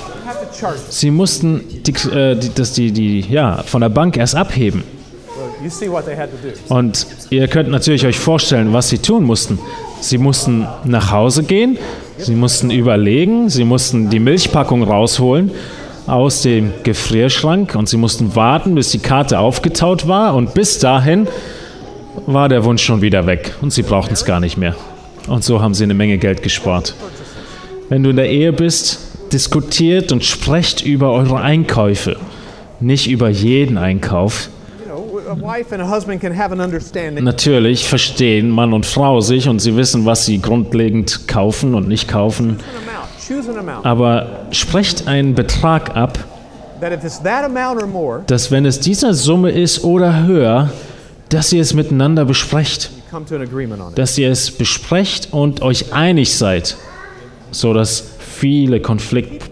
Sie 0.90 1.12
mussten 1.12 1.62
die, 1.86 1.92
äh, 2.10 2.36
die, 2.36 2.54
das, 2.54 2.74
die, 2.74 2.92
die, 2.92 3.22
ja, 3.22 3.64
von 3.64 3.82
der 3.82 3.90
Bank 3.90 4.18
erst 4.18 4.36
abheben. 4.36 4.84
Und 6.70 7.08
ihr 7.30 7.48
könnt 7.48 7.70
natürlich 7.70 8.06
euch 8.06 8.20
vorstellen, 8.20 8.74
was 8.74 8.90
sie 8.90 9.00
tun 9.00 9.24
mussten. 9.24 9.60
Sie 10.00 10.18
mussten 10.18 10.68
nach 10.84 11.12
Hause 11.12 11.44
gehen, 11.44 11.78
sie 12.18 12.36
mussten 12.36 12.70
überlegen, 12.70 13.50
sie 13.50 13.64
mussten 13.64 14.10
die 14.10 14.20
Milchpackung 14.20 14.84
rausholen 14.84 15.52
aus 16.06 16.44
dem 16.44 16.72
Gefrierschrank 16.84 17.76
und 17.76 17.90
sie 17.90 17.98
mussten 17.98 18.36
warten, 18.36 18.76
bis 18.76 18.92
die 18.92 19.00
Karte 19.00 19.40
aufgetaut 19.40 20.08
war 20.08 20.36
und 20.36 20.54
bis 20.54 20.80
dahin 20.80 21.28
war 22.26 22.48
der 22.50 22.64
Wunsch 22.64 22.84
schon 22.84 23.02
wieder 23.02 23.26
weg 23.26 23.56
und 23.62 23.72
sie 23.72 23.84
brauchten 23.84 24.14
es 24.14 24.26
gar 24.26 24.40
nicht 24.40 24.58
mehr. 24.58 24.76
Und 25.28 25.44
so 25.44 25.62
haben 25.62 25.74
sie 25.74 25.84
eine 25.84 25.94
Menge 25.94 26.18
Geld 26.18 26.44
gespart. 26.44 26.96
Wenn 27.90 28.04
du 28.04 28.12
in 28.12 28.16
der 28.16 28.30
Ehe 28.30 28.54
bist, 28.54 29.00
diskutiert 29.34 30.12
und 30.12 30.24
sprecht 30.24 30.86
über 30.86 31.12
eure 31.12 31.42
Einkäufe, 31.42 32.18
nicht 32.80 33.08
über 33.08 33.30
jeden 33.30 33.78
Einkauf. 33.78 34.50
Natürlich 37.22 37.88
verstehen 37.88 38.50
Mann 38.50 38.74
und 38.74 38.86
Frau 38.86 39.22
sich 39.22 39.48
und 39.48 39.60
sie 39.60 39.76
wissen, 39.76 40.06
was 40.06 40.26
sie 40.26 40.42
grundlegend 40.42 41.28
kaufen 41.28 41.76
und 41.76 41.88
nicht 41.88 42.08
kaufen. 42.08 42.60
Aber 43.84 44.48
sprecht 44.52 45.08
einen 45.08 45.36
Betrag 45.36 45.96
ab, 45.96 46.18
That 46.80 46.94
if 46.94 47.04
it's 47.04 47.18
that 47.24 47.44
amount 47.44 47.82
or 47.82 47.88
more, 47.88 48.24
dass 48.28 48.52
wenn 48.52 48.66
es 48.66 48.80
dieser 48.80 49.16
Summe 49.16 49.50
ist 49.50 49.84
oder 49.84 50.26
höher, 50.26 50.70
dass 51.30 51.52
ihr 51.52 51.62
es 51.62 51.74
miteinander 51.74 52.24
besprecht. 52.26 52.92
Dass 53.96 54.18
ihr 54.18 54.30
es 54.30 54.52
besprecht 54.52 55.30
und 55.32 55.62
euch 55.62 55.94
einig 55.94 56.38
seid, 56.38 56.78
sodass 57.50 58.04
viele 58.20 58.80
Konflikt, 58.80 59.44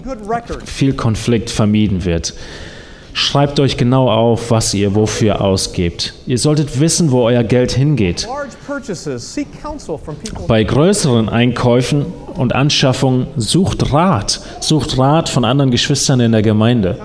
viel 0.66 0.94
Konflikt 0.94 1.50
vermieden 1.50 2.06
wird. 2.06 2.36
Schreibt 3.18 3.62
euch 3.62 3.78
genau 3.78 4.12
auf, 4.12 4.52
was 4.52 4.74
ihr 4.74 4.94
wofür 4.94 5.40
ausgebt. 5.40 6.14
Ihr 6.28 6.38
solltet 6.38 6.82
wissen, 6.82 7.12
wo 7.12 7.22
euer 7.22 7.44
Geld 7.44 7.72
hingeht. 7.72 8.28
Bei 10.50 10.64
größeren 10.66 11.30
Einkäufen 11.30 12.06
und 12.36 12.54
Anschaffungen 12.54 13.28
sucht 13.38 13.94
Rat. 13.94 14.42
Sucht 14.60 14.98
Rat 14.98 15.30
von 15.30 15.46
anderen 15.46 15.72
Geschwistern 15.72 16.20
in 16.20 16.34
der 16.34 16.42
Gemeinde. 16.42 17.00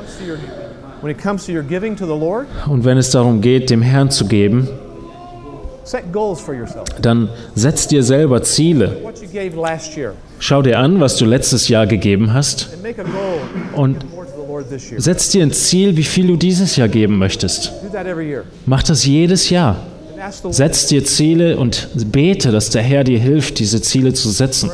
Und 1.00 2.84
wenn 2.84 2.98
es 2.98 3.10
darum 3.10 3.40
geht, 3.40 3.70
dem 3.70 3.80
Herrn 3.80 4.10
zu 4.10 4.26
geben, 4.26 4.68
dann 7.00 7.28
setz 7.54 7.86
dir 7.86 8.02
selber 8.02 8.42
Ziele. 8.42 8.96
Schau 10.40 10.62
dir 10.62 10.78
an, 10.80 10.98
was 10.98 11.16
du 11.16 11.24
letztes 11.24 11.68
Jahr 11.68 11.86
gegeben 11.86 12.34
hast 12.34 12.68
und 13.74 14.04
setz 14.96 15.30
dir 15.30 15.42
ein 15.42 15.52
Ziel, 15.52 15.96
wie 15.96 16.04
viel 16.04 16.26
du 16.26 16.36
dieses 16.36 16.76
Jahr 16.76 16.88
geben 16.88 17.18
möchtest. 17.18 17.72
Mach 18.66 18.82
das 18.82 19.04
jedes 19.04 19.50
Jahr. 19.50 19.76
Setz 20.50 20.86
dir 20.86 21.04
Ziele 21.04 21.56
und 21.56 21.88
bete, 22.12 22.52
dass 22.52 22.70
der 22.70 22.82
Herr 22.82 23.04
dir 23.04 23.18
hilft, 23.18 23.58
diese 23.58 23.80
Ziele 23.80 24.12
zu 24.12 24.30
setzen. 24.30 24.70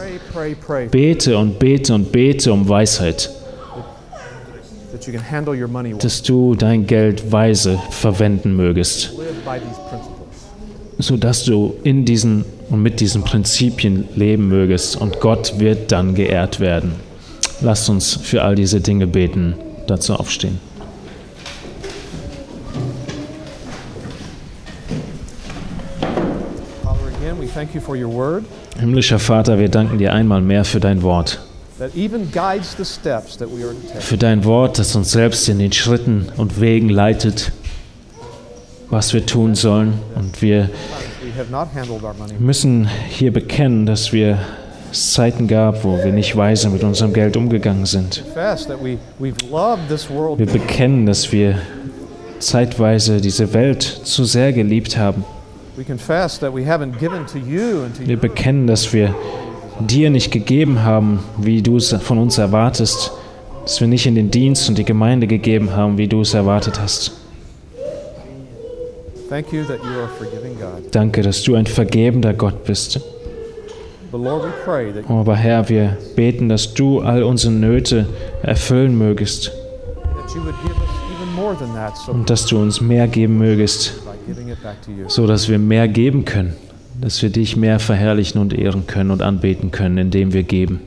Bete 0.91 1.39
und 1.39 1.59
bete 1.59 1.95
und 1.95 2.11
bete 2.13 2.53
um 2.53 2.69
Weisheit, 2.69 3.31
dass 6.01 6.23
du 6.23 6.55
dein 6.55 6.87
Geld 6.87 7.31
weise 7.31 7.79
verwenden 7.91 8.57
mögest. 8.57 9.13
Sodass 10.99 11.45
du 11.45 11.75
in 11.85 12.05
diesen 12.05 12.45
und 12.71 12.83
mit 12.83 13.01
diesen 13.01 13.23
Prinzipien 13.23 14.09
leben 14.17 14.49
mögest 14.49 14.97
und 14.97 15.21
Gott 15.21 15.59
wird 15.59 15.93
dann 15.93 16.15
geehrt 16.15 16.59
werden. 16.59 16.93
Lasst 17.61 17.89
uns 17.89 18.15
für 18.15 18.43
all 18.43 18.55
diese 18.55 18.81
Dinge 18.81 19.07
beten, 19.07 19.55
dazu 19.87 20.15
aufstehen. 20.15 20.61
Himmlischer 28.79 29.19
Vater, 29.19 29.59
wir 29.59 29.69
danken 29.69 29.99
dir 29.99 30.13
einmal 30.13 30.43
mehr 30.43 30.65
für 30.65 30.81
dein 30.81 31.03
Wort. 31.03 31.41
Für 33.99 34.17
dein 34.17 34.45
Wort, 34.45 34.79
das 34.79 34.97
uns 34.97 35.11
selbst 35.11 35.49
in 35.49 35.59
den 35.59 35.73
Schritten 35.73 36.29
und 36.37 36.61
Wegen 36.61 36.89
leitet, 36.89 37.53
was 38.89 39.13
wir 39.13 39.27
tun 39.27 39.55
sollen. 39.55 39.95
Und 40.15 40.41
wir 40.43 40.71
müssen 42.39 42.89
hier 43.09 43.33
bekennen, 43.33 43.87
dass 43.87 44.13
wir 44.13 44.39
es 44.93 45.13
Zeiten 45.13 45.49
gab, 45.49 45.85
wo 45.85 45.97
wir 45.97 46.13
nicht 46.13 46.37
weise 46.37 46.71
mit 46.71 46.83
unserem 46.83 47.13
Geld 47.13 47.37
umgegangen 47.37 47.87
sind. 47.87 48.25
Wir 48.35 48.57
bekennen, 50.47 51.07
dass 51.07 51.33
wir 51.33 51.59
zeitweise 52.39 53.21
diese 53.21 53.53
Welt 53.55 53.83
zu 53.83 54.25
sehr 54.25 54.53
geliebt 54.53 54.97
haben. 54.97 55.25
Wir 55.77 55.85
bekennen, 58.17 58.67
dass 58.67 58.93
wir 58.93 59.15
dir 59.81 60.11
nicht 60.11 60.31
gegeben 60.31 60.83
haben, 60.83 61.21
wie 61.39 61.63
du 61.63 61.77
es 61.77 61.93
von 61.93 62.19
uns 62.19 62.39
erwartest. 62.39 63.13
Dass 63.65 63.81
wir 63.81 63.89
nicht 63.89 64.07
in 64.07 64.15
den 64.15 64.31
Dienst 64.31 64.69
und 64.69 64.79
die 64.79 64.85
Gemeinde 64.85 65.27
gegeben 65.27 65.75
haben, 65.75 65.99
wie 65.99 66.07
du 66.07 66.21
es 66.21 66.35
erwartet 66.35 66.81
hast. 66.81 67.13
Danke, 70.93 71.23
dass 71.23 71.43
du 71.43 71.57
ein 71.57 71.67
vergebender 71.67 72.33
Gott 72.33 72.65
bist. 72.65 73.01
Aber 75.09 75.37
Herr, 75.37 75.69
wir 75.69 75.97
beten, 76.15 76.49
dass 76.49 76.75
du 76.75 77.01
all 77.01 77.23
unsere 77.23 77.53
Nöte 77.53 78.07
erfüllen 78.43 78.97
mögest 78.97 79.53
und 82.09 82.31
dass 82.31 82.47
du 82.47 82.59
uns 82.61 82.81
mehr 82.81 83.09
geben 83.09 83.39
mögest, 83.39 83.95
so 85.07 85.27
dass 85.27 85.49
wir 85.49 85.59
mehr 85.59 85.89
geben 85.89 86.25
können, 86.25 86.55
dass 87.01 87.23
wir 87.23 87.31
dich 87.31 87.57
mehr 87.57 87.79
verherrlichen 87.79 88.41
und 88.41 88.53
ehren 88.53 88.87
können 88.87 89.11
und 89.11 89.23
anbeten 89.23 89.71
können, 89.71 89.99
indem 89.99 90.33
wir 90.33 90.43
geben. 90.43 90.81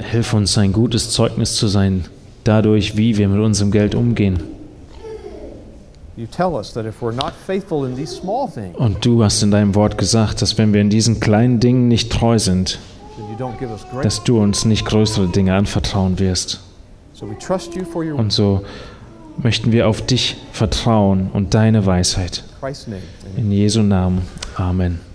Hilf 0.00 0.34
uns, 0.34 0.58
ein 0.58 0.72
gutes 0.72 1.10
Zeugnis 1.10 1.54
zu 1.56 1.68
sein, 1.68 2.04
dadurch, 2.44 2.96
wie 2.96 3.16
wir 3.16 3.28
mit 3.28 3.40
unserem 3.40 3.70
Geld 3.70 3.94
umgehen. 3.94 4.42
Und 8.74 9.04
du 9.04 9.24
hast 9.24 9.42
in 9.42 9.50
deinem 9.50 9.74
Wort 9.74 9.96
gesagt, 9.96 10.42
dass 10.42 10.58
wenn 10.58 10.72
wir 10.74 10.80
in 10.80 10.90
diesen 10.90 11.20
kleinen 11.20 11.58
Dingen 11.58 11.88
nicht 11.88 12.12
treu 12.12 12.38
sind, 12.38 12.78
dass 14.02 14.24
du 14.24 14.40
uns 14.40 14.64
nicht 14.64 14.84
größere 14.84 15.28
Dinge 15.28 15.54
anvertrauen 15.54 16.18
wirst. 16.18 16.60
Und 18.16 18.32
so 18.32 18.62
möchten 19.38 19.72
wir 19.72 19.88
auf 19.88 20.02
dich 20.04 20.36
vertrauen 20.52 21.30
und 21.32 21.54
deine 21.54 21.86
Weisheit. 21.86 22.44
In 23.36 23.50
Jesu 23.50 23.82
Namen. 23.82 24.22
Amen. 24.56 25.11